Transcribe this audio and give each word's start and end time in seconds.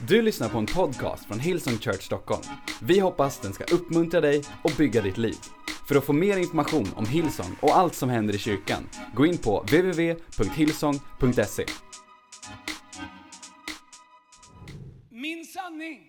Du 0.00 0.22
lyssnar 0.22 0.48
på 0.48 0.58
en 0.58 0.66
podcast 0.66 1.26
från 1.26 1.40
Hillsong 1.40 1.78
Church 1.78 2.02
Stockholm. 2.02 2.42
Vi 2.82 3.00
hoppas 3.00 3.40
den 3.40 3.52
ska 3.52 3.64
uppmuntra 3.64 4.20
dig 4.20 4.42
och 4.62 4.72
bygga 4.78 5.02
ditt 5.02 5.18
liv. 5.18 5.36
För 5.88 5.96
att 5.96 6.04
få 6.04 6.12
mer 6.12 6.36
information 6.36 6.88
om 6.96 7.06
Hillsong 7.06 7.56
och 7.60 7.76
allt 7.76 7.94
som 7.94 8.10
händer 8.10 8.34
i 8.34 8.38
kyrkan, 8.38 8.88
gå 9.14 9.26
in 9.26 9.38
på 9.38 9.60
www.hillsong.se. 9.60 11.64
Min 15.10 15.44
sanning. 15.44 16.00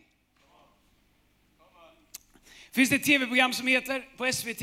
Finns 2.72 2.90
det 2.90 2.96
ett 2.96 3.04
tv-program 3.04 3.54
som 3.54 3.68
heter 3.68 4.06
på 4.18 4.32
SVT. 4.34 4.60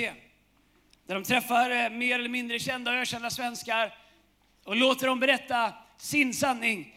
Där 1.06 1.14
de 1.14 1.24
träffar 1.24 1.70
eh, 1.70 1.90
mer 1.90 2.18
eller 2.18 2.28
mindre 2.28 2.58
kända 2.58 2.90
och 2.90 2.96
ökända 2.96 3.30
svenskar 3.30 3.94
och 4.64 4.76
låter 4.76 5.06
dem 5.06 5.20
berätta 5.20 5.72
sin 5.98 6.34
sanning. 6.34 6.93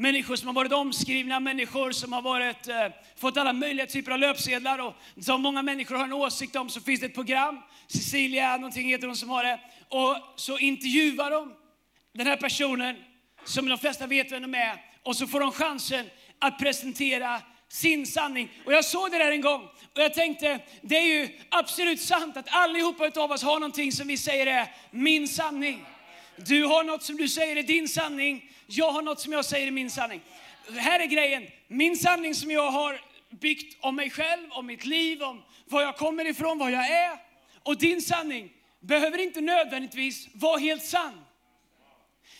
Människor 0.00 0.36
som 0.36 0.46
har 0.46 0.54
varit 0.54 0.72
omskrivna, 0.72 1.40
människor 1.40 1.92
som 1.92 2.12
har 2.12 2.22
varit, 2.22 2.68
eh, 2.68 2.86
fått 3.16 3.36
alla 3.36 3.52
möjliga 3.52 3.86
typer 3.86 4.12
av 4.12 4.18
löpsedlar 4.18 4.78
och 4.78 4.94
som 5.20 5.42
många 5.42 5.62
människor 5.62 5.96
har 5.96 6.04
en 6.04 6.12
åsikt 6.12 6.56
om. 6.56 6.68
Så 6.68 6.80
finns 6.80 7.00
det 7.00 7.06
ett 7.06 7.14
program, 7.14 7.60
Cecilia 7.86 8.56
någonting 8.56 8.88
heter 8.88 9.06
hon 9.06 9.16
som 9.16 9.28
har 9.28 9.44
det. 9.44 9.60
Och 9.88 10.16
så 10.36 10.58
intervjuar 10.58 11.30
de 11.30 11.54
den 12.14 12.26
här 12.26 12.36
personen, 12.36 12.96
som 13.44 13.68
de 13.68 13.78
flesta 13.78 14.06
vet 14.06 14.32
vem 14.32 14.42
de 14.42 14.54
är. 14.54 14.84
Och 15.02 15.16
så 15.16 15.26
får 15.26 15.40
de 15.40 15.52
chansen 15.52 16.06
att 16.38 16.58
presentera 16.58 17.42
sin 17.68 18.06
sanning. 18.06 18.50
Och 18.66 18.72
jag 18.72 18.84
såg 18.84 19.10
det 19.10 19.18
där 19.18 19.32
en 19.32 19.40
gång 19.40 19.62
och 19.94 20.02
jag 20.02 20.14
tänkte, 20.14 20.60
det 20.82 20.96
är 20.96 21.06
ju 21.06 21.28
absolut 21.48 22.00
sant 22.00 22.36
att 22.36 22.46
allihopa 22.48 23.20
av 23.20 23.30
oss 23.30 23.42
har 23.42 23.60
någonting 23.60 23.92
som 23.92 24.08
vi 24.08 24.16
säger 24.16 24.46
är 24.46 24.74
min 24.90 25.28
sanning. 25.28 25.84
Du 26.46 26.64
har 26.64 26.84
något 26.84 27.02
som 27.02 27.16
du 27.16 27.28
säger 27.28 27.56
är 27.56 27.62
din 27.62 27.88
sanning, 27.88 28.52
jag 28.66 28.92
har 28.92 29.02
något 29.02 29.20
som 29.20 29.32
jag 29.32 29.44
säger 29.44 29.66
är 29.66 29.70
min 29.70 29.90
sanning. 29.90 30.20
Här 30.76 31.00
är 31.00 31.06
grejen, 31.06 31.46
min 31.68 31.96
sanning 31.96 32.34
som 32.34 32.50
jag 32.50 32.70
har 32.70 33.00
byggt 33.30 33.76
om 33.80 33.96
mig 33.96 34.10
själv, 34.10 34.52
om 34.52 34.66
mitt 34.66 34.84
liv, 34.84 35.22
om 35.22 35.42
var 35.64 35.82
jag 35.82 35.96
kommer 35.96 36.24
ifrån, 36.24 36.58
vad 36.58 36.70
jag 36.70 36.90
är. 36.90 37.18
Och 37.62 37.78
din 37.78 38.02
sanning 38.02 38.52
behöver 38.80 39.18
inte 39.18 39.40
nödvändigtvis 39.40 40.28
vara 40.34 40.58
helt 40.58 40.84
sann. 40.84 41.24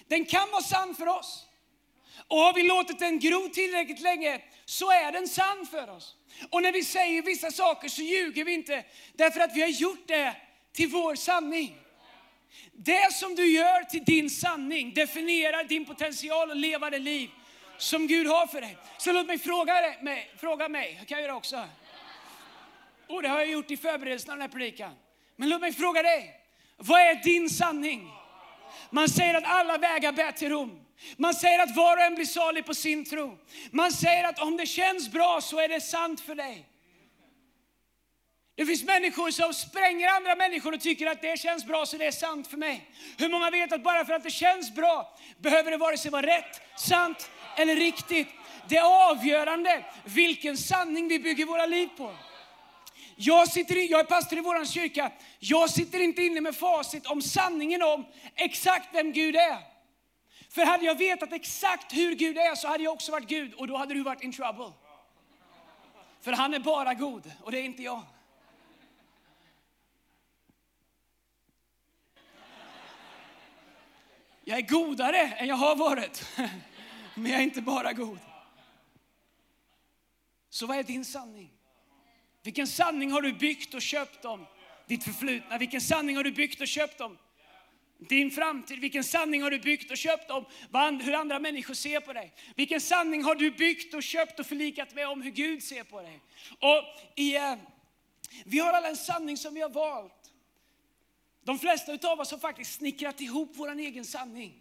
Den 0.09 0.25
kan 0.25 0.51
vara 0.51 0.63
sann 0.63 0.95
för 0.95 1.07
oss. 1.07 1.45
Och 2.29 2.39
har 2.39 2.53
vi 2.53 2.63
låtit 2.63 2.99
den 2.99 3.19
gro 3.19 3.49
tillräckligt 3.49 4.01
länge 4.01 4.41
så 4.65 4.91
är 4.91 5.13
den 5.13 5.29
sann 5.29 5.67
för 5.71 5.91
oss. 5.91 6.15
Och 6.51 6.63
när 6.63 6.73
vi 6.73 6.85
säger 6.85 7.23
vissa 7.23 7.51
saker 7.51 7.89
så 7.89 8.03
ljuger 8.03 8.45
vi 8.45 8.53
inte 8.53 8.85
därför 9.13 9.41
att 9.41 9.57
vi 9.57 9.61
har 9.61 9.69
gjort 9.69 10.09
det 10.09 10.37
till 10.73 10.89
vår 10.89 11.15
sanning. 11.15 11.77
Det 12.73 13.13
som 13.13 13.35
du 13.35 13.47
gör 13.47 13.85
till 13.85 14.05
din 14.05 14.31
sanning 14.31 14.95
definierar 14.95 15.65
din 15.65 15.85
potential 15.85 16.51
att 16.51 16.57
leva 16.57 16.91
det 16.91 16.99
liv 16.99 17.31
som 17.79 18.07
Gud 18.07 18.27
har 18.27 18.47
för 18.47 18.61
dig. 18.61 18.77
Så 18.99 19.13
låt 19.13 19.27
mig 19.27 19.39
fråga 19.39 19.75
mig, 20.03 20.31
fråga 20.37 20.69
mig. 20.69 20.95
jag 20.99 21.09
kan 21.09 21.23
göra 21.23 21.37
också. 21.37 21.65
Och 23.09 23.23
det 23.23 23.29
har 23.29 23.39
jag 23.39 23.51
gjort 23.51 23.71
i 23.71 23.77
förberedelsen 23.77 24.31
av 24.31 24.37
den 24.37 24.43
här 24.43 24.59
predikan. 24.59 24.93
Men 25.37 25.49
låt 25.49 25.61
mig 25.61 25.73
fråga 25.73 26.03
dig, 26.03 26.35
vad 26.77 27.01
är 27.01 27.15
din 27.15 27.51
sanning? 27.51 28.11
Man 28.91 29.09
säger 29.09 29.35
att 29.35 29.45
alla 29.45 29.79
vägar 29.79 30.13
bär 30.13 30.33
till 30.33 30.49
Rom. 30.49 30.81
Man 31.17 31.35
säger 31.35 31.59
att 31.59 31.77
var 31.77 31.97
och 31.97 32.03
en 32.03 32.15
blir 32.15 32.25
salig 32.25 32.67
på 32.67 32.75
sin 32.75 33.05
tro. 33.05 33.39
Man 33.71 33.93
säger 33.93 34.25
att 34.25 34.39
om 34.39 34.57
det 34.57 34.67
känns 34.67 35.11
bra 35.11 35.41
så 35.41 35.59
är 35.59 35.69
det 35.69 35.81
sant 35.81 36.21
för 36.21 36.35
dig. 36.35 36.67
Det 38.59 38.67
finns 38.67 38.85
människor 38.85 39.31
som 39.31 39.55
spränger 39.55 40.09
andra 40.09 40.35
människor 40.35 40.75
och 40.75 40.81
tycker 40.81 41.07
att 41.07 41.23
det 41.23 41.41
känns 41.41 41.65
bra 41.65 41.87
så 41.87 41.97
det 41.97 42.07
är 42.07 42.11
sant 42.11 42.47
för 42.47 42.57
mig. 42.57 42.91
Hur 43.19 43.29
många 43.29 43.51
vet 43.51 43.73
att 43.73 43.83
bara 43.83 44.05
för 44.05 44.13
att 44.13 44.23
det 44.23 44.31
känns 44.31 44.75
bra 44.75 45.17
behöver 45.39 45.71
det 45.71 45.77
vare 45.77 45.99
sig 45.99 46.11
vara 46.11 46.27
rätt, 46.27 46.61
sant 46.77 47.31
eller 47.57 47.77
riktigt. 47.77 48.29
Det 48.69 48.77
är 48.77 49.11
avgörande 49.11 49.85
vilken 50.05 50.57
sanning 50.57 51.09
vi 51.09 51.19
bygger 51.19 51.47
våra 51.47 51.67
liv 51.67 51.89
på. 51.97 52.15
Jag, 53.17 53.49
sitter 53.49 53.77
i, 53.77 53.87
jag 53.87 54.01
är 54.01 54.05
pastor 54.05 54.39
i 54.39 54.43
vår 54.43 54.65
kyrka. 54.65 55.13
Jag 55.39 55.71
sitter 55.71 56.01
inte 56.01 56.23
inne 56.23 56.41
med 56.41 56.57
facit 56.57 57.07
om 57.07 57.23
sanningen 57.23 57.83
om 57.83 58.07
exakt 58.35 58.89
vem 58.93 59.13
Gud 59.13 59.37
är. 59.37 59.59
För 60.51 60.65
hade 60.65 60.85
jag 60.85 60.99
vetat 60.99 61.33
exakt 61.33 61.93
hur 61.93 62.15
Gud 62.15 62.39
är 62.39 62.55
så 62.55 62.69
hade 62.69 62.85
jag 62.85 62.93
också 62.93 63.13
varit 63.13 63.29
Gud 63.29 63.55
och 63.55 63.67
då 63.67 63.77
hade 63.77 63.95
du 63.95 64.03
varit 64.03 64.23
in 64.23 64.33
trouble. 64.33 64.73
För 66.21 66.33
han 66.33 66.55
är 66.55 66.59
bara 66.59 66.95
god 66.95 67.33
och 67.43 67.53
det 67.53 67.59
är 67.59 67.65
inte 67.65 67.83
jag. 67.83 68.03
Jag 74.49 74.59
är 74.59 74.63
godare 74.63 75.19
än 75.19 75.49
jag 75.49 75.57
har 75.57 75.77
varit. 75.77 76.27
Men 77.15 77.33
jag 77.33 77.41
är 77.41 77.45
inte 77.45 77.63
bara 77.63 77.93
god. 77.93 78.19
Så 80.51 80.67
vad 80.67 80.79
är 80.79 80.83
din 80.83 81.05
sanning? 81.05 81.51
Vilken 82.43 82.67
sanning 82.67 83.11
har 83.11 83.23
du 83.23 83.33
byggt 83.33 83.75
och 83.75 83.83
köpt 83.83 84.25
om 84.25 84.47
ditt 84.87 85.05
förflutna? 85.05 85.59
Vilken 85.59 85.81
sanning 85.81 86.17
har 86.17 86.25
du 86.25 86.33
byggt 86.33 86.61
och 86.61 86.69
köpt 86.69 87.01
om 87.01 87.19
din 87.99 88.31
framtid? 88.31 88.79
Vilken 88.81 89.05
sanning 89.05 89.43
har 89.43 89.51
du 89.51 89.59
byggt 89.59 89.91
och 89.91 89.97
köpt 89.97 90.31
om 90.31 90.45
hur 91.01 91.15
andra 91.15 91.39
människor 91.39 91.75
ser 91.75 92.01
på 92.01 92.13
dig? 92.13 92.35
Vilken 92.57 92.81
sanning 92.81 93.25
har 93.25 93.35
du 93.35 93.51
byggt 93.51 93.95
och 93.95 94.03
köpt 94.03 94.41
och 94.41 94.47
förlikat 94.47 94.95
med 94.95 95.09
om 95.09 95.23
hur 95.23 95.31
Gud 95.31 95.63
ser 95.63 95.85
på 95.85 96.03
dig? 96.03 96.21
Och 96.59 96.85
i, 97.17 97.37
eh, 97.37 97.55
vi 98.45 98.59
har 98.59 98.73
alla 98.73 98.89
en 98.89 98.97
sanning 98.97 99.37
som 99.37 99.55
vi 99.55 99.61
har 99.61 99.71
valt. 99.71 100.18
De 101.49 101.59
flesta 101.59 102.09
av 102.09 102.21
oss 102.21 102.31
har 102.31 102.39
faktiskt 102.39 102.75
snickrat 102.75 103.21
ihop 103.21 103.53
vår 103.55 103.79
egen 103.79 104.05
sanning. 104.05 104.55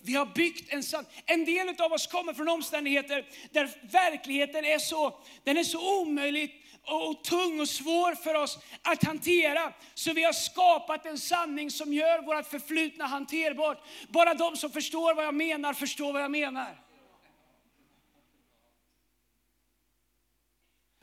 Vi 0.00 0.14
har 0.14 0.26
byggt 0.26 0.72
en 0.72 0.82
sanning. 0.82 1.10
En 1.26 1.44
del 1.44 1.80
av 1.80 1.92
oss 1.92 2.06
kommer 2.06 2.34
från 2.34 2.48
omständigheter 2.48 3.26
där 3.50 3.70
verkligheten 3.92 4.64
är 4.64 4.78
så, 4.78 5.18
den 5.44 5.56
är 5.56 5.64
så 5.64 6.02
omöjlig 6.02 6.64
och 6.82 7.24
tung 7.24 7.60
och 7.60 7.68
svår 7.68 8.14
för 8.14 8.34
oss 8.34 8.58
att 8.82 9.04
hantera. 9.04 9.72
Så 9.94 10.12
vi 10.12 10.24
har 10.24 10.32
skapat 10.32 11.06
en 11.06 11.18
sanning 11.18 11.70
som 11.70 11.92
gör 11.92 12.22
vårt 12.22 12.46
förflutna 12.46 13.06
hanterbart. 13.06 13.82
Bara 14.08 14.34
de 14.34 14.56
som 14.56 14.70
förstår 14.70 15.14
vad 15.14 15.24
jag 15.24 15.34
menar, 15.34 15.74
förstår 15.74 16.12
vad 16.12 16.22
jag 16.22 16.30
menar. 16.30 16.82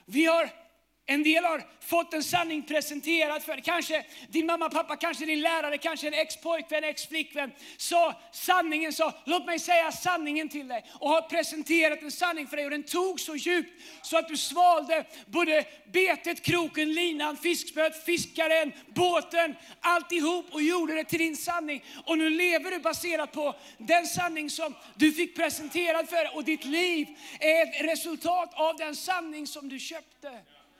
Vi 0.05 0.25
har 0.25 0.62
en 1.06 1.24
del 1.24 1.44
har 1.44 1.64
fått 1.80 2.14
en 2.14 2.24
sanning 2.24 2.64
presenterad 2.64 3.44
för 3.44 3.58
Kanske 3.58 4.06
din 4.30 4.46
mamma, 4.46 4.69
pappa, 4.69 4.96
kanske 4.96 5.25
din 5.25 5.41
lärare, 5.41 5.78
kanske 5.78 6.08
en 6.08 6.14
ex-pojkvän, 6.14 6.84
ex-flickvän 6.84 7.52
sa 7.78 8.22
sanningen, 8.31 8.94
sa 8.94 9.14
låt 9.25 9.46
mig 9.46 9.59
säga 9.59 9.91
sanningen 9.91 10.50
till 10.50 10.68
dig 10.68 10.86
och 11.00 11.09
har 11.09 11.22
presenterat 11.22 12.02
en 12.02 12.12
sanning 12.12 12.47
för 12.47 12.58
dig 12.58 12.66
och 12.66 12.72
den 12.72 12.84
tog 12.84 13.19
så 13.19 13.36
djupt 13.36 13.81
så 14.02 14.18
att 14.18 14.28
du 14.28 14.38
svalde 14.38 15.06
både 15.25 15.66
betet, 15.94 16.41
kroken, 16.41 16.94
linan, 16.94 17.38
fiskspöet, 17.38 18.06
fiskaren, 18.06 18.72
båten, 18.96 19.56
alltihop 19.81 20.46
och 20.52 20.62
gjorde 20.62 20.94
det 20.94 21.03
till 21.03 21.20
din 21.20 21.38
sanning. 21.38 21.84
Och 22.06 22.18
nu 22.18 22.30
lever 22.30 22.72
du 22.72 22.80
baserat 22.80 23.31
på 23.31 23.56
den 23.78 24.06
sanning 24.06 24.50
som 24.50 24.75
du 24.96 25.12
fick 25.12 25.35
presenterad 25.35 26.09
för 26.09 26.16
dig 26.16 26.31
och 26.34 26.44
ditt 26.44 26.66
liv 26.66 27.08
är 27.40 27.64
ett 27.64 27.91
resultat 27.91 28.53
av 28.53 28.78
den 28.78 28.96
sanning 28.96 29.47
som 29.47 29.70
du 29.70 29.80
köpte 29.80 30.31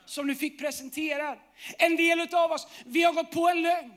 som 0.06 0.28
du 0.28 0.36
fick 0.36 0.60
presenterad. 0.60 1.38
En 1.78 1.96
del 1.96 2.36
av 2.36 2.52
oss, 2.52 2.68
vi 2.86 3.04
har 3.04 3.14
gått 3.14 3.32
på 3.32 3.50
en 3.50 3.62
lögn. 3.62 3.94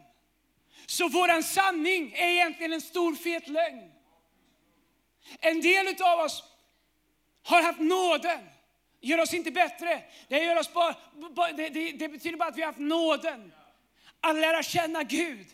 Så 0.86 1.08
våran 1.08 1.42
sanning 1.42 2.12
är 2.12 2.28
egentligen 2.28 2.72
en 2.72 2.80
stor 2.80 3.14
fet 3.14 3.48
lögn. 3.48 3.92
En 5.40 5.60
del 5.60 6.02
av 6.02 6.18
oss 6.18 6.44
har 7.42 7.62
haft 7.62 7.80
nåden. 7.80 8.40
Gör 9.00 9.20
oss 9.20 9.34
inte 9.34 9.50
bättre. 9.50 10.02
Det, 10.28 10.38
gör 10.38 10.58
oss 10.58 10.72
bara, 10.72 10.96
det, 11.52 11.68
det, 11.68 11.92
det 11.92 12.08
betyder 12.08 12.36
bara 12.36 12.48
att 12.48 12.56
vi 12.56 12.62
har 12.62 12.66
haft 12.66 12.78
nåden 12.78 13.52
att 14.20 14.36
lära 14.36 14.62
känna 14.62 15.02
Gud 15.02 15.46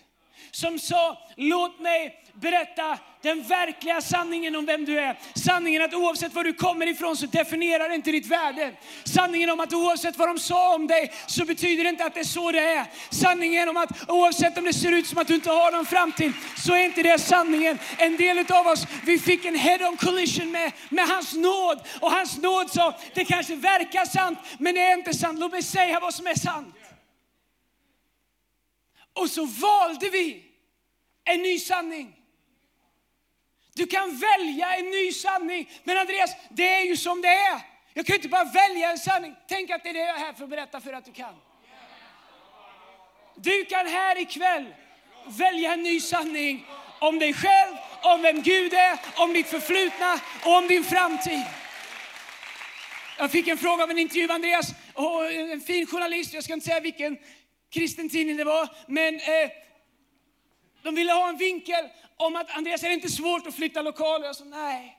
som 0.51 0.79
sa, 0.79 1.19
låt 1.37 1.81
mig 1.81 2.23
berätta 2.35 2.99
den 3.23 3.43
verkliga 3.43 4.01
sanningen 4.01 4.57
om 4.57 4.67
vem 4.67 4.85
du 4.85 5.01
är. 5.01 5.19
Sanningen 5.35 5.83
att 5.83 5.95
oavsett 5.95 6.35
var 6.35 6.45
du 6.45 6.53
kommer 6.53 6.87
ifrån 6.87 7.17
så 7.17 7.27
definierar 7.27 7.89
det 7.89 7.95
inte 7.95 8.13
ditt 8.13 8.27
värde. 8.27 8.73
Sanningen 9.05 9.51
om 9.51 9.61
att 9.61 9.73
oavsett 9.73 10.17
vad 10.17 10.29
de 10.29 10.39
sa 10.39 10.75
om 10.75 10.87
dig 10.87 11.13
så 11.27 11.45
betyder 11.45 11.85
det 11.85 11.91
inte 11.91 12.05
att 12.05 12.15
det 12.15 12.21
är 12.21 12.25
så 12.25 12.53
det 12.53 12.61
är. 12.61 12.87
Sanningen 13.11 13.69
om 13.69 13.77
att 13.77 14.11
oavsett 14.11 14.59
om 14.59 14.65
det 14.65 14.73
ser 14.73 14.93
ut 14.93 15.07
som 15.07 15.19
att 15.19 15.27
du 15.27 15.35
inte 15.35 15.51
har 15.51 15.73
någon 15.73 15.87
framtid 15.87 16.33
så 16.57 16.75
är 16.75 16.85
inte 16.85 17.03
det 17.03 17.19
sanningen. 17.19 17.79
En 17.99 18.17
del 18.17 18.53
av 18.53 18.67
oss, 18.67 18.87
vi 19.05 19.19
fick 19.19 19.45
en 19.45 19.57
head-on 19.57 19.97
collision 19.97 20.51
med, 20.51 20.73
med 20.89 21.09
hans 21.09 21.35
nåd. 21.35 21.81
Och 22.01 22.11
hans 22.11 22.39
nåd 22.39 22.71
sa, 22.71 22.95
det 23.15 23.25
kanske 23.25 23.55
verkar 23.55 24.05
sant 24.05 24.39
men 24.59 24.75
det 24.75 24.81
är 24.81 24.95
inte 24.95 25.15
sant. 25.15 25.39
Låt 25.39 25.53
mig 25.53 25.63
säga 25.63 26.01
vad 26.01 26.15
som 26.15 26.27
är 26.27 26.35
sant. 26.35 26.75
Och 29.13 29.31
så 29.31 29.45
valde 29.45 30.11
vi 30.11 30.45
en 31.25 31.43
ny 31.43 31.59
sanning. 31.59 32.17
Du 33.75 33.87
kan 33.87 34.17
välja 34.17 34.77
en 34.77 34.91
ny 34.91 35.13
sanning. 35.13 35.71
Men 35.85 35.99
Andreas, 35.99 36.31
det 36.51 36.69
är 36.69 36.85
ju 36.85 36.97
som 36.97 37.23
det 37.23 37.29
är. 37.29 37.61
Jag 37.95 38.07
kan 38.07 38.17
inte 38.17 38.29
bara 38.29 38.45
välja 38.45 38.91
en 38.91 38.99
sanning. 38.99 39.35
Tänk 39.49 39.71
att 39.71 39.83
det 39.83 39.89
är 39.89 39.95
det 39.95 39.99
jag 39.99 40.17
är 40.17 40.19
här 40.19 40.33
för 40.33 40.45
att 40.45 40.51
berätta 40.51 40.81
för 40.81 40.93
att 40.93 41.05
du 41.05 41.13
kan. 41.13 41.35
Du 43.37 43.65
kan 43.65 43.87
här 43.87 44.19
ikväll 44.19 44.75
välja 45.27 45.73
en 45.73 45.83
ny 45.83 46.01
sanning 46.01 46.67
om 46.99 47.19
dig 47.19 47.35
själv, 47.35 47.77
om 48.03 48.23
vem 48.23 48.43
Gud 48.43 48.75
är, 48.75 48.99
om 49.17 49.33
ditt 49.33 49.47
förflutna 49.47 50.21
och 50.45 50.57
om 50.57 50.69
din 50.69 50.85
framtid. 50.85 51.43
Jag 53.19 53.31
fick 53.31 53.49
en 53.49 53.59
fråga 53.59 53.85
av 53.85 53.91
en 53.91 53.99
intervju 53.99 54.31
Andreas, 54.31 54.75
och 54.95 55.33
en 55.33 55.61
fin 55.61 55.87
journalist, 55.87 56.35
jag 56.35 56.45
ska 56.45 56.53
inte 56.53 56.67
säga 56.67 56.81
vilken 56.81 57.19
kristen 57.73 58.09
tidning 58.09 58.37
det 58.37 58.45
var, 58.45 58.69
men 58.87 59.15
eh, 59.15 59.51
de 60.83 60.95
ville 60.95 61.13
ha 61.13 61.29
en 61.29 61.37
vinkel 61.37 61.89
om 62.17 62.37
att 62.37 62.57
Andreas, 62.57 62.83
är 62.83 62.89
det 62.89 62.95
inte 62.95 63.09
svårt 63.09 63.47
att 63.47 63.55
flytta 63.55 63.83
lokaler? 63.83 64.27
Jag 64.27 64.37
sa 64.37 64.45
nej. 64.45 64.99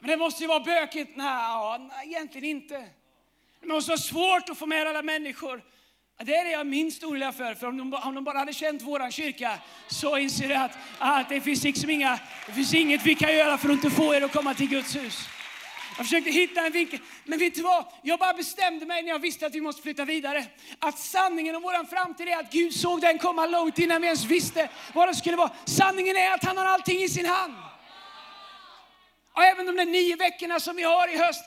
Men 0.00 0.10
det 0.10 0.16
måste 0.16 0.42
ju 0.42 0.48
vara 0.48 0.60
bökigt. 0.60 1.16
Nej, 1.16 1.78
nej 1.78 2.06
egentligen 2.06 2.48
inte. 2.48 2.88
Det 3.60 3.66
måste 3.66 3.90
vara 3.90 3.98
svårt 3.98 4.48
att 4.48 4.58
få 4.58 4.66
med 4.66 4.86
alla 4.86 5.02
människor. 5.02 5.62
Det 6.24 6.34
är 6.34 6.44
det 6.44 6.50
jag 6.50 6.66
minst 6.66 7.04
orolig 7.04 7.34
för. 7.34 7.54
För 7.54 7.66
om 7.66 7.76
de, 7.76 7.94
om 7.94 8.14
de 8.14 8.24
bara 8.24 8.38
hade 8.38 8.52
känt 8.52 8.82
vår 8.82 9.10
kyrka 9.10 9.58
så 9.88 10.18
inser 10.18 10.48
du 10.48 10.54
att, 10.54 10.78
att 10.98 11.28
det, 11.28 11.40
finns 11.40 11.64
liksom 11.64 11.90
inga, 11.90 12.20
det 12.46 12.52
finns 12.52 12.74
inget 12.74 13.06
vi 13.06 13.14
kan 13.14 13.34
göra 13.34 13.58
för 13.58 13.68
att 13.68 13.74
inte 13.74 13.90
få 13.90 14.14
er 14.14 14.22
att 14.22 14.32
komma 14.32 14.54
till 14.54 14.68
Guds 14.68 14.96
hus. 14.96 15.28
Jag 15.96 16.06
försökte 16.06 16.30
hitta 16.30 16.66
en 16.66 16.72
vinkel. 16.72 17.00
Men 17.24 17.38
vet 17.38 17.54
du 17.54 17.62
vad? 17.62 17.84
Jag 18.02 18.18
bara 18.18 18.32
bestämde 18.32 18.86
mig 18.86 19.02
när 19.02 19.08
jag 19.08 19.18
visste 19.18 19.46
att 19.46 19.54
vi 19.54 19.60
måste 19.60 19.82
flytta 19.82 20.04
vidare. 20.04 20.44
Att 20.78 20.98
sanningen 20.98 21.56
om 21.56 21.62
vår 21.62 21.86
framtid 21.86 22.28
är 22.28 22.36
att 22.36 22.52
Gud 22.52 22.74
såg 22.74 23.00
den 23.00 23.18
komma 23.18 23.46
långt 23.46 23.78
innan 23.78 24.00
vi 24.00 24.06
ens 24.06 24.24
visste 24.24 24.68
vad 24.94 25.08
det 25.08 25.14
skulle 25.14 25.36
vara. 25.36 25.50
Sanningen 25.64 26.16
är 26.16 26.34
att 26.34 26.44
han 26.44 26.56
har 26.56 26.64
allting 26.64 27.02
i 27.02 27.08
sin 27.08 27.26
hand. 27.26 27.54
Och 29.34 29.42
även 29.42 29.66
de 29.66 29.76
där 29.76 29.84
nio 29.84 30.16
veckorna 30.16 30.60
som 30.60 30.76
vi 30.76 30.82
har 30.82 31.14
i 31.14 31.18
höst, 31.18 31.44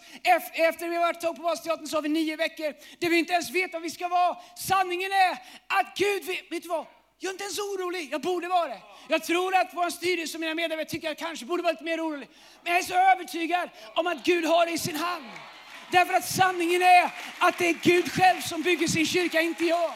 efter 0.53 0.89
vi 0.89 0.95
har 0.95 1.03
varit 1.03 1.38
på 1.38 1.41
Vasateatern 1.44 1.88
så 1.88 1.98
har 1.98 2.01
vi 2.01 2.09
nio 2.09 2.36
veckor 2.36 2.74
där 3.00 3.09
vi 3.09 3.18
inte 3.18 3.33
ens 3.33 3.51
vet 3.51 3.74
vad 3.74 3.81
vi 3.81 3.89
ska 3.89 4.07
vara. 4.07 4.38
Sanningen 4.57 5.12
är 5.12 5.31
att 5.68 5.98
Gud, 5.98 6.25
vet 6.50 6.63
du 6.63 6.69
vad? 6.69 6.86
Jag 7.19 7.29
är 7.29 7.33
inte 7.33 7.44
ens 7.44 7.59
orolig, 7.59 8.09
jag 8.12 8.21
borde 8.21 8.47
vara 8.47 8.67
det. 8.67 8.81
Jag 9.07 9.23
tror 9.23 9.56
att 9.56 9.69
vår 9.73 9.89
styrelse 9.89 10.38
och 10.38 10.41
mina 10.41 10.56
medarbetare 10.56 10.89
tycker 10.89 11.12
att 11.12 11.21
jag 11.21 11.27
kanske 11.27 11.45
borde 11.45 11.63
vara 11.63 11.71
lite 11.71 11.83
mer 11.83 12.07
orolig. 12.07 12.29
Men 12.63 12.73
jag 12.73 12.79
är 12.79 12.83
så 12.83 12.94
övertygad 12.94 13.69
om 13.95 14.07
att 14.07 14.23
Gud 14.23 14.45
har 14.45 14.65
det 14.65 14.71
i 14.71 14.77
sin 14.77 14.95
hand. 14.95 15.25
Därför 15.91 16.13
att 16.13 16.25
sanningen 16.25 16.81
är 16.81 17.12
att 17.39 17.57
det 17.57 17.69
är 17.69 17.73
Gud 17.73 18.12
själv 18.12 18.41
som 18.41 18.62
bygger 18.62 18.88
sin 18.88 19.06
kyrka, 19.06 19.41
inte 19.41 19.65
jag. 19.65 19.91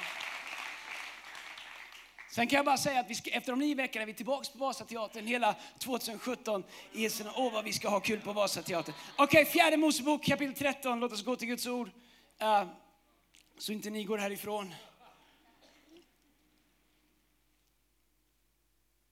Sen 2.31 2.47
kan 2.47 2.57
jag 2.57 2.65
bara 2.65 2.77
säga 2.77 2.99
att 2.99 3.09
vi 3.09 3.15
ska, 3.15 3.29
efter 3.29 3.51
de 3.51 3.59
nio 3.59 3.75
veckorna 3.75 4.01
är 4.01 4.07
vi 4.07 4.13
tillbaka 4.13 4.49
på 4.51 4.57
Vasateatern 4.57 5.27
hela 5.27 5.55
2017. 5.79 6.63
Åh, 7.35 7.53
vad 7.53 7.65
vi 7.65 7.73
ska 7.73 7.89
ha 7.89 7.99
kul 7.99 8.19
på 8.19 8.33
Vasateatern. 8.33 8.95
Okej, 9.15 9.41
okay, 9.41 9.45
fjärde 9.53 9.77
Mosebok 9.77 10.23
kapitel 10.23 10.55
13. 10.55 10.99
Låt 10.99 11.13
oss 11.13 11.23
gå 11.23 11.35
till 11.35 11.47
Guds 11.47 11.67
ord. 11.67 11.87
Uh, 12.41 12.63
så 13.57 13.71
inte 13.71 13.89
ni 13.89 14.03
går 14.03 14.17
härifrån. 14.17 14.73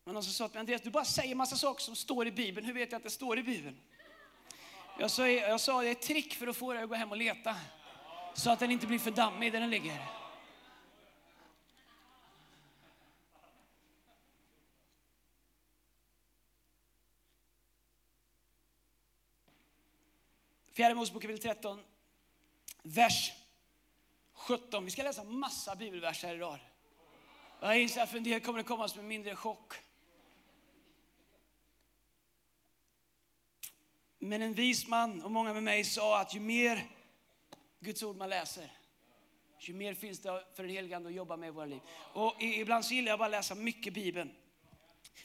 Men 0.07 0.13
någon 0.13 0.23
som 0.23 0.33
sa 0.33 0.47
till 0.47 0.53
mig, 0.53 0.59
Andreas, 0.59 0.81
du 0.81 0.89
bara 0.89 1.05
säger 1.05 1.35
massa 1.35 1.55
saker 1.55 1.83
som 1.83 1.95
står 1.95 2.27
i 2.27 2.31
Bibeln. 2.31 2.67
Hur 2.67 2.73
vet 2.73 2.91
jag 2.91 2.97
att 2.97 3.03
det 3.03 3.09
står 3.09 3.39
i 3.39 3.43
Bibeln? 3.43 3.77
Jag 4.99 5.11
sa, 5.11 5.27
jag 5.27 5.61
sa 5.61 5.81
det 5.81 5.87
är 5.87 5.91
ett 5.91 6.01
trick 6.01 6.33
för 6.33 6.47
att 6.47 6.57
få 6.57 6.73
dig 6.73 6.83
att 6.83 6.89
gå 6.89 6.95
hem 6.95 7.11
och 7.11 7.17
leta. 7.17 7.55
Så 8.33 8.49
att 8.49 8.59
den 8.59 8.71
inte 8.71 8.87
blir 8.87 8.99
för 8.99 9.11
dammig 9.11 9.51
där 9.51 9.59
den 9.59 9.69
ligger. 9.69 10.05
Fjärde 20.73 20.95
Mosebok 20.95 21.21
kapitel 21.21 21.55
13, 21.55 21.83
vers 22.83 23.31
17. 24.33 24.85
Vi 24.85 24.91
ska 24.91 25.03
läsa 25.03 25.23
massa 25.23 25.75
bibelverser 25.75 26.27
här 26.27 26.35
idag. 26.35 26.59
Jag 27.59 27.81
inser 27.81 28.01
att 28.01 28.09
för 28.09 28.17
en 28.17 28.23
del 28.23 28.41
kommer 28.41 28.57
det 28.59 28.63
komma 28.63 28.87
som 28.87 28.99
en 28.99 29.07
mindre 29.07 29.35
chock. 29.35 29.86
Men 34.19 34.41
en 34.41 34.53
vis 34.53 34.87
man 34.87 35.21
och 35.21 35.31
många 35.31 35.53
med 35.53 35.63
mig 35.63 35.83
sa 35.83 36.21
att 36.21 36.35
ju 36.35 36.39
mer 36.39 36.87
Guds 37.79 38.03
ord 38.03 38.15
man 38.15 38.29
läser, 38.29 38.71
ju 39.59 39.73
mer 39.73 39.93
finns 39.93 40.19
det 40.19 40.43
för 40.55 40.63
den 40.63 40.71
helige 40.71 40.95
Ande 40.95 41.09
att 41.09 41.15
jobba 41.15 41.37
med 41.37 41.47
i 41.47 41.51
våra 41.51 41.65
liv. 41.65 41.79
Och 42.13 42.41
ibland 42.41 42.85
så 42.85 42.93
gillar 42.93 43.09
jag 43.09 43.19
bara 43.19 43.25
att 43.25 43.31
läsa 43.31 43.55
mycket 43.55 43.93
Bibeln. 43.93 44.31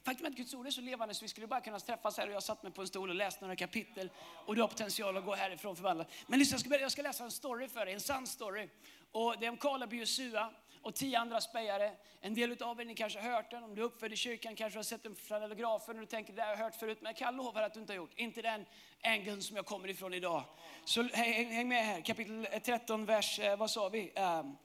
Faktum 0.04 0.26
är 0.26 0.30
att 0.30 0.36
Guds 0.36 0.54
ord 0.54 0.66
är 0.66 0.70
så 0.70 0.80
levande 0.80 1.14
så 1.14 1.24
vi 1.24 1.28
skulle 1.28 1.46
bara 1.46 1.60
kunna 1.60 1.80
träffas 1.80 2.18
här 2.18 2.28
och 2.28 2.34
jag 2.34 2.42
satt 2.42 2.62
mig 2.62 2.72
på 2.72 2.80
en 2.80 2.86
stol 2.86 3.08
och 3.08 3.14
läste 3.14 3.40
några 3.40 3.56
kapitel 3.56 4.10
och 4.46 4.54
du 4.54 4.60
har 4.60 4.68
potential 4.68 5.16
att 5.16 5.24
gå 5.24 5.34
härifrån 5.34 5.76
förvandlad. 5.76 6.06
Men 6.26 6.38
lyssna, 6.38 6.54
jag 6.54 6.60
ska, 6.60 6.80
jag 6.80 6.92
ska 6.92 7.02
läsa 7.02 7.24
en 7.24 7.30
story 7.30 7.68
för 7.68 7.84
dig, 7.84 7.94
en 7.94 8.00
sann 8.00 8.26
story. 8.26 8.68
Och 9.12 9.34
det 9.40 9.46
är 9.46 9.50
om 9.50 9.56
Kaleb 9.56 9.88
och 9.88 9.94
Josua 9.94 10.50
och 10.82 10.94
tio 10.94 11.18
andra 11.18 11.40
spejare. 11.40 11.92
En 12.20 12.34
del 12.34 12.62
av 12.62 12.80
er 12.80 12.84
ni 12.84 12.94
kanske 12.94 13.20
har 13.20 13.30
hört 13.30 13.50
den, 13.50 13.64
om 13.64 13.74
du 13.74 13.80
är 13.80 13.86
uppfödd 13.86 14.12
i 14.12 14.16
kyrkan 14.16 14.56
kanske 14.56 14.76
du 14.76 14.78
har 14.78 14.84
sett 14.84 15.02
den 15.02 15.14
från 15.14 15.26
flanellografen 15.26 15.96
och 15.96 16.00
du 16.00 16.06
tänker 16.06 16.32
det 16.32 16.42
har 16.42 16.50
jag 16.50 16.56
hört 16.56 16.74
förut, 16.74 16.98
men 17.00 17.10
jag 17.10 17.16
kan 17.16 17.36
lova 17.36 17.64
att 17.64 17.74
du 17.74 17.80
inte 17.80 17.92
har 17.92 17.96
gjort. 17.96 18.14
Inte 18.16 18.42
den 18.42 18.66
ängeln 19.00 19.42
som 19.42 19.56
jag 19.56 19.66
kommer 19.66 19.88
ifrån 19.88 20.14
idag. 20.14 20.42
Så 20.84 21.02
häng, 21.02 21.52
häng 21.52 21.68
med 21.68 21.84
här, 21.84 22.00
kapitel 22.00 22.48
eh, 22.50 22.62
13, 22.62 23.04
vers, 23.06 23.38
eh, 23.38 23.56
vad 23.56 23.70
sa 23.70 23.88
vi? 23.88 24.12
Ehm, 24.14 24.46
um, 24.46 24.56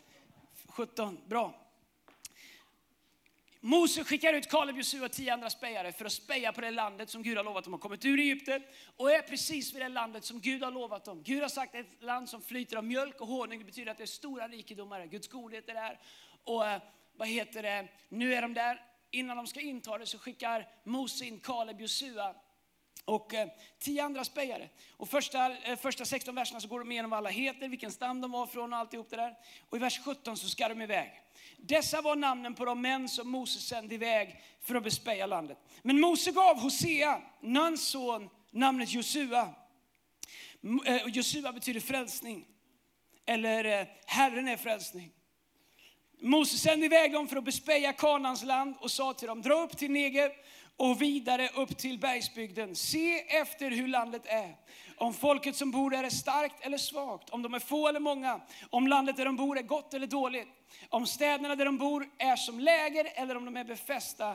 17, 0.67 1.17
bra. 1.27 1.66
Mose 3.67 4.03
skickar 4.03 4.33
ut 4.33 4.47
Kaleb, 4.49 4.77
Josua 4.77 5.05
och 5.05 5.11
tio 5.11 5.33
andra 5.33 5.49
spejare 5.49 5.91
för 5.91 6.05
att 6.05 6.11
speja 6.11 6.53
på 6.53 6.61
det 6.61 6.71
landet 6.71 7.09
som 7.09 7.23
Gud 7.23 7.37
har 7.37 7.43
lovat 7.43 7.63
dem. 7.63 7.71
De 7.71 7.73
har 7.73 7.79
kommit 7.79 8.05
ur 8.05 8.19
Egypten 8.19 8.63
och 8.95 9.11
är 9.11 9.21
precis 9.21 9.73
vid 9.73 9.81
det 9.81 9.89
landet 9.89 10.25
som 10.25 10.41
Gud 10.41 10.63
har 10.63 10.71
lovat 10.71 11.05
dem. 11.05 11.23
Gud 11.23 11.41
har 11.41 11.49
sagt 11.49 11.75
ett 11.75 12.03
land 12.03 12.29
som 12.29 12.41
flyter 12.41 12.77
av 12.77 12.83
mjölk 12.83 13.21
och 13.21 13.27
honung. 13.27 13.59
Det 13.59 13.65
betyder 13.65 13.91
att 13.91 13.97
det 13.97 14.03
är 14.03 14.05
stora 14.05 14.47
rikedomar. 14.47 15.05
Guds 15.05 15.27
godhet 15.27 15.69
är 15.69 15.73
där. 15.73 15.99
Och 16.43 16.67
eh, 16.67 16.81
vad 17.17 17.27
heter 17.27 17.63
det, 17.63 17.87
nu 18.09 18.33
är 18.33 18.41
de 18.41 18.53
där. 18.53 18.81
Innan 19.11 19.37
de 19.37 19.47
ska 19.47 19.59
inta 19.59 19.97
det 19.97 20.05
så 20.05 20.17
skickar 20.17 20.67
Mose 20.83 21.25
in 21.25 21.39
Kaleb, 21.39 21.81
Josua 21.81 22.35
och 23.07 23.33
eh, 23.33 23.47
tio 23.79 24.03
andra 24.03 24.23
spejare. 24.23 24.69
Och 24.97 25.09
första, 25.09 25.57
eh, 25.57 25.77
första 25.77 26.05
16 26.05 26.35
verserna 26.35 26.59
så 26.59 26.67
går 26.67 26.79
de 26.79 26.91
igenom 26.91 27.11
vad 27.11 27.17
alla 27.17 27.29
heter, 27.29 27.67
vilken 27.67 27.91
stam 27.91 28.21
de 28.21 28.31
var 28.31 28.47
från 28.47 28.73
och 28.73 28.79
alltihop 28.79 29.09
det 29.09 29.15
där. 29.15 29.35
Och 29.69 29.77
i 29.77 29.79
vers 29.79 29.99
17 30.05 30.37
så 30.37 30.49
ska 30.49 30.69
de 30.69 30.81
iväg. 30.81 31.11
Dessa 31.57 32.01
var 32.01 32.15
namnen 32.15 32.53
på 32.53 32.65
de 32.65 32.81
män 32.81 33.09
som 33.09 33.29
Mose 33.29 33.59
sände 33.59 33.95
iväg 33.95 34.41
för 34.61 34.75
att 34.75 34.83
bespeja 34.83 35.25
landet. 35.25 35.57
Men 35.81 35.99
Mose 35.99 36.31
gav 36.31 36.59
Hosea, 36.59 37.21
Nuns 37.41 37.87
son, 37.87 38.29
namnet 38.51 38.93
Josua. 38.93 39.49
Eh, 40.85 41.07
Josua 41.07 41.53
betyder 41.53 41.79
frälsning, 41.79 42.45
eller 43.25 43.65
eh, 43.65 43.87
Herren 44.05 44.47
är 44.47 44.57
frälsning. 44.57 45.11
Mose 46.21 46.57
sände 46.57 46.85
iväg 46.85 47.13
dem 47.13 47.27
för 47.27 47.37
att 47.37 47.43
bespeja 47.43 47.93
Kanans 47.93 48.43
land 48.43 48.75
och 48.79 48.91
sa 48.91 49.13
till 49.13 49.27
dem, 49.27 49.41
dra 49.41 49.53
upp 49.53 49.77
till 49.77 49.91
Negev 49.91 50.31
och 50.77 51.01
vidare 51.01 51.49
upp 51.55 51.77
till 51.77 51.99
bergsbygden. 51.99 52.75
Se 52.75 53.19
efter 53.19 53.71
hur 53.71 53.87
landet 53.87 54.21
är. 54.25 54.55
Om 54.97 55.13
folket 55.13 55.55
som 55.55 55.71
bor 55.71 55.89
där 55.89 56.03
är 56.03 56.09
starkt 56.09 56.65
eller 56.65 56.77
svagt, 56.77 57.29
om 57.29 57.41
de 57.41 57.53
är 57.53 57.59
få 57.59 57.87
eller 57.87 57.99
många, 57.99 58.41
om 58.69 58.87
landet 58.87 59.17
där 59.17 59.25
de 59.25 59.35
bor 59.35 59.57
är 59.57 59.61
gott 59.61 59.93
eller 59.93 60.07
dåligt, 60.07 60.47
om 60.89 61.05
städerna 61.05 61.55
där 61.55 61.65
de 61.65 61.77
bor 61.77 62.09
är 62.17 62.35
som 62.35 62.59
läger 62.59 63.07
eller 63.15 63.37
om 63.37 63.45
de 63.45 63.57
är 63.57 63.63
befästa, 63.63 64.31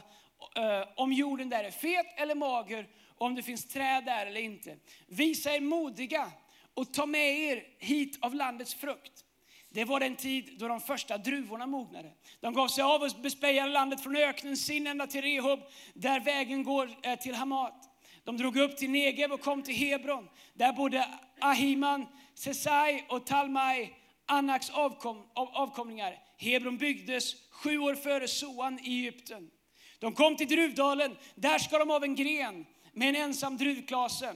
eh, 0.57 0.89
om 0.97 1.13
jorden 1.13 1.49
där 1.49 1.65
är 1.65 1.71
fet 1.71 2.07
eller 2.17 2.35
mager, 2.35 2.87
om 3.19 3.35
det 3.35 3.43
finns 3.43 3.69
träd 3.69 4.05
där 4.05 4.27
eller 4.27 4.41
inte. 4.41 4.77
Visa 5.07 5.55
er 5.55 5.61
modiga 5.61 6.33
och 6.75 6.95
ta 6.95 7.07
med 7.07 7.39
er 7.39 7.65
hit 7.79 8.19
av 8.21 8.35
landets 8.35 8.75
frukt. 8.75 9.25
Det 9.73 9.85
var 9.85 10.00
den 10.00 10.17
tid 10.17 10.50
då 10.59 10.69
de 10.69 10.81
första 10.81 11.19
druvorna 11.19 11.67
mognade. 11.67 12.12
De 12.41 12.55
gav 12.55 12.69
sig 12.69 12.85
av 12.85 13.02
och 13.02 13.11
bespejade 13.23 13.73
landet 13.73 14.00
från 14.00 14.17
öknen 14.17 14.57
Sin 14.57 14.87
ända 14.87 15.07
till 15.07 15.23
Rehob, 15.23 15.61
där 15.95 16.21
vägen 16.21 16.62
går 16.62 16.91
eh, 17.02 17.19
till 17.19 17.35
Hamat. 17.35 17.88
De 18.25 18.37
drog 18.37 18.57
upp 18.57 18.76
till 18.76 18.91
Negev 18.91 19.33
och 19.33 19.41
kom 19.41 19.62
till 19.62 19.75
Hebron. 19.75 20.29
Där 20.55 20.73
bodde 20.73 21.09
Ahiman, 21.41 22.07
Sesai 22.35 23.05
och 23.09 23.26
Talmai, 23.26 23.91
Anaks 24.26 24.71
avkom, 24.71 25.23
av, 25.35 25.49
avkomlingar. 25.49 26.19
Hebron 26.38 26.79
byggdes 26.79 27.50
sju 27.50 27.79
år 27.79 27.95
före 27.95 28.29
Soan 28.29 28.79
i 28.83 28.91
Egypten. 28.91 29.50
De 29.99 30.12
kom 30.12 30.37
till 30.37 30.49
Druvdalen. 30.49 31.17
Där 31.35 31.59
skar 31.59 31.79
de 31.79 31.91
av 31.91 32.05
en 32.05 32.14
gren 32.14 32.67
med 32.93 33.09
en 33.09 33.17
ensam 33.17 33.57
druvklase. 33.57 34.35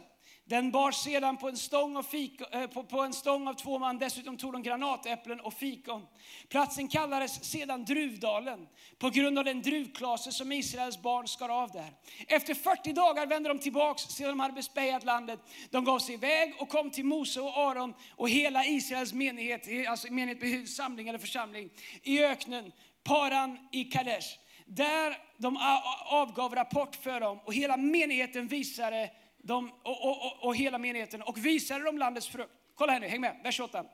Den 0.48 0.70
bars 0.70 0.96
sedan 0.96 1.36
på 1.36 1.48
en, 1.48 1.56
stång 1.56 1.96
av 1.96 2.02
fik, 2.02 2.40
eh, 2.52 2.66
på, 2.66 2.82
på 2.82 3.00
en 3.00 3.12
stång 3.12 3.48
av 3.48 3.54
två 3.54 3.78
man. 3.78 3.98
Dessutom 3.98 4.36
tog 4.36 4.52
de 4.52 4.62
granatäpplen 4.62 5.40
och 5.40 5.54
fikon. 5.54 6.06
Platsen 6.48 6.88
kallades 6.88 7.44
sedan 7.44 7.84
Druvdalen 7.84 8.66
på 8.98 9.10
grund 9.10 9.38
av 9.38 9.44
den 9.44 9.62
druvklase 9.62 10.32
som 10.32 10.52
Israels 10.52 11.02
barn 11.02 11.28
skar 11.28 11.48
av 11.48 11.70
där. 11.70 11.92
Efter 12.28 12.54
40 12.54 12.92
dagar 12.92 13.26
vände 13.26 13.48
de 13.48 13.58
tillbaks 13.58 14.02
sedan 14.02 14.28
de 14.28 14.40
hade 14.40 14.54
bespejat 14.54 15.04
landet. 15.04 15.40
De 15.70 15.84
gav 15.84 15.98
sig 15.98 16.14
iväg 16.14 16.54
och 16.58 16.68
kom 16.68 16.90
till 16.90 17.04
Mose 17.04 17.40
och 17.40 17.56
Aron 17.56 17.94
och 18.10 18.28
hela 18.28 18.64
Israels 18.64 19.12
menighet, 19.12 19.68
eh, 19.68 19.90
alltså 19.90 20.12
menighet, 20.12 20.42
eh, 20.42 20.64
samling 20.64 21.08
eller 21.08 21.18
församling, 21.18 21.70
i 22.02 22.24
öknen, 22.24 22.72
Paran 23.04 23.58
i 23.72 23.84
Kadesh. 23.84 24.28
Där 24.66 25.18
de 25.38 25.58
avgav 26.06 26.54
rapport 26.54 26.96
för 26.96 27.20
dem 27.20 27.40
och 27.44 27.54
hela 27.54 27.76
menigheten 27.76 28.48
visade 28.48 29.10
de, 29.46 29.72
och, 29.82 30.04
och, 30.04 30.26
och, 30.26 30.44
och 30.44 30.56
hela 30.56 30.78
menigheten 30.78 31.22
och 31.22 31.46
visade 31.46 31.84
dem 31.84 31.98
landets 31.98 32.28
frukt. 32.28 32.52
Kolla 32.74 32.92
här 32.92 33.00
nu, 33.00 33.08
häng 33.08 33.20
med, 33.20 33.40
vers 33.42 33.60
8. 33.60 33.84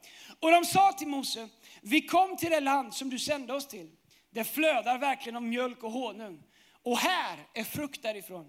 Och 0.41 0.51
de 0.51 0.65
sa 0.65 0.93
till 0.93 1.09
Mose, 1.09 1.49
vi 1.83 2.03
kom 2.03 2.37
till 2.37 2.51
det 2.51 2.61
land 2.61 2.95
som 2.95 3.11
du 3.11 3.19
sände 3.19 3.55
oss 3.55 3.69
till. 3.69 3.91
Det 4.31 4.45
flödar 4.45 4.99
verkligen 4.99 5.37
av 5.37 5.43
mjölk 5.43 5.83
och 5.83 5.93
honung. 5.93 6.43
Och 6.83 6.99
här 6.99 7.39
är 7.55 7.65
frukt 7.65 8.03
därifrån. 8.03 8.47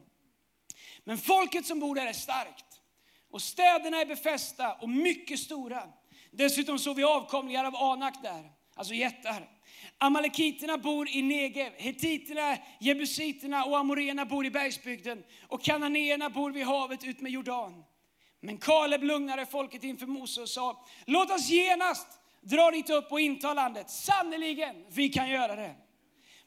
Men 1.03 1.17
folket 1.17 1.65
som 1.65 1.79
bor 1.79 1.95
där 1.95 2.05
är 2.05 2.13
starkt. 2.13 2.65
Och 3.29 3.41
städerna 3.41 4.01
är 4.01 4.05
befästa 4.05 4.74
och 4.74 4.89
mycket 4.89 5.39
stora. 5.39 5.83
Dessutom 6.31 6.79
såg 6.79 6.95
vi 6.95 7.03
avkomlingar 7.03 7.65
av 7.65 7.75
Anak 7.75 8.13
där, 8.24 8.51
alltså 8.75 8.93
jättar. 8.93 9.50
Amalekiterna 9.97 10.77
bor 10.77 11.09
i 11.09 11.21
Negev, 11.21 11.73
hetiterna, 11.77 12.57
jebusiterna 12.79 13.63
och 13.63 13.77
amoréerna 13.77 14.25
bor 14.25 14.45
i 14.45 14.51
bergsbygden 14.51 15.23
och 15.47 15.63
kananéerna 15.63 16.29
bor 16.29 16.51
vid 16.51 16.65
havet 16.65 17.03
ut 17.03 17.21
med 17.21 17.31
Jordan. 17.31 17.83
Men 18.39 18.57
Kaleb 18.57 19.03
lugnade 19.03 19.45
folket 19.45 19.83
inför 19.83 20.05
Mose 20.05 20.41
och 20.41 20.49
sa, 20.49 20.85
låt 21.05 21.31
oss 21.31 21.49
genast 21.49 22.07
dra 22.41 22.71
dit 22.71 22.89
upp 22.89 23.11
och 23.11 23.19
inta 23.19 23.53
landet. 23.53 23.89
Sannerligen, 23.89 24.85
vi 24.89 25.09
kan 25.09 25.29
göra 25.29 25.55
det. 25.55 25.75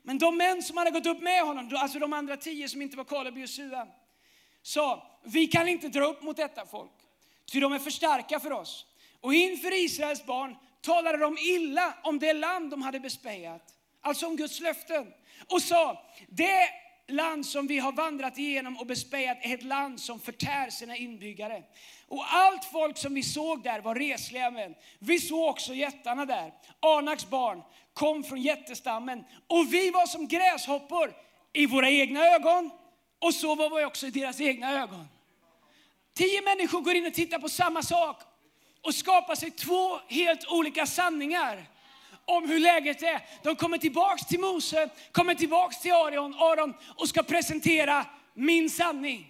Men 0.02 0.18
de 0.18 0.36
män 0.36 0.62
som 0.62 0.76
hade 0.76 0.90
gått 0.90 1.06
upp 1.06 1.22
med 1.22 1.42
honom, 1.42 1.70
alltså 1.76 1.98
de 1.98 2.12
andra 2.12 2.36
tio 2.36 2.68
som 2.68 2.82
inte 2.82 2.96
var 2.96 3.04
Kaleb 3.04 3.34
och 3.34 3.40
Josua, 3.40 3.88
sa, 4.62 5.20
vi 5.24 5.46
kan 5.46 5.68
inte 5.68 5.88
dra 5.88 6.06
upp 6.06 6.22
mot 6.22 6.36
detta 6.36 6.66
folk, 6.66 6.92
ty 7.52 7.60
de 7.60 7.72
är 7.72 7.78
för 7.78 7.90
starka 7.90 8.40
för 8.40 8.52
oss. 8.52 8.86
Och 9.20 9.34
inför 9.34 9.84
Israels 9.84 10.26
barn 10.26 10.56
talade 10.80 11.18
de 11.18 11.38
illa 11.38 11.94
om 12.02 12.18
det 12.18 12.32
land 12.32 12.70
de 12.70 12.82
hade 12.82 13.00
bespejat, 13.00 13.74
alltså 14.00 14.26
om 14.26 14.36
Guds 14.36 14.60
löften, 14.60 15.12
och 15.48 15.62
sa, 15.62 16.06
det 16.28 16.68
land 17.08 17.46
som 17.46 17.66
vi 17.66 17.78
har 17.78 17.92
vandrat 17.92 18.38
igenom 18.38 18.76
och 18.76 18.86
bespejat 18.86 19.38
är 19.42 19.54
ett 19.54 19.62
land 19.62 20.00
som 20.00 20.20
förtär 20.20 20.70
sina 20.70 20.96
inbyggare. 20.96 21.62
Och 22.08 22.34
allt 22.34 22.64
folk 22.64 22.98
som 22.98 23.14
vi 23.14 23.22
såg 23.22 23.62
där 23.62 23.80
var 23.80 23.94
resliga 23.94 24.50
män. 24.50 24.74
Vi 24.98 25.20
såg 25.20 25.48
också 25.48 25.74
jättarna 25.74 26.26
där. 26.26 26.52
Anaks 26.80 27.28
barn 27.28 27.62
kom 27.92 28.24
från 28.24 28.42
jättestammen 28.42 29.24
och 29.46 29.72
vi 29.72 29.90
var 29.90 30.06
som 30.06 30.28
gräshoppor 30.28 31.14
i 31.52 31.66
våra 31.66 31.90
egna 31.90 32.20
ögon 32.20 32.70
och 33.18 33.34
så 33.34 33.54
var 33.54 33.78
vi 33.78 33.84
också 33.84 34.06
i 34.06 34.10
deras 34.10 34.40
egna 34.40 34.82
ögon. 34.82 35.08
Tio 36.14 36.42
människor 36.42 36.80
går 36.80 36.94
in 36.94 37.06
och 37.06 37.14
tittar 37.14 37.38
på 37.38 37.48
samma 37.48 37.82
sak 37.82 38.22
och 38.86 38.94
skapar 38.94 39.34
sig 39.34 39.50
två 39.50 39.98
helt 40.08 40.46
olika 40.46 40.86
sanningar 40.86 41.64
om 42.24 42.48
hur 42.48 42.58
läget 42.58 43.02
är. 43.02 43.20
De 43.42 43.56
kommer 43.56 43.78
tillbaks 43.78 44.26
till 44.26 44.40
Mose, 44.40 44.88
kommer 45.12 45.34
tillbaks 45.34 45.80
till 45.80 45.92
Aron, 45.92 46.34
Aron 46.34 46.74
och 46.96 47.08
ska 47.08 47.22
presentera 47.22 48.06
min 48.34 48.70
sanning. 48.70 49.26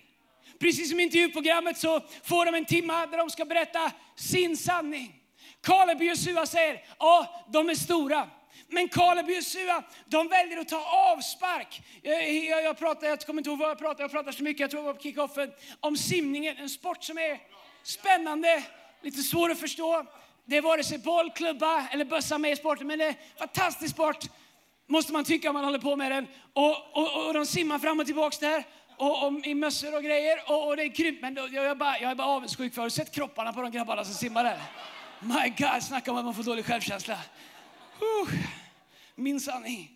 Precis 0.58 0.90
som 0.90 1.00
i 1.00 1.02
intervjuprogrammet 1.02 1.78
så 1.78 2.00
får 2.24 2.44
de 2.44 2.54
en 2.54 2.64
timme 2.64 3.06
där 3.06 3.18
de 3.18 3.30
ska 3.30 3.44
berätta 3.44 3.92
sin 4.16 4.56
sanning. 4.56 5.14
Kaleb 5.62 5.98
och 5.98 6.04
Jesua 6.04 6.46
säger, 6.46 6.84
ja, 6.98 7.44
de 7.52 7.68
är 7.68 7.74
stora. 7.74 8.28
Men 8.68 8.88
Kaleb 8.88 9.24
och 9.24 9.32
Jesua, 9.32 9.82
de 10.06 10.28
väljer 10.28 10.58
att 10.58 10.68
ta 10.68 11.12
avspark. 11.12 11.82
Jag, 12.02 12.34
jag, 12.34 12.64
jag, 12.64 12.78
pratar, 12.78 13.06
jag 13.06 13.20
kommer 13.20 13.40
inte 13.40 13.50
ihåg 13.50 13.58
vad 13.58 13.70
jag 13.70 13.78
pratar, 13.78 14.04
jag 14.04 14.10
pratar 14.10 14.32
så 14.32 14.42
mycket, 14.42 14.60
jag 14.60 14.70
tror 14.70 14.80
det 14.80 14.86
var 14.86 14.94
på 14.94 15.02
kickoffen, 15.02 15.52
om 15.80 15.96
simningen. 15.96 16.56
En 16.56 16.70
sport 16.70 17.04
som 17.04 17.18
är 17.18 17.38
spännande, 17.82 18.62
lite 19.06 19.22
svår 19.22 19.50
att 19.50 19.58
förstå. 19.58 20.06
Det 20.44 20.56
är 20.56 20.62
vare 20.62 20.84
sig 20.84 20.98
boll, 20.98 21.30
klubba 21.30 21.88
eller 21.88 22.04
bössa 22.04 22.38
med 22.38 22.52
i 22.52 22.56
sporten, 22.56 22.86
men 22.86 22.98
det 22.98 23.04
är 23.04 23.08
en 23.08 23.16
fantastisk 23.38 23.94
sport. 23.94 24.24
Måste 24.86 25.12
man 25.12 25.24
tycka 25.24 25.48
om 25.48 25.54
man 25.54 25.64
håller 25.64 25.78
på 25.78 25.96
med 25.96 26.12
den. 26.12 26.26
Och, 26.52 26.96
och, 26.96 27.26
och 27.26 27.34
de 27.34 27.46
simmar 27.46 27.78
fram 27.78 28.00
och 28.00 28.06
tillbaks 28.06 28.38
där. 28.38 28.64
Och, 28.96 29.26
och, 29.26 29.46
i 29.46 29.54
mössor 29.54 29.96
och 29.96 30.02
grejer. 30.02 30.50
Och, 30.50 30.68
och 30.68 30.76
det 30.76 30.82
är 30.82 30.86
grymt. 30.86 31.20
Men 31.20 31.34
jag, 31.34 31.66
är 31.66 31.74
bara, 31.74 31.98
jag 31.98 32.10
är 32.10 32.14
bara 32.14 32.26
avundsjuk 32.26 32.74
för, 32.74 32.82
har 32.82 32.86
du 32.86 32.90
sett 32.90 33.14
kropparna 33.14 33.52
på 33.52 33.62
de 33.62 33.70
grabbarna 33.70 34.04
som 34.04 34.14
simmar 34.14 34.44
där? 34.44 34.60
My 35.20 35.48
God, 35.58 35.82
snacka 35.82 36.10
om 36.10 36.16
att 36.16 36.24
man 36.24 36.34
får 36.34 36.42
dålig 36.42 36.66
självkänsla. 36.66 37.14
Uh, 37.14 38.34
min 39.14 39.40
sanning. 39.40 39.90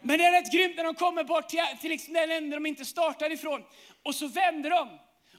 Men 0.00 0.18
det 0.18 0.24
är 0.24 0.32
rätt 0.32 0.52
grymt 0.52 0.76
när 0.76 0.84
de 0.84 0.94
kommer 0.94 1.24
bort 1.24 1.48
till, 1.48 1.60
till 1.80 1.90
liksom 1.90 2.14
den 2.14 2.30
änden 2.30 2.62
de 2.62 2.68
inte 2.68 2.84
startar 2.84 3.32
ifrån. 3.32 3.64
Och 4.02 4.14
så 4.14 4.26
vänder 4.26 4.70
de 4.70 4.88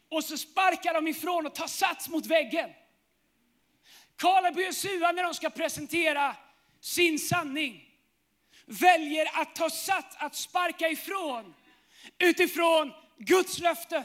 och 0.09 0.23
så 0.23 0.37
sparkar 0.37 0.93
de 0.93 1.07
ifrån 1.07 1.45
och 1.45 1.55
tar 1.55 1.67
sats 1.67 2.09
mot 2.09 2.25
väggen. 2.25 2.69
Kaleb 4.17 4.55
och 4.55 4.61
Josua 4.61 5.11
när 5.11 5.23
de 5.23 5.33
ska 5.33 5.49
presentera 5.49 6.35
sin 6.81 7.19
sanning 7.19 7.85
väljer 8.65 9.41
att 9.41 9.55
ta 9.55 9.69
sats, 9.69 10.15
att 10.19 10.35
sparka 10.35 10.89
ifrån 10.89 11.53
utifrån 12.17 12.93
Guds 13.17 13.59
löften, 13.59 14.03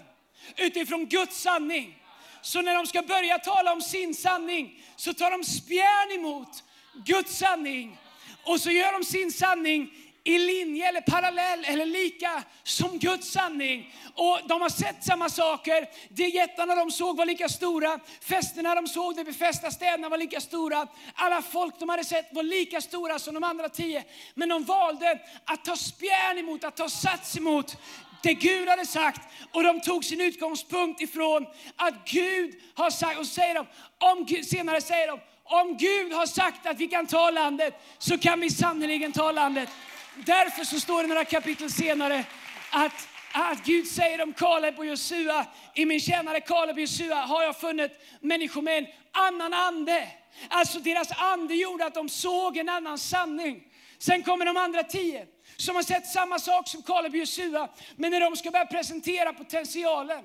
utifrån 0.56 1.06
Guds 1.06 1.40
sanning. 1.40 1.98
Så 2.42 2.62
när 2.62 2.74
de 2.74 2.86
ska 2.86 3.02
börja 3.02 3.38
tala 3.38 3.72
om 3.72 3.82
sin 3.82 4.14
sanning 4.14 4.82
så 4.96 5.14
tar 5.14 5.30
de 5.30 5.44
spjärn 5.44 6.12
emot 6.12 6.64
Guds 7.04 7.38
sanning 7.38 7.98
och 8.44 8.60
så 8.60 8.70
gör 8.70 8.92
de 8.92 9.04
sin 9.04 9.32
sanning 9.32 9.90
i 10.24 10.38
linje 10.38 10.88
eller 10.88 11.00
parallell 11.00 11.64
eller 11.64 11.86
lika 11.86 12.42
som 12.62 12.98
Guds 12.98 13.32
sanning. 13.32 13.94
Och 14.14 14.38
de 14.48 14.60
har 14.60 14.68
sett 14.68 15.04
samma 15.04 15.28
saker. 15.28 15.88
De 16.08 16.28
jättarna 16.28 16.74
de 16.74 16.90
såg 16.90 17.16
var 17.16 17.26
lika 17.26 17.48
stora. 17.48 18.00
Festerna 18.20 18.74
de 18.74 18.86
såg, 18.86 19.16
de 19.16 19.24
befästa 19.24 19.70
städerna 19.70 20.08
var 20.08 20.18
lika 20.18 20.40
stora. 20.40 20.86
Alla 21.14 21.42
folk 21.42 21.78
de 21.78 21.88
hade 21.88 22.04
sett 22.04 22.28
var 22.32 22.42
lika 22.42 22.80
stora 22.80 23.18
som 23.18 23.34
de 23.34 23.44
andra 23.44 23.68
tio. 23.68 24.04
Men 24.34 24.48
de 24.48 24.64
valde 24.64 25.20
att 25.44 25.64
ta 25.64 25.76
spjärn 25.76 26.38
emot, 26.38 26.64
att 26.64 26.76
ta 26.76 26.88
sats 26.88 27.36
emot 27.36 27.76
det 28.22 28.34
Gud 28.34 28.68
hade 28.68 28.86
sagt. 28.86 29.20
Och 29.52 29.62
de 29.62 29.80
tog 29.80 30.04
sin 30.04 30.20
utgångspunkt 30.20 31.00
ifrån 31.00 31.46
att 31.76 31.94
Gud 32.04 32.54
har 32.74 32.90
sagt, 32.90 33.18
och 33.18 33.26
säger 33.26 33.54
de, 33.54 33.66
om, 33.98 34.44
senare 34.44 34.80
säger 34.80 35.08
de, 35.08 35.20
om 35.44 35.76
Gud 35.76 36.12
har 36.12 36.26
sagt 36.26 36.66
att 36.66 36.78
vi 36.78 36.86
kan 36.86 37.06
ta 37.06 37.30
landet 37.30 37.74
så 37.98 38.18
kan 38.18 38.40
vi 38.40 38.50
sannerligen 38.50 39.12
ta 39.12 39.32
landet. 39.32 39.68
Därför 40.16 40.64
så 40.64 40.80
står 40.80 41.02
det 41.02 41.08
några 41.08 41.24
kapitel 41.24 41.70
senare 41.70 42.24
att, 42.70 43.08
att 43.32 43.64
Gud 43.64 43.86
säger 43.86 44.22
om 44.22 44.32
Kaleb 44.32 44.78
och 44.78 44.86
Josua, 44.86 45.46
i 45.74 45.86
min 45.86 46.00
tjänare 46.00 46.40
Kaleb 46.40 46.76
och 46.76 46.80
Josua 46.80 47.14
har 47.14 47.42
jag 47.42 47.60
funnit 47.60 47.92
människor 48.20 48.62
med 48.62 48.78
en 48.78 48.86
annan 49.12 49.52
ande. 49.52 50.08
Alltså 50.48 50.78
deras 50.78 51.12
ande 51.12 51.54
gjorde 51.54 51.86
att 51.86 51.94
de 51.94 52.08
såg 52.08 52.56
en 52.56 52.68
annan 52.68 52.98
sanning. 52.98 53.62
Sen 53.98 54.22
kommer 54.22 54.46
de 54.46 54.56
andra 54.56 54.82
tio 54.82 55.26
som 55.56 55.76
har 55.76 55.82
sett 55.82 56.06
samma 56.06 56.38
sak 56.38 56.68
som 56.68 56.82
Kaleb 56.82 57.12
och 57.12 57.18
Josua, 57.18 57.68
men 57.96 58.10
när 58.10 58.20
de 58.20 58.36
ska 58.36 58.50
börja 58.50 58.66
presentera 58.66 59.32
potentialen 59.32 60.24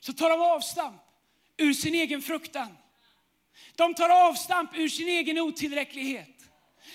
så 0.00 0.12
tar 0.12 0.30
de 0.30 0.40
avstamp 0.40 1.02
ur 1.56 1.72
sin 1.72 1.94
egen 1.94 2.22
fruktan. 2.22 2.76
De 3.76 3.94
tar 3.94 4.28
avstamp 4.28 4.70
ur 4.74 4.88
sin 4.88 5.08
egen 5.08 5.38
otillräcklighet. 5.38 6.33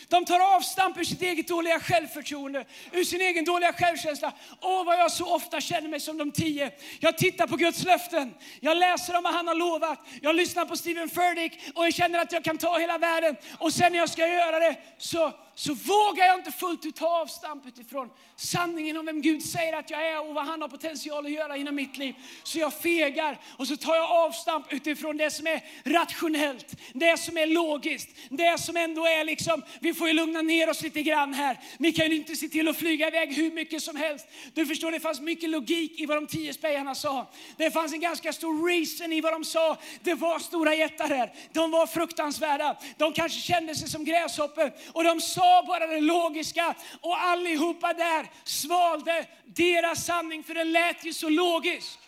De 0.09 0.25
tar 0.25 0.55
avstamp 0.55 0.97
ur 0.97 1.03
sitt 1.03 1.21
eget 1.21 1.47
dåliga 1.47 1.79
självförtroende, 1.79 2.65
ur 2.91 3.03
sin 3.03 3.21
egen 3.21 3.45
dåliga 3.45 3.73
självkänsla. 3.73 4.33
Åh, 4.61 4.85
vad 4.85 4.99
jag 4.99 5.11
så 5.11 5.35
ofta 5.35 5.61
känner 5.61 5.89
mig 5.89 5.99
som 5.99 6.17
de 6.17 6.31
tio. 6.31 6.71
Jag 6.99 7.17
tittar 7.17 7.47
på 7.47 7.55
Guds 7.55 7.83
löften, 7.83 8.33
jag 8.59 8.77
läser 8.77 9.17
om 9.17 9.23
vad 9.23 9.33
han 9.33 9.47
har 9.47 9.55
lovat, 9.55 9.99
jag 10.21 10.35
lyssnar 10.35 10.65
på 10.65 10.77
Stephen 10.77 11.09
Furtick 11.09 11.59
och 11.75 11.85
jag 11.85 11.93
känner 11.93 12.19
att 12.19 12.31
jag 12.31 12.43
kan 12.43 12.57
ta 12.57 12.77
hela 12.77 12.97
världen. 12.97 13.35
Och 13.57 13.73
sen 13.73 13.91
när 13.91 13.99
jag 13.99 14.09
ska 14.09 14.27
göra 14.27 14.59
det 14.59 14.77
så 14.97 15.33
så 15.59 15.73
vågar 15.73 16.25
jag 16.25 16.39
inte 16.39 16.51
fullt 16.51 16.85
ut 16.85 16.95
ta 16.95 17.21
avstamp 17.21 17.67
utifrån 17.67 18.09
sanningen 18.35 18.97
om 18.97 19.05
vem 19.05 19.21
Gud 19.21 19.43
säger 19.43 19.73
att 19.73 19.89
jag 19.89 20.07
är 20.07 20.29
och 20.29 20.35
vad 20.35 20.45
han 20.45 20.61
har 20.61 20.69
potential 20.69 21.25
att 21.25 21.31
göra 21.31 21.57
inom 21.57 21.75
mitt 21.75 21.97
liv. 21.97 22.15
Så 22.43 22.59
jag 22.59 22.73
fegar 22.73 23.39
och 23.57 23.67
så 23.67 23.77
tar 23.77 23.95
jag 23.95 24.11
avstamp 24.11 24.73
utifrån 24.73 25.17
det 25.17 25.31
som 25.31 25.47
är 25.47 25.63
rationellt, 25.83 26.75
det 26.93 27.19
som 27.19 27.37
är 27.37 27.47
logiskt, 27.47 28.09
det 28.29 28.59
som 28.59 28.77
ändå 28.77 29.05
är 29.05 29.23
liksom, 29.23 29.63
vi 29.79 29.93
får 29.93 30.07
ju 30.07 30.13
lugna 30.13 30.41
ner 30.41 30.69
oss 30.69 30.81
lite 30.81 31.01
grann 31.01 31.33
här. 31.33 31.59
Vi 31.79 31.91
kan 31.91 32.09
ju 32.09 32.15
inte 32.15 32.35
se 32.35 32.49
till 32.49 32.67
att 32.67 32.77
flyga 32.77 33.07
iväg 33.07 33.33
hur 33.33 33.51
mycket 33.51 33.83
som 33.83 33.95
helst. 33.95 34.27
Du 34.53 34.65
förstår, 34.65 34.91
det 34.91 34.99
fanns 34.99 35.21
mycket 35.21 35.49
logik 35.49 35.99
i 35.99 36.05
vad 36.05 36.17
de 36.17 36.27
tio 36.27 36.53
spejarna 36.53 36.95
sa. 36.95 37.31
Det 37.57 37.71
fanns 37.71 37.93
en 37.93 37.99
ganska 37.99 38.33
stor 38.33 38.67
reason 38.67 39.13
i 39.13 39.21
vad 39.21 39.33
de 39.33 39.43
sa. 39.43 39.77
Det 40.03 40.13
var 40.13 40.39
stora 40.39 40.75
jättar 40.75 41.07
här. 41.07 41.33
De 41.53 41.71
var 41.71 41.87
fruktansvärda. 41.87 42.77
De 42.97 43.13
kanske 43.13 43.39
kände 43.39 43.75
sig 43.75 43.89
som 43.89 44.05
gräshoppor 44.05 44.71
och 44.93 45.03
de 45.03 45.21
sa 45.21 45.48
sa 45.49 45.63
bara 45.63 45.87
det 45.87 46.01
logiska 46.01 46.75
och 47.01 47.21
allihopa 47.21 47.93
där 47.93 48.27
svalde 48.43 49.25
deras 49.45 50.05
sanning 50.05 50.43
för 50.43 50.53
den 50.53 50.71
lät 50.71 51.05
ju 51.05 51.13
så 51.13 51.29
logisk. 51.29 51.99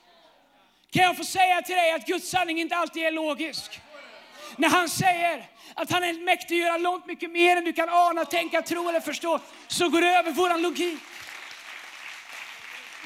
Kan 0.92 1.04
jag 1.04 1.18
få 1.18 1.24
säga 1.24 1.62
till 1.62 1.76
dig 1.76 1.92
att 1.92 2.06
Guds 2.06 2.30
sanning 2.30 2.60
inte 2.60 2.76
alltid 2.76 3.04
är 3.04 3.12
logisk? 3.12 3.80
När 4.56 4.70
han 4.70 4.90
säger 4.90 5.50
att 5.74 5.92
han 5.92 6.04
är 6.04 6.14
mäktig 6.14 6.56
att 6.56 6.68
göra 6.68 6.78
långt 6.78 7.06
mycket 7.06 7.32
mer 7.32 7.58
än 7.58 7.64
du 7.64 7.74
kan 7.74 7.90
ana, 7.90 8.26
tänka, 8.26 8.62
tro 8.62 8.90
eller 8.90 9.00
förstå, 9.00 9.40
så 9.68 9.90
går 9.90 10.02
det 10.02 10.08
över 10.08 10.32
vår 10.32 10.62
logik. 10.62 11.00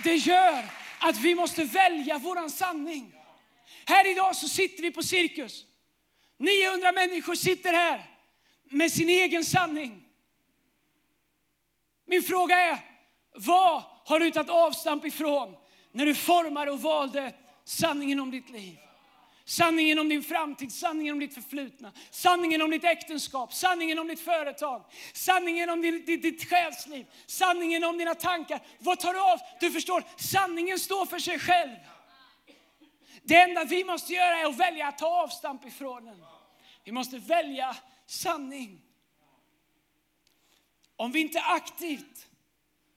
Det 0.03 0.15
gör 0.15 0.63
att 0.99 1.17
vi 1.17 1.35
måste 1.35 1.63
välja 1.63 2.17
våran 2.17 2.49
sanning. 2.49 3.13
Här 3.85 4.11
idag 4.11 4.35
så 4.35 4.47
sitter 4.47 4.81
vi 4.81 4.91
på 4.91 5.03
Cirkus. 5.03 5.65
900 6.39 6.91
människor 6.91 7.35
sitter 7.35 7.73
här 7.73 8.05
med 8.71 8.91
sin 8.91 9.09
egen 9.09 9.45
sanning. 9.45 10.04
Min 12.15 12.23
fråga 12.23 12.55
är, 12.55 12.79
vad 13.33 13.83
har 14.05 14.19
du 14.19 14.31
tagit 14.31 14.49
avstamp 14.49 15.05
ifrån 15.05 15.55
när 15.91 16.05
du 16.05 16.15
formade 16.15 16.71
och 16.71 16.81
valde 16.81 17.33
sanningen 17.65 18.19
om 18.19 18.31
ditt 18.31 18.49
liv? 18.49 18.77
sanningen 19.45 19.99
om 19.99 20.09
din 20.09 20.23
framtid, 20.23 20.71
sanningen 20.71 21.13
om 21.13 21.19
ditt 21.19 21.33
förflutna, 21.33 21.91
sanningen 22.11 22.61
om 22.61 22.71
ditt 22.71 22.83
äktenskap, 22.83 23.53
sanningen 23.53 23.99
om 23.99 24.07
ditt 24.07 24.19
företag, 24.19 24.83
sanningen 25.13 25.69
om 25.69 25.81
ditt, 25.81 26.05
ditt, 26.05 26.21
ditt 26.21 26.49
själsliv, 26.49 27.05
sanningen 27.25 27.83
om 27.83 27.97
dina 27.97 28.15
tankar. 28.15 28.61
Vad 28.79 28.99
tar 28.99 29.13
du 29.13 29.19
av? 29.19 29.39
Du 29.59 29.71
förstår, 29.71 30.03
sanningen 30.17 30.79
står 30.79 31.05
för 31.05 31.19
sig 31.19 31.39
själv. 31.39 31.75
Det 33.23 33.35
enda 33.35 33.63
vi 33.63 33.83
måste 33.83 34.13
göra 34.13 34.37
är 34.37 34.45
att 34.45 34.57
välja 34.57 34.87
att 34.87 34.97
ta 34.97 35.23
avstamp 35.23 35.65
ifrån 35.65 36.05
den. 36.05 36.23
Vi 36.83 36.91
måste 36.91 37.17
välja 37.17 37.75
sanning. 38.07 38.84
Om 40.95 41.11
vi 41.11 41.19
inte 41.19 41.41
aktivt 41.41 42.27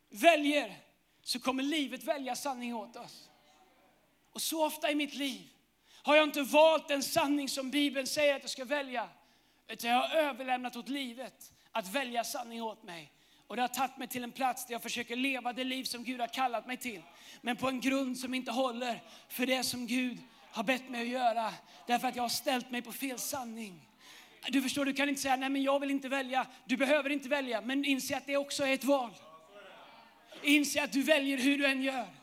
väljer 0.09 0.77
så 1.23 1.41
kommer 1.41 1.63
livet 1.63 2.05
välja 2.05 2.37
sanning 2.37 2.75
åt 2.75 2.97
oss. 2.97 3.29
Och 4.33 4.43
så 4.43 4.67
ofta 4.67 4.91
i 4.91 4.95
mitt 4.95 5.15
liv 5.15 5.49
har 6.03 6.17
jag 6.17 6.25
inte 6.25 6.43
valt 6.43 6.89
den 6.89 7.03
sanning 7.03 7.49
som 7.49 7.71
Bibeln 7.71 8.07
säger 8.07 8.37
att 8.37 8.43
jag 8.43 8.51
ska 8.51 8.65
välja. 8.65 9.09
Utan 9.69 9.91
jag 9.91 10.09
har 10.09 10.17
överlämnat 10.17 10.77
åt 10.77 10.89
livet 10.89 11.53
att 11.73 11.89
välja 11.89 12.25
sanning 12.25 12.63
åt 12.63 12.83
mig. 12.83 13.13
Och 13.47 13.57
det 13.57 13.63
har 13.63 13.69
tagit 13.69 13.97
mig 13.97 14.09
till 14.09 14.25
en 14.25 14.33
plats 14.33 14.67
där 14.67 14.75
jag 14.75 14.83
försöker 14.83 15.17
leva 15.17 15.53
det 15.53 15.65
liv 15.65 15.85
som 15.85 16.05
Gud 16.05 16.21
har 16.21 16.27
kallat 16.27 16.67
mig 16.67 16.77
till. 16.77 17.03
Men 17.41 17.57
på 17.57 17.69
en 17.69 17.81
grund 17.81 18.19
som 18.19 18.35
inte 18.35 18.51
håller 18.53 19.03
för 19.29 19.47
det 19.47 19.63
som 19.63 19.87
Gud 19.87 20.19
har 20.51 20.63
bett 20.63 20.89
mig 20.89 21.03
att 21.03 21.09
göra. 21.09 21.55
Därför 21.87 22.09
att 22.09 22.17
jag 22.17 22.23
har 22.23 22.29
ställt 22.29 22.71
mig 22.71 22.83
på 22.83 22.93
fel 22.93 23.19
sanning. 23.19 23.88
Du 24.49 24.63
förstår, 24.63 24.85
du 24.85 24.93
kan 24.93 25.09
inte 25.09 25.21
säga 25.21 25.37
nej 25.37 25.49
men 25.49 25.63
jag 25.63 25.81
vill 25.81 25.91
inte 25.91 26.09
välja. 26.09 26.47
Du 26.65 26.77
behöver 26.77 27.11
inte 27.11 27.29
välja, 27.29 27.61
men 27.61 27.85
inse 27.85 28.17
att 28.17 28.27
det 28.27 28.37
också 28.37 28.65
är 28.65 28.75
ett 28.75 28.85
val. 28.85 29.11
Inse 30.43 30.83
att 30.83 30.93
du 30.93 31.03
väljer 31.03 31.39
hur 31.39 31.59
du 31.59 31.67
än 31.67 31.83
gör. 31.83 32.18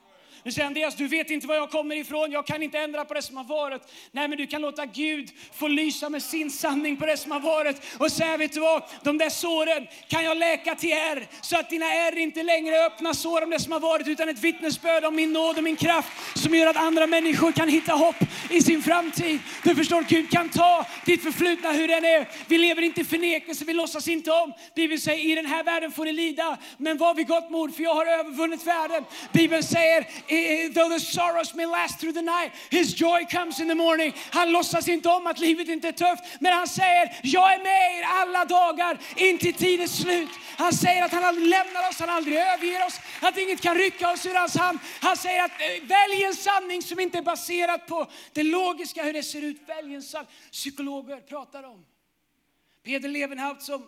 Du 0.45 0.51
säger 0.51 0.67
Andreas, 0.67 0.95
du 0.95 1.07
vet 1.07 1.29
inte 1.29 1.47
var 1.47 1.55
jag 1.55 1.71
kommer 1.71 1.95
ifrån, 1.95 2.31
jag 2.31 2.45
kan 2.45 2.63
inte 2.63 2.79
ändra 2.79 3.05
på 3.05 3.13
det 3.13 3.21
som 3.21 3.37
har 3.37 3.43
varit. 3.43 3.81
Nej, 4.11 4.27
men 4.27 4.37
du 4.37 4.47
kan 4.47 4.61
låta 4.61 4.85
Gud 4.85 5.29
få 5.53 5.67
lysa 5.67 6.09
med 6.09 6.23
sin 6.23 6.51
sanning 6.51 6.97
på 6.97 7.05
det 7.05 7.17
som 7.17 7.31
har 7.31 7.39
varit 7.39 7.81
och 7.97 8.11
säga, 8.11 8.37
vet 8.37 8.53
du 8.53 8.59
vad, 8.59 8.83
de 9.03 9.17
där 9.17 9.29
såren 9.29 9.87
kan 10.07 10.23
jag 10.23 10.37
läka 10.37 10.75
till 10.75 10.89
er 10.89 11.27
så 11.41 11.59
att 11.59 11.69
dina 11.69 11.85
ärr 11.85 12.17
inte 12.17 12.43
längre 12.43 12.75
är 12.75 12.85
öppna 12.85 13.13
sår 13.13 13.43
om 13.43 13.49
det 13.49 13.59
som 13.59 13.71
har 13.71 13.79
varit 13.79 14.07
utan 14.07 14.29
ett 14.29 14.39
vittnesbörd 14.39 15.03
om 15.05 15.15
min 15.15 15.33
nåd 15.33 15.57
och 15.57 15.63
min 15.63 15.75
kraft 15.75 16.09
som 16.33 16.55
gör 16.55 16.67
att 16.67 16.77
andra 16.77 17.07
människor 17.07 17.51
kan 17.51 17.69
hitta 17.69 17.93
hopp 17.93 18.15
i 18.49 18.61
sin 18.61 18.81
framtid. 18.83 19.39
Du 19.63 19.75
förstår, 19.75 20.05
Gud 20.07 20.31
kan 20.31 20.49
ta 20.49 20.85
ditt 21.05 21.23
förflutna 21.23 21.71
hur 21.71 21.87
den 21.87 22.05
är. 22.05 22.29
Vi 22.47 22.57
lever 22.57 22.81
inte 22.81 23.01
i 23.01 23.03
förnekelse, 23.03 23.65
vi 23.65 23.73
låtsas 23.73 24.07
inte 24.07 24.31
om. 24.31 24.53
Bibeln 24.75 25.01
säger, 25.01 25.31
i 25.31 25.35
den 25.35 25.45
här 25.45 25.63
världen 25.63 25.91
får 25.91 26.05
ni 26.05 26.13
lida, 26.13 26.57
men 26.77 26.97
var 26.97 27.13
vid 27.13 27.27
gott 27.27 27.49
mod 27.49 27.75
för 27.75 27.83
jag 27.83 27.95
har 27.95 28.05
övervunnit 28.05 28.67
världen. 28.67 29.03
Bibeln 29.31 29.63
säger, 29.63 30.05
Eh, 30.35 30.65
eh, 30.65 30.73
though 30.73 30.89
the 30.89 30.99
sorrows 30.99 31.53
may 31.53 31.65
last 31.65 31.99
through 31.99 32.11
the 32.11 32.21
night, 32.21 32.51
his 32.69 32.93
joy 32.93 33.25
comes 33.25 33.59
in 33.59 33.67
the 33.67 33.75
morning. 33.75 34.13
Han 34.31 34.51
låtsas 34.51 34.87
inte 34.87 35.09
om 35.09 35.27
att 35.27 35.39
livet 35.39 35.67
inte 35.67 35.87
är 35.87 35.91
tufft, 35.91 36.23
men 36.39 36.53
han 36.53 36.67
säger, 36.67 37.19
jag 37.23 37.53
är 37.53 37.57
med 37.57 37.99
er 37.99 38.03
alla 38.03 38.45
dagar 38.45 38.99
in 39.15 39.37
till 39.37 39.53
tidens 39.53 39.97
slut. 39.97 40.29
Han 40.57 40.73
säger 40.73 41.03
att 41.03 41.11
han 41.11 41.23
aldrig 41.23 41.47
lämnar 41.47 41.89
oss, 41.89 41.99
han 41.99 42.09
aldrig 42.09 42.37
överger 42.37 42.85
oss, 42.85 42.99
att 43.21 43.37
inget 43.37 43.61
kan 43.61 43.75
rycka 43.75 44.11
oss 44.11 44.25
ur 44.25 44.35
hans 44.35 44.57
hand. 44.57 44.79
Han 45.01 45.17
säger 45.17 45.43
att 45.43 45.51
eh, 45.51 45.87
välj 45.87 46.23
en 46.23 46.35
sanning 46.35 46.81
som 46.81 46.99
inte 46.99 47.17
är 47.17 47.21
baserad 47.21 47.87
på 47.87 48.07
det 48.33 48.43
logiska, 48.43 49.03
hur 49.03 49.13
det 49.13 49.23
ser 49.23 49.41
ut. 49.41 49.57
Välj 49.67 49.95
en 49.95 50.03
sanning. 50.03 50.31
Psykologer 50.51 51.17
pratar 51.17 51.63
om. 51.63 51.85
Peder 52.83 53.09
Levenhaupt 53.09 53.61
som 53.61 53.87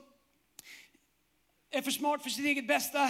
är 1.72 1.82
för 1.82 1.92
smart 1.92 2.24
för 2.24 2.30
sitt 2.30 2.46
eget 2.46 2.68
bästa 2.68 3.10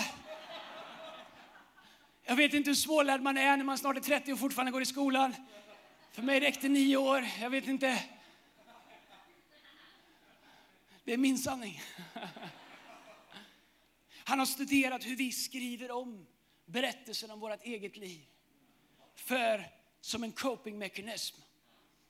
jag 2.27 2.35
vet 2.35 2.53
inte 2.53 2.69
hur 2.69 2.75
svårlärd 2.75 3.21
man 3.21 3.37
är 3.37 3.57
när 3.57 3.63
man 3.63 3.77
snart 3.77 3.97
är 3.97 4.01
30 4.01 4.33
och 4.33 4.39
fortfarande 4.39 4.71
går 4.71 4.81
i 4.81 4.85
skolan. 4.85 5.35
För 6.11 6.21
mig 6.21 6.39
räckte 6.39 6.69
nio 6.69 6.97
år. 6.97 7.25
Jag 7.41 7.49
vet 7.49 7.67
inte. 7.67 8.03
Det 11.03 11.13
är 11.13 11.17
min 11.17 11.37
sanning. 11.37 11.81
Han 14.23 14.39
har 14.39 14.45
studerat 14.45 15.05
hur 15.05 15.15
vi 15.15 15.31
skriver 15.31 15.91
om 15.91 16.27
berättelsen 16.65 17.31
om 17.31 17.39
vårt 17.39 17.63
eget 17.63 17.97
liv. 17.97 18.25
För, 19.15 19.69
som 20.01 20.23
en 20.23 20.31
copingmekanism. 20.31 21.41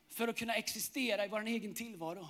För 0.10 0.28
att 0.28 0.38
kunna 0.38 0.56
existera 0.56 1.26
i 1.26 1.28
vår 1.28 1.48
egen 1.48 1.74
tillvaro. 1.74 2.28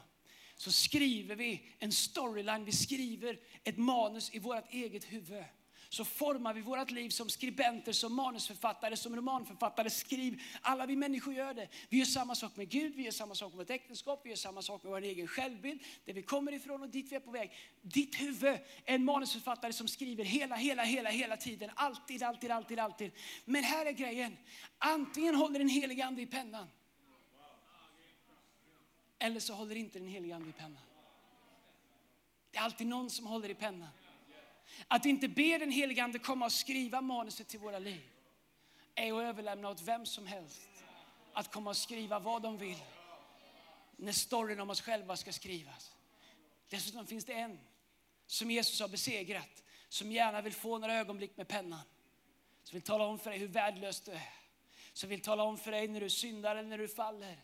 Så 0.56 0.72
skriver 0.72 1.36
vi 1.36 1.76
en 1.80 1.92
storyline, 1.92 2.66
vi 2.66 2.72
skriver 2.72 3.40
ett 3.64 3.78
manus 3.78 4.34
i 4.34 4.40
vårt 4.40 4.74
eget 4.74 5.04
huvud 5.04 5.44
så 5.90 6.06
formar 6.06 6.54
vi 6.54 6.62
vårt 6.62 6.92
liv 6.92 7.10
som 7.10 7.30
skribenter, 7.30 7.92
som 7.92 8.16
manusförfattare, 8.16 8.98
som 8.98 9.16
romanförfattare. 9.16 9.90
Skriv. 9.90 10.42
Alla 10.62 10.86
vi 10.86 10.96
människor 10.96 11.34
gör 11.34 11.54
det. 11.54 11.68
Vi 11.90 11.98
gör 11.98 12.06
samma 12.06 12.36
sak 12.36 12.56
med 12.56 12.70
Gud, 12.70 12.96
vi 12.96 13.04
gör 13.04 13.12
samma 13.12 13.36
sak 13.36 13.52
med 13.54 13.58
vårt 13.58 13.70
äktenskap, 13.70 14.22
vi 14.24 14.30
gör 14.30 14.36
samma 14.36 14.62
sak 14.62 14.84
med 14.84 14.92
vår 14.92 15.02
egen 15.02 15.28
självbild, 15.28 15.82
där 16.06 16.14
vi 16.14 16.22
kommer 16.22 16.52
ifrån 16.52 16.82
och 16.82 16.90
dit 16.90 17.12
vi 17.12 17.16
är 17.16 17.20
på 17.20 17.32
väg. 17.32 17.52
Ditt 17.82 18.22
huvud 18.22 18.50
är 18.86 18.96
en 18.96 19.06
manusförfattare 19.06 19.74
som 19.74 19.88
skriver 19.88 20.24
hela, 20.24 20.56
hela, 20.56 20.84
hela, 20.84 21.10
hela 21.10 21.38
tiden. 21.38 21.72
Alltid, 21.76 22.24
alltid, 22.24 22.52
alltid, 22.52 22.80
alltid. 22.80 23.12
Men 23.46 23.64
här 23.64 23.86
är 23.86 23.92
grejen. 23.92 24.38
Antingen 24.78 25.36
håller 25.36 25.60
den 25.60 25.70
helige 25.70 26.06
Ande 26.06 26.22
i 26.22 26.26
pennan. 26.26 26.68
Eller 29.20 29.40
så 29.40 29.54
håller 29.54 29.76
inte 29.76 30.00
den 30.00 30.08
helige 30.08 30.36
Ande 30.36 30.50
i 30.50 30.54
pennan. 30.54 30.82
Det 32.52 32.58
är 32.58 32.64
alltid 32.64 32.88
någon 32.88 33.10
som 33.10 33.26
håller 33.26 33.50
i 33.50 33.56
pennan. 33.56 33.90
Att 34.88 35.06
inte 35.06 35.28
be 35.28 35.58
den 35.58 35.72
helige 35.72 36.04
Ande 36.04 36.20
komma 36.20 36.46
och 36.46 36.52
skriva 36.52 37.02
manuset 37.02 37.48
till 37.48 37.60
våra 37.60 37.80
liv 37.80 38.10
är 38.96 39.14
att 39.14 39.24
överlämna 39.24 39.70
åt 39.70 39.82
vem 39.82 40.06
som 40.06 40.28
helst 40.28 40.70
att 41.34 41.52
komma 41.52 41.70
och 41.70 41.78
skriva 41.78 42.20
vad 42.20 42.42
de 42.42 42.58
vill 42.58 42.84
när 43.96 44.12
storyn 44.12 44.60
om 44.60 44.70
oss 44.70 44.82
själva 44.82 45.18
ska 45.18 45.32
skrivas. 45.32 45.96
Dessutom 46.70 47.06
finns 47.06 47.26
det 47.26 47.34
en 47.34 47.60
som 48.28 48.52
Jesus 48.52 48.80
har 48.80 48.88
besegrat 48.88 49.64
som 49.90 50.12
gärna 50.12 50.42
vill 50.42 50.54
få 50.54 50.78
några 50.78 50.94
ögonblick 50.94 51.38
med 51.38 51.48
pennan. 51.48 51.82
Som 52.64 52.76
vill 52.76 52.82
tala 52.82 53.06
om 53.06 53.20
för 53.20 53.30
dig 53.30 53.40
hur 53.40 53.48
värdelös 53.48 54.02
du 54.02 54.12
är. 54.12 54.34
Som 54.94 55.10
vill 55.10 55.22
tala 55.22 55.44
om 55.44 55.58
för 55.58 55.72
dig 55.72 55.88
när 55.88 56.02
du 56.02 56.10
syndar 56.10 56.56
eller 56.56 56.70
när 56.70 56.78
du 56.78 56.88
faller. 56.88 57.38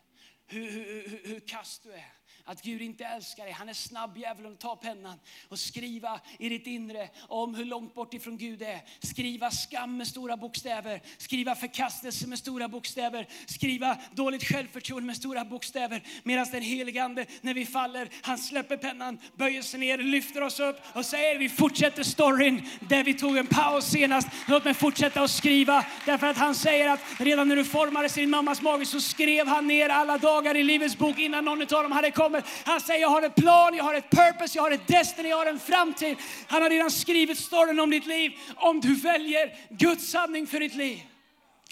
Hur, 0.54 0.72
hur, 0.72 1.22
hur, 1.24 1.40
kast 1.40 1.84
du 1.84 1.92
är 1.92 2.14
att 2.46 2.62
Gud 2.62 2.82
inte 2.82 3.06
älskar 3.06 3.44
dig. 3.44 3.54
Han 3.54 3.70
är 3.70 3.74
snabb 3.74 4.18
djävulen 4.18 4.54
att 4.54 4.60
ta 4.60 4.76
pennan 4.76 5.20
och 5.50 5.60
skriva 5.60 6.20
i 6.40 6.50
ditt 6.50 6.68
inre 6.68 7.10
om 7.28 7.56
hur 7.56 7.66
långt 7.66 7.96
bort 7.96 8.14
ifrån 8.14 8.38
Gud 8.38 8.62
är. 8.62 8.82
Skriva 9.00 9.52
skam 9.52 9.98
med 9.98 10.08
stora 10.08 10.38
bokstäver, 10.38 11.02
skriva 11.18 11.56
förkastelse 11.56 12.28
med 12.28 12.40
stora 12.40 12.68
bokstäver, 12.68 13.28
skriva 13.46 13.98
dåligt 14.12 14.44
självförtroende 14.44 15.08
med 15.08 15.18
stora 15.18 15.46
bokstäver. 15.46 16.04
Medan 16.24 16.48
den 16.52 16.62
helige 16.62 17.04
Ande, 17.04 17.26
när 17.42 17.54
vi 17.54 17.66
faller, 17.66 18.10
han 18.22 18.38
släpper 18.38 18.78
pennan, 18.78 19.20
böjer 19.36 19.62
sig 19.62 19.80
ner, 19.80 19.98
lyfter 19.98 20.42
oss 20.42 20.60
upp 20.60 20.82
och 20.94 21.06
säger 21.06 21.40
vi 21.40 21.50
fortsätter 21.50 22.04
storyn 22.04 22.70
där 22.90 23.04
vi 23.04 23.14
tog 23.14 23.38
en 23.38 23.48
paus 23.48 23.86
senast. 23.86 24.28
Låt 24.48 24.66
mig 24.66 24.74
fortsätta 24.74 25.22
att 25.22 25.32
skriva 25.32 25.86
därför 26.06 26.28
att 26.28 26.38
han 26.38 26.56
säger 26.56 26.90
att 26.90 27.00
redan 27.20 27.48
när 27.48 27.56
du 27.56 27.66
formades 27.66 28.18
i 28.18 28.22
din 28.22 28.30
mammas 28.30 28.62
mage 28.62 28.86
så 28.86 29.02
skrev 29.02 29.48
han 29.48 29.68
ner 29.68 29.90
alla 29.90 30.18
dagar 30.18 30.43
i 30.58 30.64
livets 30.64 30.98
bok 30.98 31.20
innan 31.20 31.46
någon 31.46 31.62
av 31.62 31.68
dem 31.68 31.92
hade 31.92 32.12
kommit. 32.12 32.46
Han 32.66 32.82
säger 32.82 33.02
jag 33.02 33.10
har 33.10 33.22
en 33.22 33.32
plan, 33.32 33.76
jag 33.76 33.84
har 33.84 33.94
ett 33.94 34.10
purpose, 34.10 34.58
jag 34.58 34.64
har 34.64 34.72
ett 34.72 34.88
destiny, 34.88 35.30
jag 35.30 35.38
har 35.38 35.46
en 35.46 35.60
framtid. 35.60 36.18
Han 36.48 36.62
har 36.62 36.70
redan 36.70 36.92
skrivit 36.92 37.38
storyn 37.38 37.80
om 37.80 37.90
ditt 37.90 38.06
liv 38.06 38.32
om 38.56 38.82
du 38.82 38.96
väljer 38.96 39.58
Guds 39.70 40.12
sanning 40.12 40.48
för 40.48 40.60
ditt 40.60 40.76
liv. 40.76 41.00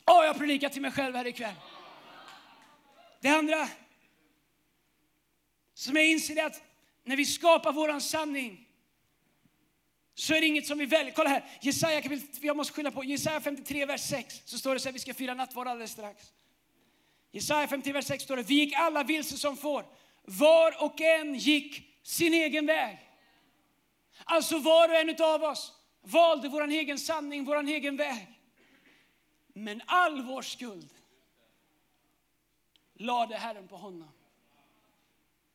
Åh, 0.05 0.25
jag 0.25 0.37
predikar 0.37 0.69
till 0.69 0.81
mig 0.81 0.91
själv 0.91 1.15
här 1.15 1.27
ikväll. 1.27 1.55
Det 3.21 3.29
andra 3.29 3.67
som 5.73 5.95
jag 5.95 6.05
inser 6.05 6.37
är 6.37 6.45
att 6.45 6.61
när 7.03 7.15
vi 7.15 7.25
skapar 7.25 7.73
våran 7.73 8.01
sanning 8.01 8.67
så 10.15 10.33
är 10.33 10.41
det 10.41 10.47
inget 10.47 10.67
som 10.67 10.77
vi 10.77 10.85
väljer. 10.85 11.13
Kolla 11.13 11.29
här, 11.29 11.43
Jesaja 11.61 12.01
jag 12.41 12.57
måste 12.57 12.73
skylla 12.73 12.91
på 12.91 13.03
Jesaja 13.03 13.41
53, 13.41 13.85
vers 13.85 14.01
6. 14.01 14.41
Så 14.45 14.57
står 14.57 14.73
det 14.73 14.79
så 14.79 14.87
här, 14.87 14.93
vi 14.93 14.99
ska 14.99 15.13
fira 15.13 15.33
nattvard 15.33 15.67
alldeles 15.67 15.91
strax. 15.91 16.31
Jesaja 17.31 17.67
50, 17.67 17.91
vers 17.91 18.05
6 18.05 18.23
står 18.23 18.37
det, 18.37 18.43
vi 18.43 18.55
gick 18.55 18.73
alla 18.73 19.03
vilse 19.03 19.37
som 19.37 19.57
får. 19.57 19.85
Var 20.23 20.83
och 20.83 21.01
en 21.01 21.35
gick 21.35 21.97
sin 22.03 22.33
egen 22.33 22.65
väg. 22.65 22.97
Alltså 24.23 24.59
var 24.59 24.89
och 24.89 24.95
en 24.95 25.23
av 25.23 25.43
oss 25.43 25.73
valde 26.01 26.49
vår 26.49 26.67
egen 26.67 26.99
sanning, 26.99 27.45
vår 27.45 27.63
egen 27.63 27.97
väg. 27.97 28.27
Men 29.53 29.81
all 29.85 30.21
vår 30.21 30.41
skuld 30.41 30.89
lade 32.93 33.35
Herren 33.37 33.67
på 33.67 33.77
honom. 33.77 34.01
Alltså, 34.01 34.11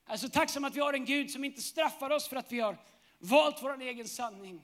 Jag 0.06 0.14
är 0.14 0.18
så 0.18 0.28
tacksam 0.28 0.64
att 0.64 0.76
vi 0.76 0.80
har 0.80 0.92
en 0.92 1.04
Gud 1.04 1.30
som 1.30 1.44
inte 1.44 1.62
straffar 1.62 2.10
oss 2.10 2.28
för 2.28 2.36
att 2.36 2.52
vi 2.52 2.60
har 2.60 2.78
valt 3.18 3.62
vår 3.62 3.82
egen 3.82 4.08
sanning. 4.08 4.62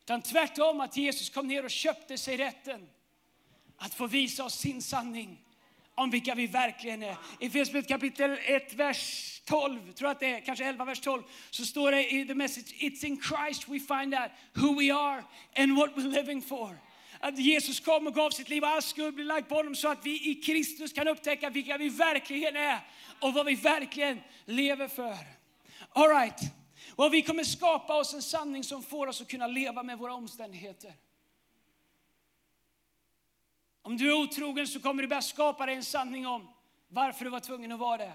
Utan 0.00 0.22
tvärtom 0.22 0.80
att 0.80 0.96
Jesus 0.96 1.30
kom 1.30 1.48
ner 1.48 1.64
och 1.64 1.70
köpte 1.70 2.18
sig 2.18 2.36
rätten 2.36 2.88
att 3.76 3.94
få 3.94 4.06
visa 4.06 4.44
oss 4.44 4.54
sin 4.58 4.82
sanning 4.82 5.44
om 5.94 6.10
vilka 6.10 6.34
vi 6.34 6.46
verkligen 6.46 7.02
är. 7.02 7.16
I 7.40 7.46
Efesierbrevet 7.46 7.88
kapitel 7.88 8.38
1, 8.44 8.74
vers 8.74 9.28
12, 9.44 9.92
tror 9.92 10.10
att 10.10 10.20
det 10.20 10.26
är, 10.26 10.40
kanske 10.40 10.64
11, 10.64 10.84
vers 10.84 11.00
12, 11.00 11.22
så 11.50 11.64
står 11.64 11.92
det 11.92 12.12
i 12.12 12.26
the 12.26 12.34
message, 12.34 12.74
it's 12.78 13.04
in 13.04 13.22
Christ 13.22 13.68
we 13.68 13.80
find 13.80 14.14
out 14.14 14.30
who 14.54 14.80
we 14.80 14.94
are 14.94 15.24
and 15.56 15.76
what 15.76 15.90
we're 15.96 16.14
living 16.14 16.42
for. 16.42 16.78
att 17.22 17.38
Jesus 17.38 17.80
kom 17.80 18.06
och 18.06 18.14
gav 18.14 18.30
sitt 18.30 18.48
liv 18.48 18.62
och 18.62 18.68
all 18.68 18.82
skuld 18.82 19.14
blev 19.14 19.26
lagd 19.26 19.48
på 19.48 19.54
honom 19.54 19.74
så 19.74 19.88
att 19.88 20.06
vi 20.06 20.30
i 20.30 20.34
Kristus 20.34 20.92
kan 20.92 21.08
upptäcka 21.08 21.50
vilka 21.50 21.78
vi 21.78 21.88
verkligen 21.88 22.56
är 22.56 22.78
och 23.20 23.34
vad 23.34 23.46
vi 23.46 23.54
verkligen 23.54 24.20
lever 24.44 24.88
för. 24.88 25.16
All 25.92 26.08
right. 26.08 26.40
Och 26.94 27.14
vi 27.14 27.22
kommer 27.22 27.44
skapa 27.44 27.94
oss 27.94 28.14
en 28.14 28.22
sanning 28.22 28.64
som 28.64 28.82
får 28.82 29.06
oss 29.06 29.20
att 29.20 29.28
kunna 29.28 29.46
leva 29.46 29.82
med 29.82 29.98
våra 29.98 30.14
omständigheter. 30.14 30.92
Om 33.82 33.96
du 33.96 34.10
är 34.10 34.22
otrogen 34.22 34.66
så 34.66 34.80
kommer 34.80 35.02
du 35.02 35.08
börja 35.08 35.22
skapa 35.22 35.66
dig 35.66 35.74
en 35.74 35.84
sanning 35.84 36.26
om 36.26 36.48
varför 36.88 37.24
du 37.24 37.30
var 37.30 37.40
tvungen 37.40 37.72
att 37.72 37.78
vara 37.78 37.96
det. 37.96 38.12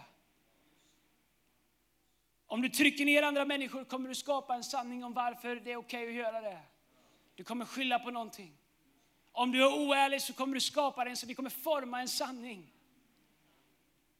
Om 2.47 2.61
du 2.61 2.69
trycker 2.69 3.05
ner 3.05 3.23
andra 3.23 3.45
människor 3.45 3.83
kommer 3.83 4.09
du 4.09 4.15
skapa 4.15 4.55
en 4.55 4.63
sanning 4.63 5.03
om 5.03 5.13
varför 5.13 5.55
det 5.55 5.71
är 5.71 5.77
okej 5.77 6.03
okay 6.03 6.07
att 6.07 6.25
göra 6.25 6.41
det. 6.41 6.59
Du 7.35 7.43
kommer 7.43 7.65
skylla 7.65 7.99
på 7.99 8.11
någonting. 8.11 8.57
Om 9.31 9.51
du 9.51 9.63
är 9.63 9.73
oärlig 9.73 10.21
så 10.21 10.33
kommer 10.33 10.53
du 10.53 10.61
skapa 10.61 11.03
den, 11.03 11.17
så 11.17 11.27
vi 11.27 11.35
kommer 11.35 11.49
forma 11.49 12.01
en 12.01 12.07
sanning. 12.07 12.73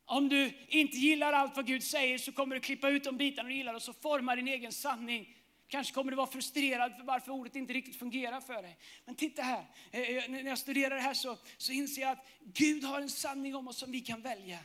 Om 0.05 0.29
du 0.29 0.51
inte 0.67 0.97
gillar 0.97 1.33
allt 1.33 1.55
vad 1.55 1.65
Gud 1.65 1.83
säger 1.83 2.17
så 2.17 2.31
kommer 2.31 2.55
du 2.55 2.61
klippa 2.61 2.89
ut 2.89 3.03
de 3.03 3.17
bitarna 3.17 3.49
du 3.49 3.55
gillar 3.55 3.73
och 3.73 3.81
så 3.81 3.93
forma 3.93 4.35
din 4.35 4.47
egen 4.47 4.71
sanning. 4.71 5.36
Kanske 5.67 5.93
kommer 5.93 6.11
du 6.11 6.17
vara 6.17 6.27
frustrerad 6.27 6.95
för 6.95 7.03
varför 7.03 7.31
ordet 7.31 7.55
inte 7.55 7.73
riktigt 7.73 7.99
fungerar 7.99 8.41
för 8.41 8.61
dig. 8.61 8.77
Men 9.05 9.15
titta 9.15 9.41
här, 9.41 9.65
eh, 9.91 10.01
eh, 10.01 10.29
när 10.29 10.43
jag 10.43 10.57
studerar 10.57 10.95
det 10.95 11.01
här 11.01 11.13
så, 11.13 11.37
så 11.57 11.71
inser 11.71 12.01
jag 12.01 12.11
att 12.11 12.25
Gud 12.39 12.83
har 12.83 13.01
en 13.01 13.09
sanning 13.09 13.55
om 13.55 13.67
oss 13.67 13.77
som 13.77 13.91
vi 13.91 14.01
kan 14.01 14.21
välja. 14.21 14.59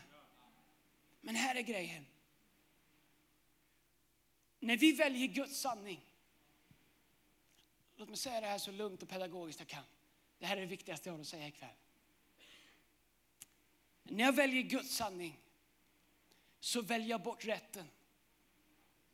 Men 1.21 1.35
här 1.35 1.55
är 1.55 1.63
grejen. 1.63 2.07
När 4.61 4.77
vi 4.77 4.93
väljer 4.93 5.27
Guds 5.27 5.61
sanning, 5.61 6.01
låt 7.97 8.09
mig 8.09 8.19
säga 8.19 8.41
det 8.41 8.47
här 8.47 8.59
så 8.59 8.71
lugnt 8.71 9.03
och 9.03 9.09
pedagogiskt 9.09 9.61
jag 9.61 9.69
kan. 9.69 9.85
Det 10.39 10.47
här 10.47 10.57
är 10.57 10.61
det 10.61 10.67
viktigaste 10.67 11.09
jag 11.09 11.15
har 11.15 11.21
att 11.21 11.27
säga 11.27 11.49
ikväll. 11.49 11.69
När 14.03 14.25
jag 14.25 14.33
väljer 14.33 14.63
Guds 14.63 14.97
sanning 14.97 15.39
så 16.61 16.83
väljer 16.83 17.09
jag 17.09 17.23
bort 17.23 17.45
rätten 17.45 17.89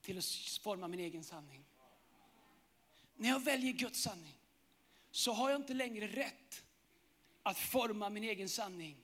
till 0.01 0.19
att 0.19 0.25
forma 0.63 0.89
min 0.89 1.01
egen 1.01 1.25
sanning. 1.25 1.65
När 3.19 3.29
jag 3.29 3.41
väljer 3.41 3.73
Guds 3.73 4.03
sanning 4.03 4.39
så 5.11 5.33
har 5.33 5.51
jag 5.51 5.61
inte 5.61 5.75
längre 5.75 6.07
rätt 6.07 6.63
att 7.43 7.59
forma 7.59 8.11
min 8.11 8.25
egen 8.25 8.49
sanning 8.49 8.97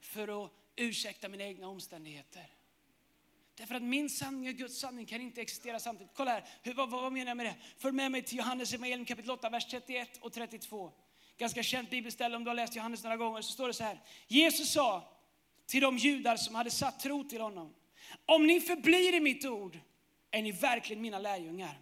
för 0.00 0.44
att 0.44 0.50
ursäkta 0.76 1.28
mina 1.28 1.44
egna 1.44 1.68
omständigheter. 1.68 2.46
Därför 3.54 3.74
att 3.74 3.82
min 3.82 4.10
sanning 4.10 4.48
och 4.48 4.54
Guds 4.54 4.78
sanning 4.78 5.06
kan 5.06 5.20
inte 5.20 5.40
existera 5.40 5.80
samtidigt. 5.80 6.12
Kolla 6.14 6.30
här, 6.30 6.44
hur, 6.62 6.74
vad, 6.74 6.90
vad, 6.90 7.12
menar 7.12 7.30
jag 7.30 7.36
med 7.36 7.46
det? 7.46 7.56
Följ 7.78 7.96
med 7.96 8.12
mig 8.12 8.22
till 8.22 8.38
Johannes 8.38 8.74
evangelium 8.74 9.04
kapitel 9.04 9.30
8, 9.30 9.50
vers 9.50 9.66
31 9.70 10.18
och 10.20 10.32
32. 10.32 10.92
Ganska 11.38 11.62
känt 11.62 11.90
bibelställe 11.90 12.36
om 12.36 12.44
du 12.44 12.50
har 12.50 12.54
läst 12.54 12.76
Johannes 12.76 13.02
några 13.02 13.16
gånger. 13.16 13.42
Så 13.42 13.52
står 13.52 13.66
det 13.66 13.74
så 13.74 13.84
här. 13.84 14.00
Jesus 14.28 14.72
sa 14.72 15.12
till 15.66 15.80
de 15.80 15.98
judar 15.98 16.36
som 16.36 16.54
hade 16.54 16.70
satt 16.70 17.00
tro 17.00 17.24
till 17.24 17.40
honom. 17.40 17.74
Om 18.26 18.46
ni 18.46 18.60
förblir 18.60 19.14
i 19.14 19.20
mitt 19.20 19.44
ord 19.44 19.78
är 20.30 20.42
ni 20.42 20.52
verkligen 20.52 21.02
mina 21.02 21.18
lärjungar. 21.18 21.78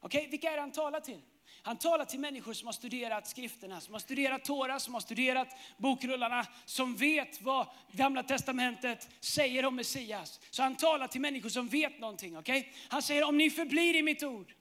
Okej, 0.00 0.18
okay, 0.18 0.30
vilka 0.30 0.50
är 0.50 0.54
det 0.54 0.60
han 0.60 0.72
talar 0.72 1.00
till? 1.00 1.20
Han 1.62 1.76
talar 1.76 2.04
till 2.04 2.20
människor 2.20 2.52
som 2.52 2.66
har 2.66 2.72
studerat 2.72 3.26
skrifterna, 3.26 3.80
som 3.80 3.94
har 3.94 4.00
studerat 4.00 4.44
Tora, 4.44 4.80
som 4.80 4.94
har 4.94 5.00
studerat 5.00 5.48
bokrullarna, 5.76 6.46
som 6.64 6.96
vet 6.96 7.42
vad 7.42 7.66
Gamla 7.92 8.22
Testamentet 8.22 9.08
säger 9.20 9.64
om 9.64 9.76
Messias. 9.76 10.40
Så 10.50 10.62
han 10.62 10.76
talar 10.76 11.08
till 11.08 11.20
människor 11.20 11.48
som 11.48 11.68
vet 11.68 12.00
någonting. 12.00 12.36
Okay? 12.36 12.64
Han 12.88 13.02
säger 13.02 13.28
om 13.28 13.38
ni 13.38 13.50
förblir 13.50 13.96
i 13.96 14.02
mitt 14.02 14.22
ord 14.22 14.54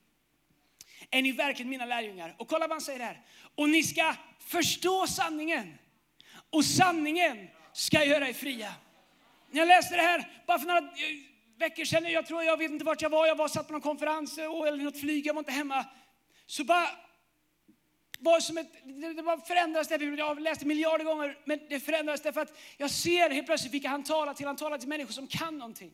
är 1.12 1.22
ni 1.22 1.32
verkligen 1.32 1.70
mina 1.70 1.86
lärjungar. 1.86 2.36
Och 2.38 2.48
kolla 2.48 2.68
vad 2.68 2.76
han 2.76 2.82
säger 2.82 3.00
här. 3.00 3.22
Och 3.56 3.70
ni 3.70 3.84
ska 3.84 4.16
förstå 4.40 5.08
sanningen. 5.08 5.78
Och 6.50 6.66
sanningen 6.66 7.48
ska 7.74 8.04
göra 8.06 8.30
er 8.30 8.34
fria. 8.34 8.74
När 9.52 9.60
jag 9.60 9.68
läste 9.68 9.96
det 9.96 10.02
här 10.02 10.44
bara 10.48 10.60
för 10.60 10.68
några 10.68 10.90
veckor 11.58 11.86
sedan, 11.86 12.12
jag 12.12 12.26
tror 12.26 12.44
jag 12.44 12.58
vet 12.58 12.72
inte 12.72 12.86
vart 12.86 13.02
jag 13.02 13.10
var, 13.10 13.28
jag 13.28 13.36
var 13.36 13.48
satt 13.48 13.68
på 13.68 13.74
någon 13.74 13.82
konferens 13.82 14.38
eller 14.38 14.84
något 14.84 15.00
flyg, 15.00 15.26
jag 15.28 15.34
var 15.34 15.40
inte 15.40 15.52
hemma. 15.52 15.86
Så 16.46 16.64
bara 16.64 16.90
var 18.20 18.40
som 18.40 18.58
ett, 18.58 18.72
det 19.16 19.24
bara 19.24 19.42
förändrades, 19.42 19.88
det, 19.88 20.04
jag 20.04 20.26
har 20.26 20.36
läst 20.36 20.62
det 20.62 20.68
miljarder 20.68 21.06
gånger, 21.06 21.38
men 21.46 21.60
det 21.70 21.80
förändrades 21.80 22.22
därför 22.22 22.42
att 22.42 22.58
jag 22.78 22.92
ser 22.92 23.30
helt 23.30 23.46
plötsligt 23.46 23.74
vilka 23.74 23.90
han 23.90 24.04
talar 24.04 24.34
till. 24.34 24.46
Han 24.46 24.56
talar 24.56 24.78
till 24.78 24.90
människor 24.90 25.14
som 25.14 25.28
kan 25.28 25.58
någonting. 25.58 25.92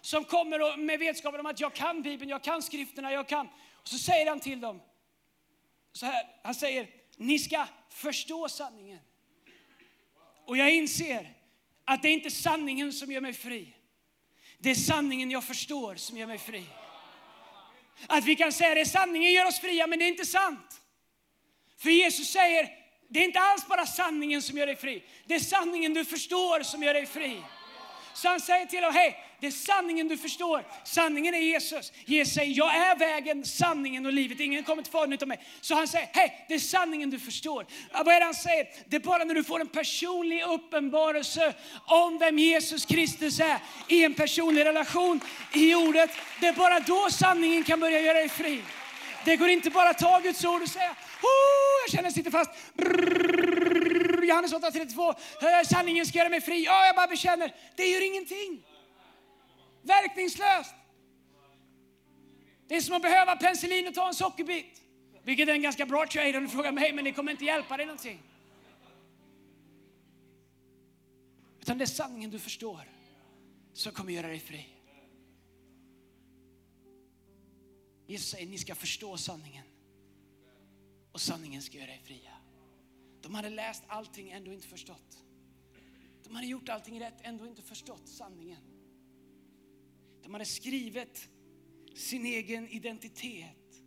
Som 0.00 0.24
kommer 0.24 0.76
med 0.76 0.98
vetskapen 0.98 1.40
om 1.40 1.46
att 1.46 1.60
jag 1.60 1.74
kan 1.74 2.02
Bibeln, 2.02 2.30
jag 2.30 2.42
kan 2.42 2.62
skrifterna, 2.62 3.12
jag 3.12 3.28
kan. 3.28 3.48
Och 3.74 3.88
så 3.88 3.98
säger 3.98 4.28
han 4.28 4.40
till 4.40 4.60
dem, 4.60 4.80
så 5.92 6.06
här, 6.06 6.26
han 6.42 6.54
säger, 6.54 6.88
ni 7.16 7.38
ska 7.38 7.66
förstå 7.90 8.48
sanningen. 8.48 8.98
Och 10.44 10.56
jag 10.56 10.74
inser 10.74 11.34
att 11.84 12.02
det 12.02 12.08
är 12.08 12.12
inte 12.12 12.30
sanningen 12.30 12.92
som 12.92 13.12
gör 13.12 13.20
mig 13.20 13.32
fri. 13.32 13.74
Det 14.58 14.70
är 14.70 14.74
sanningen 14.74 15.30
jag 15.30 15.44
förstår 15.44 15.94
som 15.94 16.18
gör 16.18 16.26
mig 16.26 16.38
fri. 16.38 16.64
Att 18.06 18.24
vi 18.24 18.36
kan 18.36 18.52
säga 18.52 18.74
det 18.74 18.80
är 18.80 18.84
sanningen 18.84 19.32
gör 19.32 19.46
oss 19.46 19.60
fria, 19.60 19.86
men 19.86 19.98
det 19.98 20.04
är 20.04 20.08
inte 20.08 20.26
sant. 20.26 20.80
För 21.78 21.90
Jesus 21.90 22.28
säger, 22.28 22.68
det 23.08 23.20
är 23.20 23.24
inte 23.24 23.40
alls 23.40 23.66
bara 23.68 23.86
sanningen 23.86 24.42
som 24.42 24.58
gör 24.58 24.66
dig 24.66 24.76
fri. 24.76 25.04
Det 25.26 25.34
är 25.34 25.40
sanningen 25.40 25.94
du 25.94 26.04
förstår 26.04 26.62
som 26.62 26.82
gör 26.82 26.94
dig 26.94 27.06
fri. 27.06 27.42
Så 28.18 28.28
han 28.28 28.40
säger 28.40 28.66
till 28.66 28.82
dem, 28.82 28.94
hej, 28.94 29.24
det 29.40 29.46
är 29.46 29.50
sanningen 29.50 30.08
du 30.08 30.16
förstår. 30.16 30.64
Sanningen 30.84 31.34
är 31.34 31.38
Jesus. 31.38 31.92
Jesus 32.04 32.34
säger, 32.34 32.54
jag 32.54 32.76
är 32.76 32.96
vägen, 32.96 33.44
sanningen 33.44 34.06
och 34.06 34.12
livet. 34.12 34.40
Ingen 34.40 34.64
kommer 34.64 34.82
till 34.82 34.92
Fadern 34.92 35.12
utan 35.12 35.28
mig. 35.28 35.40
Så 35.60 35.74
han 35.74 35.88
säger, 35.88 36.08
hej, 36.12 36.46
det 36.48 36.54
är 36.54 36.58
sanningen 36.58 37.10
du 37.10 37.18
förstår. 37.18 37.66
Vad 37.92 38.08
är 38.08 38.20
det 38.20 38.24
han 38.24 38.34
säger? 38.34 38.66
Det 38.86 38.96
är 38.96 39.00
bara 39.00 39.24
när 39.24 39.34
du 39.34 39.44
får 39.44 39.60
en 39.60 39.66
personlig 39.66 40.42
uppenbarelse 40.42 41.54
om 41.86 42.18
vem 42.18 42.38
Jesus 42.38 42.84
Kristus 42.84 43.40
är 43.40 43.58
i 43.88 44.04
en 44.04 44.14
personlig 44.14 44.64
relation 44.64 45.20
i 45.52 45.74
ordet. 45.74 46.10
Det 46.40 46.46
är 46.46 46.52
bara 46.52 46.80
då 46.80 47.08
sanningen 47.10 47.64
kan 47.64 47.80
börja 47.80 48.00
göra 48.00 48.18
dig 48.18 48.28
fri. 48.28 48.62
Det 49.24 49.36
går 49.36 49.48
inte 49.48 49.70
bara 49.70 49.88
att 49.88 49.98
ta 49.98 50.20
Guds 50.20 50.44
ord 50.44 50.62
och 50.62 50.68
säga, 50.68 50.90
oh, 51.22 51.84
jag 51.84 51.90
känner 51.90 52.04
jag 52.04 52.12
sitter 52.12 52.30
fast. 52.30 52.50
Brrr. 52.74 53.57
Johannes 54.28 54.52
8.32, 54.52 55.64
sanningen 55.64 56.06
ska 56.06 56.18
göra 56.18 56.28
mig 56.28 56.40
fri. 56.40 56.64
Ja, 56.64 56.86
jag 56.86 56.96
bara 56.96 57.06
bekänner. 57.06 57.54
Det 57.76 57.86
gör 57.86 58.06
ingenting. 58.06 58.64
Verkningslöst. 59.82 60.74
Det 62.68 62.76
är 62.76 62.80
som 62.80 62.96
att 62.96 63.02
behöva 63.02 63.36
penicillin 63.36 63.88
och 63.88 63.94
ta 63.94 64.08
en 64.08 64.14
sockerbit. 64.14 64.82
Vilket 65.22 65.48
är 65.48 65.52
en 65.52 65.62
ganska 65.62 65.86
bra 65.86 66.06
trade 66.06 66.38
om 66.38 66.44
du 66.44 66.50
frågar 66.50 66.72
mig, 66.72 66.92
men 66.92 67.04
det 67.04 67.12
kommer 67.12 67.32
inte 67.32 67.44
hjälpa 67.44 67.76
dig 67.76 67.86
någonting. 67.86 68.22
Utan 71.60 71.78
det 71.78 71.84
är 71.84 71.86
sanningen 71.86 72.30
du 72.30 72.38
förstår 72.38 72.80
som 73.72 73.92
kommer 73.92 74.12
göra 74.12 74.26
dig 74.26 74.40
fri. 74.40 74.68
Jesus 78.06 78.30
säger, 78.30 78.46
ni 78.46 78.58
ska 78.58 78.74
förstå 78.74 79.16
sanningen. 79.16 79.64
Och 81.12 81.20
sanningen 81.20 81.62
ska 81.62 81.78
göra 81.78 81.90
er 81.90 82.00
fria. 82.04 82.37
De 83.22 83.34
hade 83.34 83.50
läst 83.50 83.82
allting, 83.86 84.30
ändå 84.30 84.52
inte 84.52 84.66
förstått. 84.66 85.24
De 86.24 86.34
hade 86.34 86.46
gjort 86.46 86.68
allting 86.68 87.00
rätt, 87.00 87.20
ändå 87.20 87.46
inte 87.46 87.62
förstått 87.62 88.08
sanningen. 88.08 88.62
De 90.22 90.32
hade 90.32 90.44
skrivit 90.44 91.28
sin 91.94 92.26
egen 92.26 92.68
identitet 92.68 93.82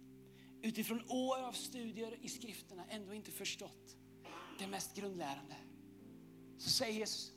utifrån 0.61 1.03
år 1.09 1.43
av 1.43 1.51
studier 1.51 2.17
i 2.21 2.29
skrifterna, 2.29 2.85
ändå 2.89 3.13
inte 3.13 3.31
förstått 3.31 3.95
det 4.59 4.67
mest 4.67 4.95
grundlärande. 4.95 5.55
Så 6.57 6.69
säger 6.69 6.99
Jesus, 6.99 7.31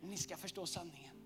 ni 0.00 0.16
ska 0.16 0.36
förstå 0.36 0.66
sanningen. 0.66 1.16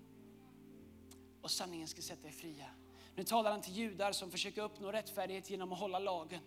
Och 1.41 1.51
sanningen 1.51 1.87
ska 1.87 2.01
sätta 2.01 2.27
er 2.27 2.31
fria. 2.31 2.69
Nu 3.15 3.23
talar 3.23 3.51
han 3.51 3.61
till 3.61 3.73
judar 3.73 4.11
som 4.11 4.31
försöker 4.31 4.61
uppnå 4.61 4.91
rättfärdighet 4.91 5.49
genom 5.49 5.71
att 5.71 5.79
hålla 5.79 5.99
lagen. 5.99 6.41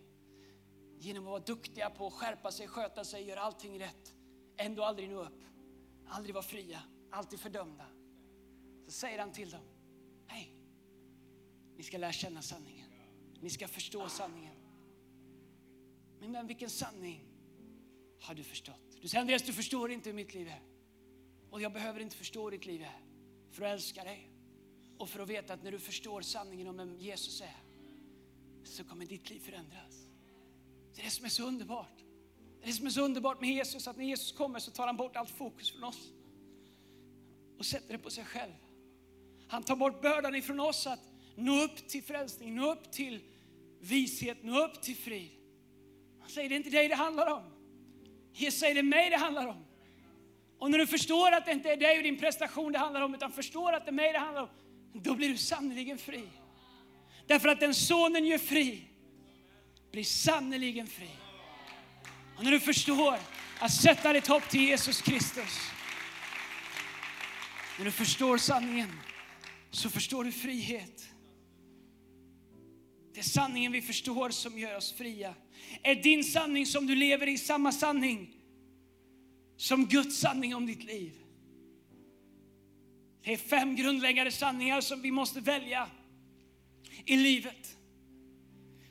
Genom 1.02 1.24
att 1.24 1.30
vara 1.30 1.42
duktiga 1.42 1.90
på 1.90 2.06
att 2.06 2.12
skärpa 2.12 2.52
sig, 2.52 2.68
sköta 2.68 3.04
sig, 3.04 3.24
göra 3.24 3.40
allting 3.40 3.80
rätt. 3.80 4.14
Ändå 4.56 4.84
aldrig 4.84 5.10
nå 5.10 5.24
upp. 5.24 5.44
Aldrig 6.06 6.34
vara 6.34 6.44
fria, 6.44 6.82
alltid 7.10 7.40
fördömda. 7.40 7.86
Så 8.86 8.92
säger 8.92 9.18
han 9.18 9.32
till 9.32 9.50
dem, 9.50 9.64
hej, 10.26 10.52
ni 11.76 11.82
ska 11.82 11.98
lära 11.98 12.12
känna 12.12 12.42
sanningen. 12.42 12.86
Ni 13.40 13.50
ska 13.50 13.68
förstå 13.68 14.08
sanningen. 14.08 14.54
Men, 16.20 16.32
vän, 16.32 16.46
vilken 16.46 16.70
sanning 16.70 17.24
har 18.20 18.34
du 18.34 18.44
förstått? 18.44 18.98
Du 19.00 19.08
säger 19.08 19.20
Andreas, 19.20 19.42
du 19.42 19.52
förstår 19.52 19.90
inte 19.90 20.08
hur 20.08 20.16
mitt 20.16 20.34
liv 20.34 20.48
är. 20.48 20.62
Och 21.50 21.62
jag 21.62 21.72
behöver 21.72 22.00
inte 22.00 22.16
förstå 22.16 22.50
ditt 22.50 22.66
liv 22.66 22.82
är 22.82 23.00
för 23.50 23.62
att 23.62 23.72
älska 23.72 24.04
dig. 24.04 24.30
Och 24.98 25.08
för 25.08 25.20
att 25.20 25.28
veta 25.28 25.54
att 25.54 25.62
när 25.62 25.72
du 25.72 25.78
förstår 25.78 26.20
sanningen 26.20 26.68
om 26.68 26.76
vem 26.76 26.96
Jesus 26.96 27.40
är 27.40 27.56
så 28.64 28.84
kommer 28.84 29.06
ditt 29.06 29.30
liv 29.30 29.40
förändras. 29.40 30.09
Det 30.94 31.00
är 31.00 31.04
det 31.04 31.10
som 31.10 31.24
är 31.24 31.28
så 31.28 31.42
underbart. 31.42 31.98
Det 32.60 32.64
är 32.64 32.66
det 32.66 32.72
som 32.72 32.86
är 32.86 32.90
så 32.90 33.00
underbart 33.00 33.40
med 33.40 33.50
Jesus, 33.50 33.88
att 33.88 33.96
när 33.96 34.04
Jesus 34.04 34.32
kommer 34.32 34.58
så 34.58 34.70
tar 34.70 34.86
han 34.86 34.96
bort 34.96 35.16
allt 35.16 35.30
fokus 35.30 35.72
från 35.72 35.84
oss 35.84 36.08
och 37.58 37.66
sätter 37.66 37.92
det 37.92 37.98
på 37.98 38.10
sig 38.10 38.24
själv. 38.24 38.52
Han 39.48 39.62
tar 39.62 39.76
bort 39.76 40.02
bördan 40.02 40.34
ifrån 40.34 40.60
oss 40.60 40.86
att 40.86 41.00
nå 41.34 41.62
upp 41.62 41.88
till 41.88 42.02
frälsning, 42.02 42.54
nå 42.54 42.72
upp 42.72 42.92
till 42.92 43.20
vishet, 43.80 44.42
nå 44.42 44.64
upp 44.64 44.82
till 44.82 44.96
frid. 44.96 45.30
Han 46.20 46.30
säger, 46.30 46.48
det 46.48 46.54
är 46.54 46.56
inte 46.56 46.70
dig 46.70 46.88
det 46.88 46.94
handlar 46.94 47.26
om. 47.26 47.42
Jesus 48.32 48.60
säger 48.60 48.74
det 48.74 48.80
är 48.80 48.82
mig 48.82 49.10
det 49.10 49.16
handlar 49.16 49.46
om. 49.46 49.64
Och 50.58 50.70
när 50.70 50.78
du 50.78 50.86
förstår 50.86 51.32
att 51.32 51.46
det 51.46 51.52
inte 51.52 51.72
är 51.72 51.76
dig 51.76 51.96
och 51.96 52.02
din 52.02 52.18
prestation 52.18 52.72
det 52.72 52.78
handlar 52.78 53.00
om, 53.00 53.14
utan 53.14 53.32
förstår 53.32 53.72
att 53.72 53.84
det 53.84 53.90
är 53.90 53.92
mig 53.92 54.12
det 54.12 54.18
handlar 54.18 54.42
om, 54.42 54.48
då 54.92 55.14
blir 55.14 55.28
du 55.28 55.36
sannerligen 55.36 55.98
fri. 55.98 56.28
Därför 57.26 57.48
att 57.48 57.60
den 57.60 57.74
sonen 57.74 58.26
gör 58.26 58.38
fri, 58.38 58.89
blir 59.92 60.04
sannerligen 60.04 60.86
fri. 60.86 61.10
Och 62.36 62.44
när 62.44 62.50
du 62.50 62.60
förstår 62.60 63.18
att 63.58 63.72
sätta 63.72 64.12
ditt 64.12 64.26
hopp 64.26 64.48
till 64.48 64.60
Jesus 64.60 65.02
Kristus, 65.02 65.58
när 67.78 67.84
du 67.84 67.90
förstår 67.90 68.38
sanningen, 68.38 68.90
så 69.70 69.90
förstår 69.90 70.24
du 70.24 70.32
frihet. 70.32 71.08
Det 73.14 73.20
är 73.20 73.24
sanningen 73.24 73.72
vi 73.72 73.82
förstår 73.82 74.30
som 74.30 74.58
gör 74.58 74.76
oss 74.76 74.92
fria. 74.92 75.34
Är 75.82 75.94
din 75.94 76.24
sanning 76.24 76.66
som 76.66 76.86
du 76.86 76.94
lever 76.94 77.26
i 77.26 77.38
samma 77.38 77.72
sanning 77.72 78.36
som 79.56 79.86
Guds 79.86 80.20
sanning 80.20 80.54
om 80.54 80.66
ditt 80.66 80.84
liv? 80.84 81.12
Det 83.24 83.32
är 83.32 83.36
fem 83.36 83.76
grundläggande 83.76 84.32
sanningar 84.32 84.80
som 84.80 85.02
vi 85.02 85.10
måste 85.10 85.40
välja 85.40 85.88
i 87.06 87.16
livet. 87.16 87.76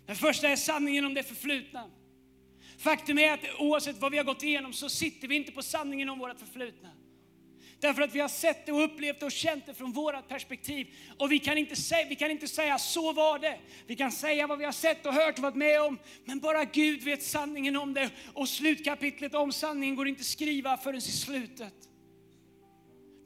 Den 0.09 0.15
första 0.15 0.49
är 0.49 0.55
sanningen 0.55 1.05
om 1.05 1.13
det 1.13 1.23
förflutna. 1.23 1.89
Faktum 2.77 3.17
är 3.17 3.33
att 3.33 3.39
oavsett 3.59 3.97
vad 3.97 4.11
vi 4.11 4.17
har 4.17 4.23
gått 4.23 4.43
igenom 4.43 4.73
så 4.73 4.89
sitter 4.89 5.27
vi 5.27 5.35
inte 5.35 5.51
på 5.51 5.61
sanningen 5.61 6.09
om 6.09 6.19
vårt 6.19 6.39
förflutna. 6.39 6.89
Därför 7.79 8.01
att 8.01 8.15
vi 8.15 8.19
har 8.19 8.27
sett 8.27 8.65
det 8.65 8.71
och 8.71 8.83
upplevt 8.83 9.19
det 9.19 9.25
och 9.25 9.31
känt 9.31 9.65
det 9.65 9.73
från 9.73 9.91
vårt 9.91 10.27
perspektiv. 10.27 10.87
Och 11.17 11.31
vi 11.31 11.39
kan, 11.39 11.57
inte 11.57 11.75
säga, 11.75 12.07
vi 12.09 12.15
kan 12.15 12.31
inte 12.31 12.47
säga 12.47 12.77
så 12.77 13.13
var 13.13 13.39
det. 13.39 13.59
Vi 13.87 13.95
kan 13.95 14.11
säga 14.11 14.47
vad 14.47 14.59
vi 14.59 14.65
har 14.65 14.71
sett 14.71 15.05
och 15.05 15.13
hört 15.13 15.37
och 15.37 15.43
varit 15.43 15.55
med 15.55 15.81
om. 15.81 15.99
Men 16.25 16.39
bara 16.39 16.65
Gud 16.65 17.03
vet 17.03 17.23
sanningen 17.23 17.75
om 17.75 17.93
det. 17.93 18.09
Och 18.33 18.49
slutkapitlet 18.49 19.35
om 19.35 19.51
sanningen 19.51 19.95
går 19.95 20.07
inte 20.07 20.21
att 20.21 20.25
skriva 20.25 20.77
förrän 20.77 20.97
i 20.97 21.01
slutet. 21.01 21.88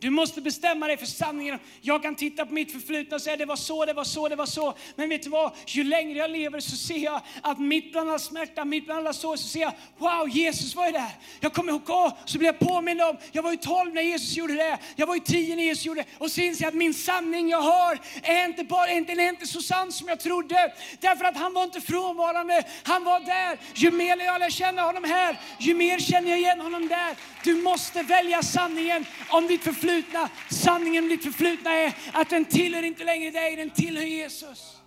Du 0.04 0.10
måste 0.10 0.42
bestämma 0.42 0.88
dig 0.88 0.98
för 0.98 1.06
sanningen. 1.06 1.60
Jag 1.82 2.02
kan 2.04 2.16
titta 2.16 2.46
på 2.46 2.54
mitt 2.54 2.72
förflutna 2.72 3.16
och 3.16 3.22
säga 3.22 3.38
det 3.38 3.46
var 3.46 3.56
så, 3.56 3.86
det 3.86 3.94
var 3.94 4.04
så, 4.04 4.30
det 4.30 4.36
var 4.36 4.46
så. 4.46 4.74
Men 4.96 5.10
vet 5.10 5.24
du 5.24 5.30
vad? 5.30 5.52
Ju 5.68 5.84
längre 5.84 6.18
jag 6.20 6.32
lever 6.32 6.60
så 6.60 6.76
ser 6.76 6.98
jag 6.98 7.22
att 7.42 7.60
mitt 7.60 7.92
bland 7.92 8.10
all 8.10 8.20
smärta, 8.20 8.66
mitt 8.66 8.86
bland 8.86 9.00
alla 9.00 9.13
sår, 9.13 9.36
så 9.36 9.48
ser 9.48 9.60
jag, 9.60 9.74
wow, 9.98 10.30
Jesus 10.30 10.76
var 10.76 10.86
ju 10.86 10.92
där. 10.92 11.12
Jag 11.39 11.54
kommer 11.54 11.72
ihåg, 11.72 12.12
så 12.26 12.38
blir 12.38 12.48
jag 12.48 12.60
påmind 12.60 13.02
om, 13.02 13.18
jag 13.32 13.44
var 13.44 13.52
ju 13.52 13.58
12 13.58 13.94
när 13.94 14.02
Jesus 14.02 14.38
gjorde 14.38 14.54
det. 14.54 14.78
Jag 14.96 15.08
var 15.08 15.16
ju 15.16 15.22
10 15.22 15.56
när 15.56 15.63
Jesus 15.63 15.86
gjorde 15.86 16.02
det. 16.02 16.08
Och 16.18 16.32
så 16.32 16.42
inser 16.42 16.63
jag 16.63 16.70
att 16.70 16.76
min 16.76 16.94
sanning 16.94 17.50
jag 17.50 17.62
har 17.62 18.00
är 18.24 18.46
inte, 18.46 18.63
bara, 18.63 18.88
den 18.88 19.20
är 19.20 19.30
inte 19.30 19.48
så 19.48 19.62
sann 19.62 19.92
som 19.92 20.08
jag 20.08 20.20
trodde. 20.20 20.74
Därför 21.00 21.26
att 21.26 21.38
han 21.38 21.54
var 21.54 21.63
inte 21.63 21.82
frånvarande, 21.82 22.63
han 22.84 23.04
var 23.04 23.20
där. 23.20 23.60
Ju 23.74 23.92
mer 23.92 24.26
jag 24.26 24.39
lär 24.39 24.50
känna 24.50 24.82
honom 24.82 25.04
här, 25.04 25.39
ju 25.60 25.74
mer 25.74 26.00
känner 26.00 26.30
jag 26.30 26.39
igen 26.39 26.62
honom 26.62 26.88
där. 26.88 27.16
Du 27.44 27.56
måste 27.56 28.04
välja 28.04 28.44
sanningen 28.44 29.06
om 29.30 29.48
ditt 29.48 29.63
förflutna 29.63 29.92
förflutna. 29.93 30.29
Sanningen 30.49 31.03
om 31.03 31.10
ditt 31.10 31.23
förflutna 31.23 31.71
är 31.71 31.95
att 32.13 32.29
den 32.29 32.45
tillhör 32.45 32.84
inte 32.84 33.03
längre 33.03 33.32
dig, 33.32 33.56
den 33.56 33.69
tillhör 33.69 34.03
Jesus. 34.03 34.77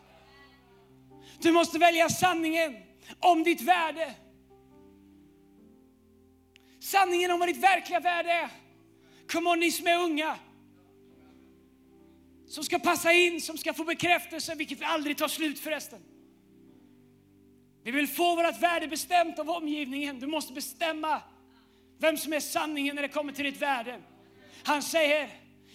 Du 1.39 1.53
måste 1.53 1.79
välja 1.79 2.09
sanningen 2.09 2.77
om 3.21 3.43
ditt 3.43 3.61
värde. 3.61 4.15
Sanningen 6.81 7.31
om 7.31 7.39
vad 7.39 7.49
ditt 7.49 7.63
verkliga 7.63 8.01
värde 8.01 8.33
är. 8.33 8.49
Kom 9.29 9.47
on 9.47 9.61
ni 9.61 9.73
som 9.73 9.87
är 9.87 9.99
unga. 9.99 10.37
Som 12.49 12.65
ska 12.65 12.79
passa 12.79 13.13
in, 13.13 13.41
som 13.41 13.59
ska 13.59 13.75
få 13.75 13.85
bekräftelse, 13.85 14.55
vilket 14.55 14.83
aldrig 14.83 15.17
tar 15.17 15.29
slut 15.29 15.59
förresten. 15.59 16.01
Vi 17.85 17.91
vill 17.91 18.09
få 18.09 18.37
vårt 18.37 18.63
värde 18.63 18.89
bestämt 18.89 19.39
av 19.39 19.51
omgivningen. 19.51 20.21
Du 20.21 20.27
måste 20.27 20.53
bestämma 20.53 21.23
vem 21.99 22.17
som 22.17 22.33
är 22.33 22.41
sanningen 22.41 22.95
när 22.95 23.03
det 23.03 23.09
kommer 23.09 23.33
till 23.33 23.45
ditt 23.45 23.63
värde. 23.63 24.01
Han 24.63 24.83
säger 24.83 25.29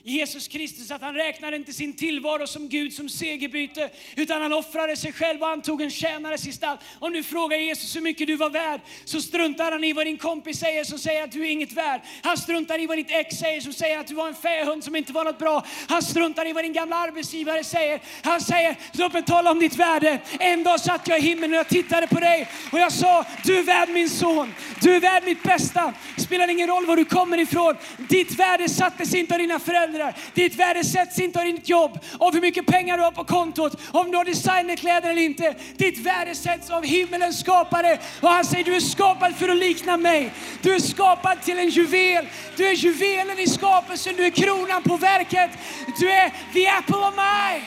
Jesus 0.03 0.47
Kristus 0.47 0.91
att 0.91 1.01
han 1.01 1.15
räknade 1.15 1.55
inte 1.55 1.73
sin 1.73 1.93
tillvaro 1.93 2.47
som 2.47 2.69
Gud 2.69 2.93
som 2.93 3.09
segerbyte, 3.09 3.89
utan 4.15 4.41
han 4.41 4.53
offrade 4.53 4.95
sig 4.95 5.13
själv 5.13 5.41
och 5.41 5.49
antog 5.49 5.81
en 5.81 5.91
tjänares 5.91 6.43
gestalt. 6.45 6.79
Om 6.99 7.13
du 7.13 7.23
frågar 7.23 7.57
Jesus 7.57 7.95
hur 7.95 8.01
mycket 8.01 8.27
du 8.27 8.35
var 8.35 8.49
värd, 8.49 8.81
så 9.05 9.21
struntar 9.21 9.71
han 9.71 9.83
i 9.83 9.93
vad 9.93 10.05
din 10.05 10.17
kompis 10.17 10.59
säger 10.59 10.83
som 10.83 10.99
säger 10.99 11.23
att 11.23 11.31
du 11.31 11.45
är 11.45 11.49
inget 11.49 11.73
värd. 11.73 12.01
Han 12.23 12.37
struntar 12.37 12.79
i 12.79 12.87
vad 12.87 12.97
ditt 12.97 13.11
ex 13.11 13.35
säger 13.35 13.61
som 13.61 13.73
säger 13.73 13.99
att 13.99 14.07
du 14.07 14.15
var 14.15 14.27
en 14.27 14.35
fähund 14.35 14.83
som 14.83 14.95
inte 14.95 15.13
var 15.13 15.23
något 15.23 15.39
bra. 15.39 15.65
Han 15.87 16.01
struntar 16.01 16.47
i 16.47 16.53
vad 16.53 16.63
din 16.63 16.73
gamla 16.73 16.95
arbetsgivare 16.95 17.63
säger. 17.63 18.01
Han 18.21 18.41
säger, 18.41 18.75
låt 18.93 19.13
mig 19.13 19.23
tala 19.23 19.51
om 19.51 19.59
ditt 19.59 19.75
värde. 19.75 20.19
En 20.39 20.63
dag 20.63 20.79
satt 20.79 21.07
jag 21.07 21.19
i 21.19 21.21
himlen 21.21 21.51
och 21.51 21.57
jag 21.57 21.67
tittade 21.67 22.07
på 22.07 22.19
dig 22.19 22.47
och 22.71 22.79
jag 22.79 22.91
sa, 22.91 23.25
du 23.43 23.59
är 23.59 23.63
värd 23.63 23.89
min 23.89 24.09
son. 24.09 24.53
Du 24.81 24.95
är 24.95 24.99
värd 24.99 25.23
mitt 25.25 25.43
bästa. 25.43 25.93
Det 26.15 26.21
spelar 26.21 26.47
ingen 26.47 26.67
roll 26.67 26.85
var 26.85 26.95
du 26.95 27.05
kommer 27.05 27.37
ifrån. 27.37 27.75
Ditt 27.97 28.39
värde 28.39 28.69
sattes 28.69 29.13
inte 29.13 29.33
av 29.33 29.39
dina 29.39 29.59
föräldrar 29.59 29.90
förändrar. 29.91 30.15
Ditt 30.33 30.55
värde 30.55 30.83
sätts 30.83 31.19
inte 31.19 31.39
av 31.39 31.45
ditt 31.45 31.69
jobb, 31.69 31.99
av 32.19 32.33
hur 32.33 32.41
mycket 32.41 32.65
pengar 32.65 32.97
du 32.97 33.03
har 33.03 33.11
på 33.11 33.23
kontot, 33.23 33.75
om 33.91 34.11
du 34.11 34.17
har 34.17 34.25
designerkläder 34.25 35.09
eller 35.09 35.21
inte. 35.21 35.55
Ditt 35.77 35.97
värde 35.97 36.35
sätts 36.35 36.69
av 36.69 36.83
himmelens 36.83 37.39
skapare. 37.39 37.99
Och 38.21 38.29
han 38.29 38.45
säger 38.45 38.63
du 38.63 38.75
är 38.75 38.79
skapad 38.79 39.35
för 39.35 39.49
att 39.49 39.57
likna 39.57 39.97
mig. 39.97 40.33
Du 40.61 40.75
är 40.75 40.79
skapad 40.79 41.41
till 41.41 41.59
en 41.59 41.69
juvel. 41.69 42.27
Du 42.57 42.67
är 42.67 42.73
juvelen 42.73 43.39
i 43.39 43.47
skapelsen, 43.47 44.15
du 44.15 44.25
är 44.25 44.29
kronan 44.29 44.83
på 44.83 44.97
verket. 44.97 45.51
Du 45.99 46.11
är 46.11 46.29
the 46.53 46.67
apple 46.67 47.07
of 47.07 47.15
my 47.15 47.55
eye. 47.55 47.63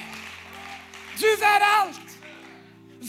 Du 1.21 1.33
är 1.33 1.41
värd 1.41 1.63
allt. 1.81 2.04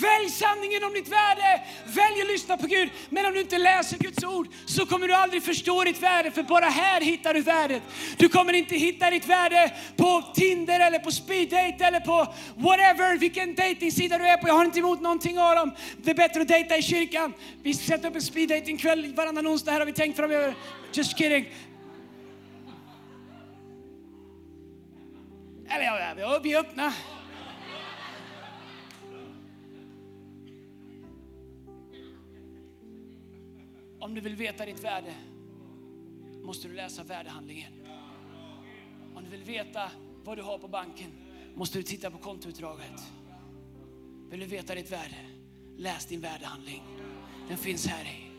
Välj 0.01 0.29
sanningen 0.29 0.83
om 0.83 0.93
ditt 0.93 1.07
värde. 1.07 1.61
Välj 1.85 2.21
att 2.21 2.27
lyssna 2.27 2.57
på 2.57 2.67
Gud. 2.67 2.89
Men 3.09 3.25
om 3.25 3.33
du 3.33 3.39
inte 3.39 3.57
läser 3.57 3.97
Guds 3.97 4.23
ord 4.23 4.47
så 4.65 4.85
kommer 4.85 5.07
du 5.07 5.13
aldrig 5.13 5.43
förstå 5.43 5.83
ditt 5.83 6.03
värde, 6.03 6.31
för 6.31 6.43
bara 6.43 6.65
här 6.65 7.01
hittar 7.01 7.33
du 7.33 7.41
värdet. 7.41 7.83
Du 8.17 8.29
kommer 8.29 8.53
inte 8.53 8.75
hitta 8.75 9.09
ditt 9.09 9.27
värde 9.27 9.73
på 9.97 10.23
Tinder 10.35 10.79
eller 10.79 10.99
på 10.99 11.11
speeddate 11.11 11.85
eller 11.85 11.99
på 11.99 12.33
whatever, 12.55 13.17
vilken 13.17 13.55
dejtingsida 13.55 14.17
du 14.17 14.27
är 14.27 14.37
på. 14.37 14.47
Jag 14.47 14.53
har 14.53 14.65
inte 14.65 14.79
emot 14.79 15.01
någonting 15.01 15.39
av 15.39 15.55
dem. 15.55 15.75
Det 15.97 16.11
är 16.11 16.15
bättre 16.15 16.41
att 16.41 16.47
dejta 16.47 16.77
i 16.77 16.81
kyrkan. 16.81 17.33
Vi 17.63 17.73
sätter 17.73 18.09
upp 18.09 18.15
en 18.15 18.21
speeddatingkväll 18.21 19.13
varannan 19.13 19.47
onsdag 19.47 19.71
här 19.71 19.79
har 19.79 19.85
vi 19.85 19.93
tänkt 19.93 20.15
framöver. 20.15 20.55
Just 20.93 21.17
kidding. 21.17 21.45
Eller 25.69 25.83
ja, 26.19 26.39
vi 26.43 26.53
är 26.53 26.59
öppna. 26.59 26.93
Om 34.05 34.15
du 34.15 34.21
vill 34.21 34.35
veta 34.35 34.65
ditt 34.65 34.83
värde 34.83 35.15
måste 36.43 36.67
du 36.67 36.73
läsa 36.73 37.03
värdehandlingen. 37.03 37.73
Om 39.15 39.23
du 39.23 39.29
vill 39.29 39.43
veta 39.43 39.91
vad 40.23 40.37
du 40.37 40.41
har 40.41 40.57
på 40.57 40.67
banken 40.67 41.11
måste 41.55 41.77
du 41.77 41.83
titta 41.83 42.11
på 42.11 42.17
kontoutdraget. 42.17 43.01
Vill 44.29 44.39
du 44.39 44.45
veta 44.45 44.75
ditt 44.75 44.91
värde? 44.91 45.15
Läs 45.77 46.05
din 46.05 46.21
värdehandling. 46.21 46.83
Den 47.47 47.57
finns 47.57 47.87
här 47.87 48.05
i. 48.05 48.31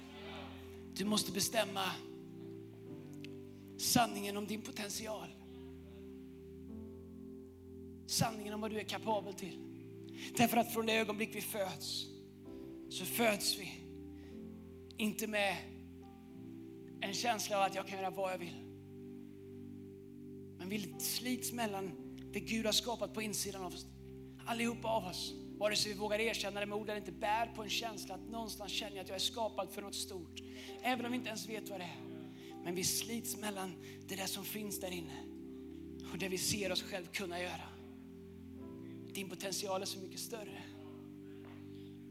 Du 0.95 1.05
måste 1.05 1.33
bestämma 1.33 1.85
sanningen 3.79 4.37
om 4.37 4.47
din 4.47 4.63
potential. 4.63 5.29
Sanningen 8.07 8.55
om 8.55 8.61
vad 8.61 8.71
du 8.71 8.79
är 8.79 8.85
kapabel 8.85 9.35
till. 9.35 9.59
Därför 10.37 10.57
att 10.57 10.73
från 10.73 10.87
det 10.87 10.93
ögonblick 10.93 11.31
vi 11.35 11.41
föds 11.41 12.07
så 12.89 13.05
föds 13.05 13.59
vi 13.59 13.86
inte 14.97 15.27
med 15.27 15.57
en 17.01 17.15
känsla 17.15 17.57
av 17.57 17.63
att 17.63 17.75
jag 17.75 17.87
kan 17.87 17.99
göra 17.99 18.11
vad 18.11 18.33
jag 18.33 18.39
vill. 18.39 18.63
Men 20.59 20.69
vi 20.69 20.95
slits 20.99 21.53
mellan 21.53 21.91
det 22.33 22.41
Gud 22.41 22.67
har 22.67 22.73
skapat 22.73 23.15
på 23.15 23.23
insidan 23.23 23.65
av 23.65 23.75
oss. 23.75 23.87
Allihopa 24.47 24.89
av 24.89 25.05
oss. 25.05 25.35
Vare 25.59 25.77
sig 25.77 25.93
vi 25.93 25.99
vågar 25.99 26.19
erkänna 26.19 26.61
det 26.61 26.67
med 26.67 26.79
ord 26.79 26.89
eller 26.89 27.01
inte, 27.01 27.13
bär 27.13 27.47
på 27.47 27.63
en 27.63 27.69
känsla 27.69 28.15
att 28.15 28.31
någonstans 28.31 28.73
känner 28.73 28.97
jag 28.97 29.03
att 29.03 29.09
jag 29.09 29.17
är 29.17 29.21
skapad 29.21 29.71
för 29.71 29.83
något 29.83 29.95
stort. 29.95 30.43
Även 30.83 31.05
om 31.05 31.13
vi 31.13 31.17
inte 31.19 31.29
ens 31.29 31.49
vet 31.49 31.69
vad 31.69 31.81
det 31.81 31.85
är. 31.85 32.01
Men 32.65 32.75
vi 32.75 32.85
slits 32.85 33.37
mellan 33.37 33.75
det 34.09 34.17
där 34.17 34.27
som 34.27 34.45
finns 34.45 34.81
där 34.81 34.91
inne 34.91 35.25
och 36.13 36.19
det 36.19 36.29
vi 36.29 36.39
ser 36.39 36.73
oss 36.73 36.83
själv 36.83 37.07
kunna 37.07 37.41
göra. 37.41 37.69
Din 39.13 39.29
potential 39.29 39.83
är 39.83 39.87
så 39.87 39.99
mycket 39.99 40.21
större. 40.21 40.63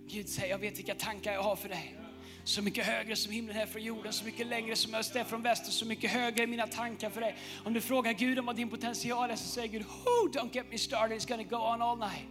Gud 0.07 0.29
säger, 0.29 0.49
jag 0.49 0.59
vet 0.59 0.77
vilka 0.77 0.95
tankar 0.95 1.33
jag 1.33 1.43
har 1.43 1.55
för 1.55 1.69
dig. 1.69 2.04
Så 2.45 2.61
mycket 2.61 2.85
högre 2.85 3.15
som 3.15 3.31
himlen 3.31 3.57
är 3.57 3.65
från 3.65 3.83
jorden, 3.83 4.13
så 4.13 4.25
mycket 4.25 4.47
längre 4.47 4.75
som 4.75 4.93
öst 4.93 5.15
är 5.15 5.23
från 5.23 5.41
väster, 5.41 5.71
så 5.71 5.85
mycket 5.85 6.11
högre 6.11 6.43
är 6.43 6.47
mina 6.47 6.67
tankar 6.67 7.09
för 7.09 7.21
dig. 7.21 7.35
Om 7.63 7.73
du 7.73 7.81
frågar 7.81 8.13
Gud 8.13 8.39
om 8.39 8.45
vad 8.45 8.55
din 8.55 8.69
potential 8.69 9.31
är 9.31 9.35
så 9.35 9.47
säger 9.47 9.67
Gud, 9.67 9.81
oh, 9.81 10.31
don't 10.31 10.55
get 10.55 10.65
me 10.71 10.77
started, 10.77 11.17
it's 11.17 11.27
gonna 11.27 11.43
go 11.43 11.55
on 11.55 11.81
all 11.81 11.97
night. 11.97 12.29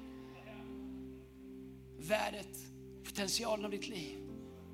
Värdet, 1.98 2.58
potentialen 3.04 3.64
av 3.64 3.70
ditt 3.70 3.88
liv. 3.88 4.18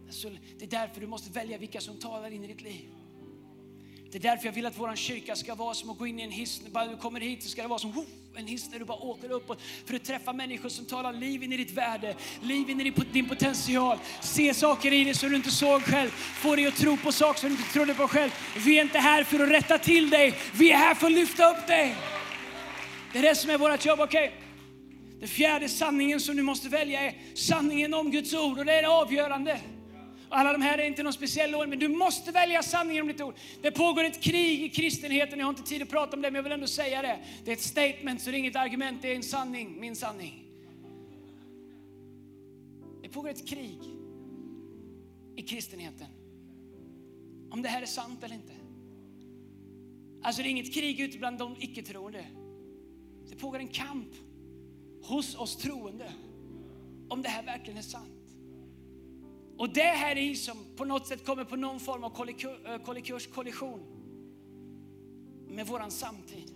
Alltså, 0.06 0.30
det 0.58 0.64
är 0.64 0.70
därför 0.70 1.00
du 1.00 1.06
måste 1.06 1.32
välja 1.32 1.58
vilka 1.58 1.80
som 1.80 1.98
talar 1.98 2.30
in 2.30 2.44
i 2.44 2.46
ditt 2.46 2.62
liv. 2.62 2.88
Det 4.12 4.18
är 4.18 4.22
därför 4.22 4.46
jag 4.46 4.52
vill 4.52 4.66
att 4.66 4.78
vår 4.78 4.96
kyrka 4.96 5.36
ska 5.36 5.54
vara 5.54 5.74
som 5.74 5.90
att 5.90 5.98
gå 5.98 6.06
in 6.06 6.20
i 6.20 6.22
en 6.22 6.30
hiss. 6.30 6.60
Bara 6.72 6.86
du 6.86 6.96
kommer 6.96 7.20
hit 7.20 7.42
så 7.42 7.48
ska 7.48 7.62
det 7.62 7.68
vara 7.68 7.78
som 7.78 8.06
en 8.34 8.46
hiss 8.46 8.70
när 8.72 8.78
du 8.78 8.84
bara 8.84 8.98
åker 8.98 9.32
uppåt. 9.32 9.60
För 9.86 9.94
att 9.94 10.04
träffa 10.04 10.32
människor 10.32 10.68
som 10.68 10.84
talar 10.84 11.12
liv 11.12 11.42
in 11.42 11.52
i 11.52 11.56
ditt 11.56 11.70
värde, 11.70 12.14
liv 12.42 12.70
in 12.70 12.80
i 12.80 12.92
din 13.12 13.28
potential. 13.28 13.98
Se 14.20 14.54
saker 14.54 14.92
i 14.92 15.04
dig 15.04 15.14
som 15.14 15.30
du 15.30 15.36
inte 15.36 15.50
såg 15.50 15.82
själv. 15.82 16.10
Få 16.10 16.56
dig 16.56 16.66
att 16.66 16.76
tro 16.76 16.96
på 16.96 17.12
saker 17.12 17.40
som 17.40 17.48
du 17.48 17.56
inte 17.56 17.72
trodde 17.72 17.94
på 17.94 18.08
själv. 18.08 18.30
Vi 18.56 18.78
är 18.78 18.82
inte 18.82 18.98
här 18.98 19.24
för 19.24 19.40
att 19.40 19.50
rätta 19.50 19.78
till 19.78 20.10
dig. 20.10 20.34
Vi 20.54 20.72
är 20.72 20.76
här 20.76 20.94
för 20.94 21.06
att 21.06 21.12
lyfta 21.12 21.50
upp 21.50 21.66
dig. 21.66 21.94
Det 23.12 23.18
är 23.18 23.22
det 23.22 23.34
som 23.34 23.50
är 23.50 23.58
vårt 23.58 23.84
jobb. 23.84 24.00
Okej? 24.00 24.28
Okay? 24.28 24.40
Den 25.20 25.28
fjärde 25.28 25.68
sanningen 25.68 26.20
som 26.20 26.36
du 26.36 26.42
måste 26.42 26.68
välja 26.68 27.00
är 27.00 27.14
sanningen 27.34 27.94
om 27.94 28.10
Guds 28.10 28.34
ord. 28.34 28.58
Och 28.58 28.64
det 28.64 28.72
är 28.72 28.82
det 28.82 28.88
avgörande. 28.88 29.60
Alla 30.32 30.52
de 30.52 30.62
här 30.62 30.78
är 30.78 30.86
inte 30.86 31.02
någon 31.02 31.12
speciell 31.12 31.54
ordning, 31.54 31.70
men 31.70 31.78
du 31.78 31.88
måste 31.88 32.32
välja 32.32 32.62
sanningen 32.62 33.02
om 33.02 33.08
ditt 33.08 33.20
ord. 33.20 33.34
Det 33.62 33.70
pågår 33.70 34.04
ett 34.04 34.20
krig 34.20 34.62
i 34.62 34.68
kristenheten, 34.68 35.38
jag 35.38 35.46
har 35.46 35.50
inte 35.50 35.62
tid 35.62 35.82
att 35.82 35.88
prata 35.88 36.16
om 36.16 36.22
det, 36.22 36.30
men 36.30 36.34
jag 36.34 36.42
vill 36.42 36.52
ändå 36.52 36.66
säga 36.66 37.02
det. 37.02 37.18
Det 37.44 37.50
är 37.50 37.56
ett 37.56 37.62
statement, 37.62 38.22
så 38.22 38.30
det 38.30 38.36
är 38.36 38.38
inget 38.38 38.56
argument, 38.56 39.02
det 39.02 39.12
är 39.12 39.16
en 39.16 39.22
sanning, 39.22 39.80
min 39.80 39.96
sanning. 39.96 40.44
Det 43.02 43.08
pågår 43.08 43.28
ett 43.28 43.48
krig 43.48 43.78
i 45.36 45.42
kristenheten. 45.42 46.06
Om 47.50 47.62
det 47.62 47.68
här 47.68 47.82
är 47.82 47.86
sant 47.86 48.24
eller 48.24 48.34
inte. 48.34 48.52
Alltså 50.22 50.42
det 50.42 50.48
är 50.48 50.50
inget 50.50 50.74
krig 50.74 51.00
ute 51.00 51.18
bland 51.18 51.38
de 51.38 51.56
icke-troende. 51.58 52.26
Det 53.28 53.36
pågår 53.36 53.58
en 53.58 53.68
kamp 53.68 54.08
hos 55.02 55.36
oss 55.36 55.56
troende 55.56 56.12
om 57.08 57.22
det 57.22 57.28
här 57.28 57.42
verkligen 57.42 57.78
är 57.78 57.82
sant. 57.82 58.09
Och 59.60 59.70
det 59.70 59.82
här 59.82 60.18
är 60.18 60.34
som 60.34 60.56
på 60.76 60.84
något 60.84 61.06
sätt 61.06 61.26
kommer 61.26 61.44
på 61.44 61.56
någon 61.56 61.80
form 61.80 62.04
av 62.04 62.28
eh, 62.66 62.82
kollikurs, 62.84 63.26
kollision 63.26 63.80
med 65.48 65.66
våran 65.66 65.90
samtid. 65.90 66.54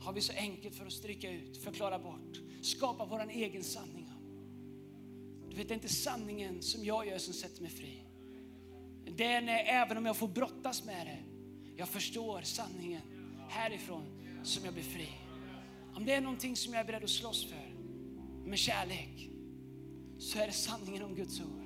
Har 0.00 0.12
vi 0.12 0.20
så 0.20 0.32
enkelt 0.32 0.74
för 0.74 0.86
att 0.86 0.92
stryka 0.92 1.30
ut, 1.30 1.56
förklara 1.56 1.98
bort, 1.98 2.40
skapa 2.62 3.04
våran 3.04 3.30
egen 3.30 3.64
sanning. 3.64 4.12
Du 5.48 5.56
vet, 5.56 5.68
det 5.68 5.72
är 5.72 5.76
inte 5.76 5.88
sanningen 5.88 6.62
som 6.62 6.84
jag 6.84 7.06
gör 7.06 7.18
som 7.18 7.34
sätter 7.34 7.62
mig 7.62 7.70
fri. 7.70 8.04
Det 9.16 9.24
är 9.24 9.40
när, 9.42 9.64
även 9.64 9.96
om 9.96 10.06
jag 10.06 10.16
får 10.16 10.28
brottas 10.28 10.84
med 10.84 11.06
det, 11.06 11.18
jag 11.76 11.88
förstår 11.88 12.42
sanningen 12.42 13.02
härifrån 13.48 14.04
som 14.44 14.64
jag 14.64 14.74
blir 14.74 14.84
fri. 14.84 15.08
Om 15.94 16.04
det 16.04 16.12
är 16.12 16.20
någonting 16.20 16.56
som 16.56 16.72
jag 16.72 16.80
är 16.80 16.86
beredd 16.86 17.04
att 17.04 17.10
slåss 17.10 17.46
för 17.46 17.74
med 18.44 18.58
kärlek 18.58 19.28
så 20.18 20.38
är 20.38 20.46
det 20.46 20.52
sanningen 20.52 21.02
om 21.02 21.14
Guds 21.14 21.40
ord. 21.40 21.63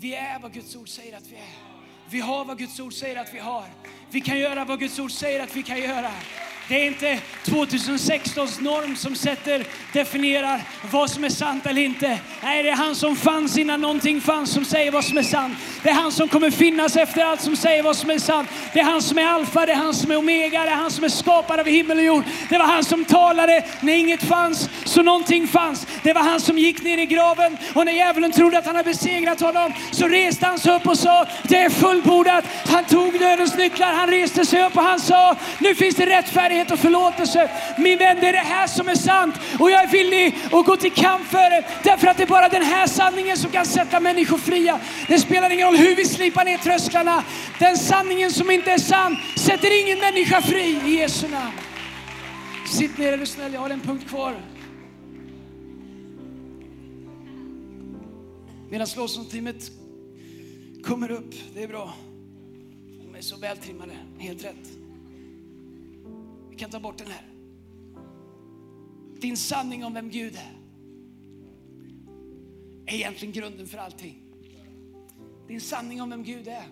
Vi 0.00 0.14
är 0.14 0.38
vad 0.38 0.52
Guds 0.52 0.76
ord 0.76 0.88
säger 0.88 1.16
att 1.16 1.26
vi 1.26 1.36
är. 1.36 1.54
Vi 2.10 2.20
har 2.20 2.44
vad 2.44 2.58
Guds 2.58 2.80
ord 2.80 2.92
säger 2.92 3.16
att 3.20 3.34
vi 3.34 3.38
har. 3.38 3.64
Vi 4.10 4.20
kan 4.20 4.38
göra 4.38 4.64
vad 4.64 4.80
Guds 4.80 4.98
ord 4.98 5.12
säger 5.12 5.42
att 5.42 5.56
vi 5.56 5.62
kan 5.62 5.78
göra. 5.78 6.10
Det 6.68 6.74
är 6.74 6.86
inte 6.86 7.18
2016s 7.44 8.62
norm 8.62 8.96
som 8.96 9.14
sätter, 9.14 9.64
definierar 9.92 10.60
vad 10.90 11.10
som 11.10 11.24
är 11.24 11.28
sant 11.28 11.66
eller 11.66 11.82
inte. 11.82 12.18
Nej, 12.42 12.62
det 12.62 12.68
är 12.68 12.76
han 12.76 12.94
som 12.94 13.16
fanns 13.16 13.58
innan 13.58 13.80
någonting 13.80 14.20
fanns 14.20 14.50
som 14.50 14.64
säger 14.64 14.90
vad 14.90 15.04
som 15.04 15.18
är 15.18 15.22
sant. 15.22 15.58
Det 15.82 15.88
är 15.88 15.94
han 15.94 16.12
som 16.12 16.28
kommer 16.28 16.50
finnas 16.50 16.96
efter 16.96 17.24
allt 17.24 17.40
som 17.40 17.56
säger 17.56 17.82
vad 17.82 17.96
som 17.96 18.10
är 18.10 18.18
sant. 18.18 18.48
Det 18.72 18.80
är 18.80 18.84
han 18.84 19.02
som 19.02 19.18
är 19.18 19.26
alfa, 19.26 19.66
det 19.66 19.72
är 19.72 19.76
han 19.76 19.94
som 19.94 20.10
är 20.10 20.16
omega, 20.16 20.64
det 20.64 20.70
är 20.70 20.74
han 20.76 20.90
som 20.90 21.04
är 21.04 21.08
skapare 21.08 21.60
av 21.60 21.66
himmel 21.66 21.98
och 21.98 22.04
jord. 22.04 22.24
Det 22.48 22.58
var 22.58 22.64
han 22.64 22.84
som 22.84 23.04
talade 23.04 23.64
när 23.80 23.92
inget 23.92 24.22
fanns, 24.22 24.70
så 24.84 25.02
någonting 25.02 25.48
fanns. 25.48 25.86
Det 26.02 26.12
var 26.12 26.22
han 26.22 26.40
som 26.40 26.58
gick 26.58 26.82
ner 26.82 26.98
i 26.98 27.06
graven 27.06 27.56
och 27.74 27.84
när 27.84 27.92
djävulen 27.92 28.32
trodde 28.32 28.58
att 28.58 28.66
han 28.66 28.76
hade 28.76 28.90
besegrat 28.90 29.40
honom 29.40 29.72
så 29.90 30.08
reste 30.08 30.46
han 30.46 30.58
sig 30.58 30.74
upp 30.74 30.86
och 30.86 30.98
sa, 30.98 31.26
det 31.42 31.56
är 31.56 31.70
fullbordat. 31.70 32.44
Han 32.66 32.84
tog 32.84 33.18
dödens 33.18 33.56
nycklar, 33.56 33.92
han 33.92 34.10
reste 34.10 34.46
sig 34.46 34.64
upp 34.64 34.76
och 34.76 34.82
han 34.82 35.00
sa, 35.00 35.36
nu 35.58 35.74
finns 35.74 35.94
det 35.96 36.06
rättfärdighet 36.06 36.57
frihet 36.58 36.70
och 36.70 36.78
förlåtelse. 36.78 37.50
Min 37.78 37.98
vän, 37.98 38.16
det 38.20 38.28
är 38.28 38.32
det 38.32 38.38
här 38.38 38.66
som 38.66 38.88
är 38.88 38.94
sant 38.94 39.34
och 39.58 39.70
jag 39.70 39.82
är 39.82 39.88
villig 39.88 40.36
att 40.52 40.66
gå 40.66 40.76
till 40.76 40.92
kamp 40.92 41.26
för 41.26 41.50
det. 41.50 41.64
Därför 41.84 42.06
att 42.06 42.16
det 42.16 42.22
är 42.22 42.26
bara 42.26 42.48
den 42.48 42.62
här 42.62 42.86
sanningen 42.86 43.36
som 43.36 43.50
kan 43.50 43.66
sätta 43.66 44.00
människor 44.00 44.38
fria. 44.38 44.80
Det 45.08 45.18
spelar 45.18 45.50
ingen 45.50 45.66
roll 45.66 45.76
hur 45.76 45.96
vi 45.96 46.04
slipar 46.04 46.44
ner 46.44 46.58
trösklarna. 46.58 47.24
Den 47.58 47.76
sanningen 47.76 48.30
som 48.30 48.50
inte 48.50 48.72
är 48.72 48.78
sann 48.78 49.16
sätter 49.36 49.82
ingen 49.82 49.98
människa 49.98 50.42
fri 50.42 50.80
i 50.86 51.00
Jesu 51.00 51.28
namn. 51.28 51.52
Sitt 52.66 52.98
ner 52.98 53.12
är 53.12 53.18
du 53.18 53.26
snäll, 53.26 53.52
jag 53.52 53.60
har 53.60 53.70
en 53.70 53.80
punkt 53.80 54.08
kvar. 54.08 54.34
Medan 58.70 58.86
lovsångsteamet 58.96 59.70
kommer 60.84 61.10
upp, 61.10 61.34
det 61.54 61.62
är 61.62 61.68
bra. 61.68 61.94
De 63.04 63.18
är 63.18 63.20
så 63.20 63.36
vältrimmade, 63.36 63.92
helt 64.18 64.44
rätt 64.44 64.77
kan 66.58 66.70
ta 66.70 66.80
bort 66.80 66.98
den 66.98 67.06
här. 67.06 67.24
Din 69.20 69.36
sanning 69.36 69.84
om 69.84 69.94
vem 69.94 70.10
Gud 70.10 70.34
är 70.34 70.58
är 72.86 72.94
egentligen 72.94 73.32
grunden 73.32 73.66
för 73.66 73.78
allting. 73.78 74.22
Din 75.48 75.60
sanning 75.60 76.02
om 76.02 76.10
vem 76.10 76.22
Gud 76.22 76.48
är. 76.48 76.68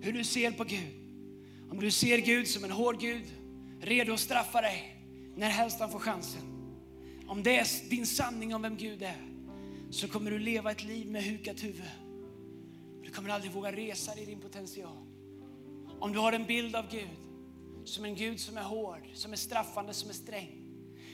Hur 0.00 0.12
du 0.12 0.24
ser 0.24 0.52
på 0.52 0.64
Gud. 0.64 1.00
Om 1.70 1.80
du 1.80 1.90
ser 1.90 2.18
Gud 2.18 2.48
som 2.48 2.64
en 2.64 2.70
hård 2.70 3.00
Gud, 3.00 3.24
redo 3.80 4.12
att 4.12 4.20
straffa 4.20 4.60
dig 4.60 4.96
när 5.36 5.48
helst 5.48 5.80
han 5.80 5.90
får 5.90 5.98
chansen. 5.98 6.42
Om 7.26 7.42
det 7.42 7.56
är 7.56 7.90
din 7.90 8.06
sanning 8.06 8.54
om 8.54 8.62
vem 8.62 8.76
Gud 8.76 9.02
är 9.02 9.30
så 9.90 10.08
kommer 10.08 10.30
du 10.30 10.38
leva 10.38 10.70
ett 10.70 10.84
liv 10.84 11.10
med 11.10 11.24
hukat 11.24 11.62
huvud. 11.62 11.90
Du 13.04 13.10
kommer 13.10 13.30
aldrig 13.30 13.52
våga 13.52 13.72
resa 13.72 14.14
dig 14.14 14.22
i 14.22 14.26
din 14.26 14.40
potential. 14.40 14.96
Om 15.98 16.12
du 16.12 16.18
har 16.18 16.32
en 16.32 16.46
bild 16.46 16.76
av 16.76 16.90
Gud 16.90 17.08
som 17.84 18.04
en 18.04 18.14
Gud 18.14 18.40
som 18.40 18.56
är 18.56 18.62
hård, 18.62 19.02
som 19.14 19.32
är 19.32 19.36
straffande, 19.36 19.94
som 19.94 20.10
är 20.10 20.14
sträng. 20.14 20.56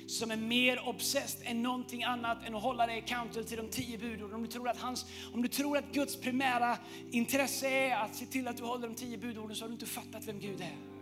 Som 0.07 0.31
är 0.31 0.37
mer 0.37 0.89
obsessed 0.89 1.47
än 1.47 1.63
någonting 1.63 2.05
annat 2.05 2.47
än 2.47 2.55
att 2.55 2.63
hålla 2.63 2.87
dig 2.87 2.99
accountable 2.99 3.45
till 3.45 3.57
de 3.57 3.69
tio 3.69 3.99
budorden. 3.99 4.35
Om 4.35 4.43
du 4.43 4.49
tror 4.49 4.69
att, 4.69 4.77
hans, 4.77 5.07
om 5.33 5.43
du 5.43 5.49
tror 5.49 5.79
att 5.79 5.93
Guds 5.93 6.17
primära 6.17 6.79
intresse 7.11 7.69
är 7.69 7.97
att 7.97 8.17
se 8.17 8.27
till 8.27 8.49
att 8.49 8.57
du 8.57 8.63
håller 8.63 8.89
de 8.89 8.95
tio 8.95 9.19
budorden 9.19 9.57
så 9.57 9.65
har 9.65 9.69
du 9.69 9.75
inte 9.75 9.87
fattat 9.87 10.27
vem 10.27 10.41
Gud 10.41 10.61
är. 10.61 10.96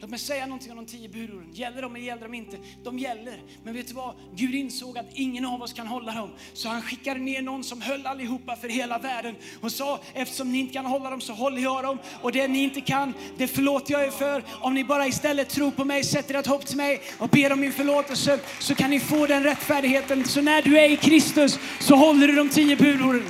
Låt 0.00 0.10
mig 0.10 0.18
säga 0.18 0.46
någonting 0.46 0.70
om 0.70 0.76
de 0.76 0.86
tio 0.86 1.08
budorden. 1.08 1.48
Gäller 1.52 1.82
de 1.82 1.96
eller 1.96 2.06
gäller 2.06 2.22
de 2.22 2.34
inte? 2.34 2.56
De 2.84 2.98
gäller. 2.98 3.40
Men 3.64 3.74
vet 3.74 3.88
du 3.88 3.94
vad? 3.94 4.14
Gud 4.34 4.54
insåg 4.54 4.98
att 4.98 5.06
ingen 5.14 5.44
av 5.44 5.62
oss 5.62 5.72
kan 5.72 5.86
hålla 5.86 6.12
dem. 6.12 6.30
Så 6.52 6.68
han 6.68 6.82
skickade 6.82 7.20
ner 7.20 7.42
någon 7.42 7.64
som 7.64 7.80
höll 7.80 8.06
allihopa 8.06 8.56
för 8.56 8.68
hela 8.68 8.98
världen 8.98 9.34
och 9.60 9.72
sa 9.72 10.00
eftersom 10.14 10.52
ni 10.52 10.58
inte 10.58 10.72
kan 10.72 10.86
hålla 10.86 11.10
dem 11.10 11.20
så 11.20 11.32
håller 11.32 11.62
jag 11.62 11.84
dem. 11.84 11.98
Och 12.22 12.32
det 12.32 12.48
ni 12.48 12.62
inte 12.62 12.80
kan, 12.80 13.14
det 13.36 13.48
förlåter 13.48 13.92
jag 13.92 14.04
er 14.04 14.10
för. 14.10 14.44
Om 14.60 14.74
ni 14.74 14.84
bara 14.84 15.06
istället 15.06 15.48
tror 15.48 15.70
på 15.70 15.84
mig, 15.84 16.04
sätter 16.04 16.34
ert 16.34 16.46
hopp 16.46 16.66
till 16.66 16.76
mig 16.76 17.00
och 17.18 17.28
ber 17.28 17.52
om 17.52 17.60
min 17.60 17.72
förlåtelse 17.72 18.40
så 18.58 18.74
kan 18.74 18.90
ni 18.90 19.00
få 19.00 19.26
den 19.26 19.42
rättfärdigheten. 19.42 20.24
Så 20.24 20.40
när 20.40 20.62
du 20.62 20.78
är 20.78 20.90
i 20.90 20.96
Kristus 20.96 21.58
så 21.80 21.96
håller 21.96 22.26
du 22.26 22.34
de 22.34 22.48
tio 22.48 22.76
budorden. 22.76 23.26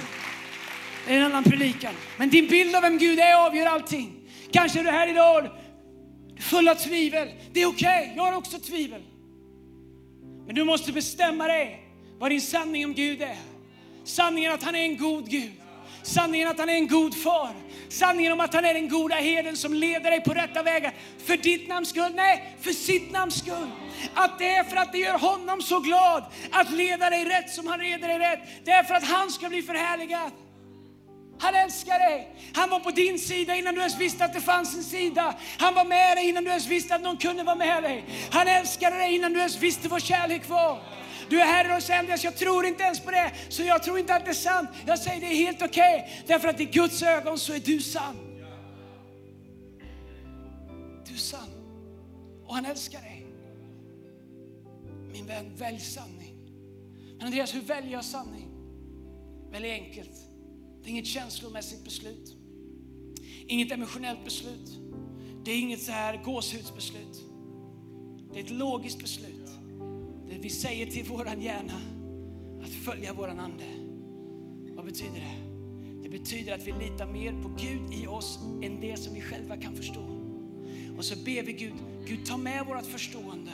Det 1.06 1.14
är 1.14 1.18
en 1.18 1.26
annan 1.26 1.44
predikan. 1.44 1.94
Men 2.16 2.28
din 2.28 2.46
bild 2.46 2.76
av 2.76 2.83
vem 2.83 2.98
Gud 2.98 3.18
är 3.18 3.46
avgör 3.46 3.66
allting. 3.66 4.12
Kanske 4.52 4.80
är 4.80 4.85
du 4.85 4.90
här 4.90 5.09
idag 5.09 5.50
full 6.40 6.68
av 6.68 6.74
tvivel. 6.74 7.29
Det 7.53 7.62
är 7.62 7.66
okej, 7.66 8.03
okay. 8.03 8.16
jag 8.16 8.22
har 8.22 8.33
också 8.33 8.59
tvivel. 8.59 9.03
Men 10.46 10.55
du 10.55 10.64
måste 10.64 10.92
bestämma 10.92 11.46
dig 11.46 11.87
vad 12.18 12.31
din 12.31 12.40
sanning 12.40 12.85
om 12.85 12.94
Gud 12.94 13.22
är. 13.22 13.37
Sanningen 14.05 14.53
att 14.53 14.62
han 14.62 14.74
är 14.74 14.83
en 14.83 14.96
god 14.96 15.31
Gud. 15.31 15.53
Sanningen 16.03 16.48
att 16.48 16.59
han 16.59 16.68
är 16.68 16.74
en 16.74 16.88
god 16.88 17.14
far. 17.22 17.50
Sanningen 17.88 18.33
om 18.33 18.40
att 18.40 18.55
han 18.55 18.64
är 18.64 18.74
den 18.74 18.88
goda 18.88 19.14
herden 19.14 19.57
som 19.57 19.74
leder 19.74 20.11
dig 20.11 20.20
på 20.20 20.35
rätta 20.35 20.62
vägar. 20.62 20.92
För 21.18 21.37
ditt 21.37 21.68
namns 21.68 21.88
skull, 21.88 22.12
nej, 22.14 22.57
för 22.61 22.70
sitt 22.70 23.12
namns 23.12 23.38
skull. 23.38 23.70
Att 24.14 24.38
det 24.38 24.55
är 24.55 24.64
för 24.64 24.76
att 24.76 24.92
det 24.92 24.98
gör 24.98 25.18
honom 25.18 25.62
så 25.62 25.81
glad 25.81 26.24
att 26.50 26.70
leda 26.70 27.11
dig 27.11 27.24
rätt 27.24 27.50
som 27.50 27.66
han 27.66 27.81
leder 27.81 28.09
dig 28.09 28.18
rätt. 28.18 28.40
Det 28.64 28.70
är 28.70 28.83
för 28.83 28.94
att 28.94 29.05
han 29.05 29.31
ska 29.31 29.48
bli 29.48 29.62
förhärligad. 29.62 30.31
Han 31.40 31.55
älskar 31.55 31.98
dig. 31.98 32.37
Han 32.55 32.70
var 32.70 32.81
på 32.81 32.90
din 32.90 33.18
sida 33.18 33.57
innan 33.57 33.74
du 33.74 33.81
ens 33.81 33.98
visste 33.98 34.24
att 34.24 34.33
det 34.33 34.40
fanns 34.40 34.76
en 34.76 34.85
sida. 34.85 35.35
Han 35.59 35.74
var 35.74 35.85
med 35.85 36.16
dig 36.16 36.29
innan 36.29 36.44
du 36.44 36.50
ens 36.50 36.66
visste 36.66 36.94
att 36.94 37.03
någon 37.03 37.16
kunde 37.16 37.42
vara 37.42 37.57
med 37.57 37.83
dig. 37.83 38.05
Han 38.31 38.48
älskade 38.48 38.96
dig 38.96 39.14
innan 39.14 39.33
du 39.33 39.38
ens 39.38 39.57
visste 39.57 39.88
vad 39.88 40.03
kärlek 40.03 40.48
var. 40.48 40.83
Du 41.31 41.40
är 41.40 41.44
Herre 41.44 41.76
och 41.76 41.83
säger 41.83 42.00
Andreas, 42.00 42.24
jag 42.24 42.37
tror 42.37 42.66
inte 42.66 42.83
ens 42.83 43.00
på 43.00 43.11
det, 43.11 43.33
så 43.48 43.62
jag 43.62 43.83
tror 43.83 43.98
inte 43.98 44.14
att 44.14 44.24
det 44.24 44.31
är 44.31 44.35
sant. 44.35 44.70
Jag 44.87 44.98
säger 44.98 45.20
det 45.20 45.26
är 45.26 45.37
helt 45.37 45.62
okej, 45.62 46.00
okay, 46.00 46.24
därför 46.26 46.48
att 46.48 46.61
i 46.61 46.64
Guds 46.64 47.03
ögon 47.03 47.38
så 47.38 47.53
är 47.53 47.59
du 47.59 47.81
sann. 47.81 48.16
Du 51.07 51.14
är 51.14 51.18
sann 51.18 51.50
och 52.46 52.55
han 52.55 52.64
älskar 52.64 53.00
dig. 53.00 53.26
Min 55.12 55.26
vän, 55.26 55.57
välj 55.57 55.81
sanning. 55.81 56.37
Men 57.16 57.26
Andreas, 57.26 57.55
hur 57.55 57.61
väljer 57.61 57.92
jag 57.92 58.05
sanning? 58.05 58.48
Väldigt 59.51 59.72
enkelt. 59.72 60.30
Det 60.83 60.89
är 60.89 60.91
inget 60.91 61.07
känslomässigt 61.07 61.85
beslut. 61.85 62.37
Inget 63.47 63.72
emotionellt 63.72 64.24
beslut. 64.24 64.81
Det 65.45 65.51
är 65.51 65.61
inget 65.61 65.83
så 65.83 65.93
här 65.93 66.24
gåshudsbeslut. 66.24 67.24
Det 68.33 68.41
är 68.41 68.45
ett 68.45 68.51
logiskt 68.51 68.99
beslut. 68.99 69.51
Det 70.28 70.39
vi 70.39 70.51
säger 70.51 70.87
till 70.87 71.05
våran 71.05 71.43
hjärna 71.43 71.81
att 72.62 72.70
följa 72.70 73.12
våran 73.12 73.41
ande. 73.41 73.64
Vad 74.76 74.85
betyder 74.85 75.20
det? 75.20 75.51
Det 76.03 76.09
betyder 76.09 76.55
att 76.55 76.66
vi 76.66 76.72
litar 76.72 77.07
mer 77.07 77.43
på 77.43 77.49
Gud 77.49 78.03
i 78.03 78.07
oss 78.07 78.39
än 78.62 78.81
det 78.81 78.97
som 78.97 79.14
vi 79.14 79.20
själva 79.20 79.57
kan 79.57 79.76
förstå. 79.76 80.01
Och 80.99 81.05
så 81.05 81.16
ber 81.16 81.43
vi 81.43 81.53
Gud, 81.53 81.72
Gud 82.07 82.26
ta 82.26 82.37
med 82.37 82.66
vårt 82.66 82.87
förstående 82.87 83.53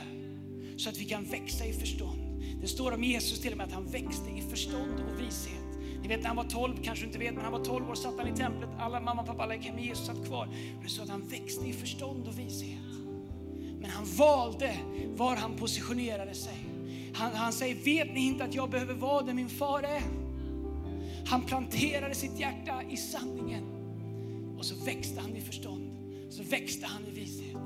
så 0.76 0.88
att 0.88 0.98
vi 0.98 1.04
kan 1.04 1.24
växa 1.24 1.66
i 1.66 1.72
förstånd. 1.72 2.42
Det 2.60 2.68
står 2.68 2.92
om 2.92 3.04
Jesus 3.04 3.40
till 3.40 3.52
och 3.52 3.58
med 3.58 3.66
att 3.66 3.72
han 3.72 3.86
växte 3.86 4.30
i 4.30 4.42
förstånd 4.50 5.00
och 5.00 5.20
vishet. 5.20 5.65
Ni 6.02 6.08
vet 6.08 6.20
när 6.20 6.26
han 6.26 6.36
var 6.36 6.44
12, 6.44 6.76
kanske 6.82 7.04
du 7.04 7.06
inte 7.06 7.18
vet, 7.18 7.34
men 7.34 7.44
han 7.44 7.52
var 7.52 7.64
12 7.64 7.90
år 7.90 7.94
satt 7.94 8.18
han 8.18 8.28
i 8.28 8.36
templet. 8.36 8.70
Alla 8.78 9.00
mamma 9.00 9.20
och 9.22 9.26
pappa, 9.26 9.42
alla 9.42 9.54
gick 9.54 9.66
hem, 9.66 9.78
Jesus 9.78 10.06
satt 10.06 10.26
kvar. 10.26 10.48
Och 10.78 10.82
det 10.82 10.88
står 10.88 11.02
att 11.02 11.08
han 11.08 11.28
växte 11.28 11.66
i 11.66 11.72
förstånd 11.72 12.28
och 12.28 12.38
vishet. 12.38 12.78
Men 13.80 13.90
han 13.90 14.04
valde 14.04 14.78
var 15.16 15.36
han 15.36 15.56
positionerade 15.56 16.34
sig. 16.34 16.56
Han, 17.14 17.32
han 17.34 17.52
säger, 17.52 17.84
vet 17.84 18.14
ni 18.14 18.26
inte 18.26 18.44
att 18.44 18.54
jag 18.54 18.70
behöver 18.70 18.94
vara 18.94 19.22
där 19.22 19.34
min 19.34 19.48
far 19.48 19.82
är? 19.82 20.02
Han 21.26 21.42
planterade 21.42 22.14
sitt 22.14 22.40
hjärta 22.40 22.82
i 22.90 22.96
sanningen. 22.96 23.64
Och 24.58 24.64
så 24.64 24.84
växte 24.84 25.20
han 25.20 25.36
i 25.36 25.40
förstånd. 25.40 25.90
Så 26.30 26.42
växte 26.42 26.86
han 26.86 27.02
i 27.06 27.10
vishet. 27.10 27.56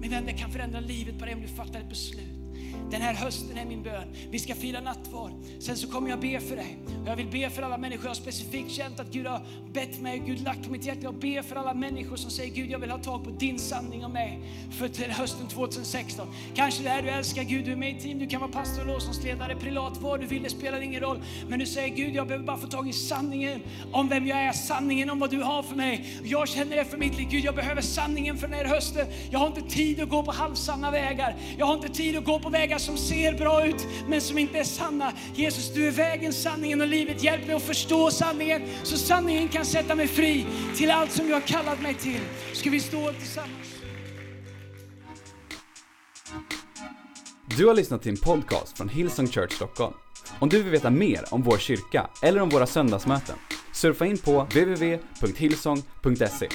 Min 0.00 0.10
vän, 0.10 0.26
det 0.26 0.32
kan 0.32 0.50
förändra 0.50 0.80
livet 0.80 1.18
på 1.18 1.24
dig 1.24 1.34
om 1.34 1.40
du 1.40 1.48
fattar 1.48 1.80
ett 1.80 1.88
beslut. 1.88 2.43
Den 2.90 3.02
här 3.02 3.14
hösten 3.14 3.58
är 3.58 3.64
min 3.64 3.82
bön. 3.82 4.08
Vi 4.30 4.38
ska 4.38 4.54
fira 4.54 4.80
nattvard. 4.80 5.32
Sen 5.58 5.76
så 5.76 5.88
kommer 5.88 6.10
jag 6.10 6.20
be 6.20 6.40
för 6.40 6.56
dig. 6.56 6.76
Och 7.02 7.08
jag 7.08 7.16
vill 7.16 7.26
be 7.26 7.50
för 7.50 7.62
alla 7.62 7.78
människor. 7.78 8.04
Jag 8.04 8.10
har 8.10 8.14
specifikt 8.14 8.70
känt 8.70 9.00
att 9.00 9.10
Gud 9.12 9.26
har 9.26 9.40
bett 9.72 10.00
mig, 10.00 10.22
Gud 10.26 10.40
lagt 10.40 10.64
på 10.64 10.70
mitt 10.70 10.86
hjärta 10.86 11.00
Jag 11.02 11.14
ber 11.14 11.42
för 11.42 11.56
alla 11.56 11.74
människor 11.74 12.16
som 12.16 12.30
säger 12.30 12.54
Gud 12.54 12.70
jag 12.70 12.78
vill 12.78 12.90
ha 12.90 12.98
tag 12.98 13.24
på 13.24 13.30
din 13.30 13.58
sanning 13.58 14.04
om 14.04 14.12
mig 14.12 14.40
för 14.78 14.88
till 14.88 15.10
hösten 15.10 15.48
2016. 15.48 16.28
Kanske 16.54 16.82
det 16.82 16.88
är 16.88 17.02
du 17.02 17.08
älskar 17.08 17.42
Gud, 17.42 17.64
du 17.64 17.72
är 17.72 17.76
med 17.76 17.96
i 17.96 18.00
team, 18.00 18.18
du 18.18 18.26
kan 18.26 18.40
vara 18.40 18.50
pastor, 18.50 18.80
och 18.80 18.86
låtsasledare, 18.86 19.56
privat, 19.56 19.98
vad 20.00 20.20
du 20.20 20.26
vill, 20.26 20.42
det 20.42 20.50
spelar 20.50 20.80
ingen 20.80 21.00
roll. 21.00 21.22
Men 21.48 21.58
du 21.58 21.66
säger 21.66 21.96
Gud 21.96 22.14
jag 22.14 22.26
behöver 22.26 22.46
bara 22.46 22.56
få 22.56 22.66
tag 22.66 22.88
i 22.88 22.92
sanningen 22.92 23.60
om 23.92 24.08
vem 24.08 24.26
jag 24.26 24.38
är, 24.38 24.52
sanningen 24.52 25.10
om 25.10 25.18
vad 25.18 25.30
du 25.30 25.42
har 25.42 25.62
för 25.62 25.76
mig. 25.76 26.20
Jag 26.24 26.48
känner 26.48 26.76
det 26.76 26.84
för 26.84 26.96
mitt 26.96 27.18
liv, 27.18 27.28
Gud 27.30 27.44
jag 27.44 27.54
behöver 27.54 27.82
sanningen 27.82 28.38
för 28.38 28.48
den 28.48 28.58
här 28.58 28.64
hösten. 28.64 29.06
Jag 29.30 29.38
har 29.38 29.46
inte 29.46 29.62
tid 29.62 30.00
att 30.00 30.08
gå 30.08 30.22
på 30.22 30.32
halvsanna 30.32 30.90
vägar. 30.90 31.36
Jag 31.58 31.66
har 31.66 31.74
inte 31.74 31.88
tid 31.88 32.16
att 32.16 32.24
gå 32.24 32.38
på 32.44 32.50
vägar 32.50 32.78
som 32.78 32.96
ser 32.96 33.32
bra 33.32 33.66
ut 33.66 33.86
men 34.08 34.20
som 34.20 34.38
inte 34.38 34.58
är 34.58 34.64
sanna. 34.64 35.12
Jesus, 35.34 35.74
du 35.74 35.86
är 35.86 35.90
vägen, 35.90 36.32
sanningen 36.32 36.80
och 36.80 36.86
livet. 36.86 37.22
Hjälp 37.22 37.46
mig 37.46 37.56
att 37.56 37.62
förstå 37.62 38.10
sanningen 38.10 38.62
så 38.82 38.96
sanningen 38.96 39.48
kan 39.48 39.64
sätta 39.64 39.94
mig 39.94 40.08
fri 40.08 40.46
till 40.76 40.90
allt 40.90 41.12
som 41.12 41.26
du 41.26 41.32
har 41.32 41.40
kallat 41.40 41.82
mig 41.82 41.94
till. 41.94 42.20
Ska 42.52 42.70
vi 42.70 42.80
stå 42.80 43.12
tillsammans? 43.12 43.74
Du 47.56 47.66
har 47.66 47.74
lyssnat 47.74 48.02
till 48.02 48.10
en 48.10 48.16
podcast 48.16 48.76
från 48.76 48.88
Hillsong 48.88 49.26
Church 49.26 49.52
Stockholm. 49.52 49.94
Om 50.38 50.48
du 50.48 50.62
vill 50.62 50.72
veta 50.72 50.90
mer 50.90 51.24
om 51.30 51.42
vår 51.42 51.58
kyrka 51.58 52.10
eller 52.22 52.40
om 52.40 52.48
våra 52.48 52.66
söndagsmöten, 52.66 53.36
surfa 53.72 54.06
in 54.06 54.18
på 54.18 54.42
www.hillsong.se. 54.42 56.48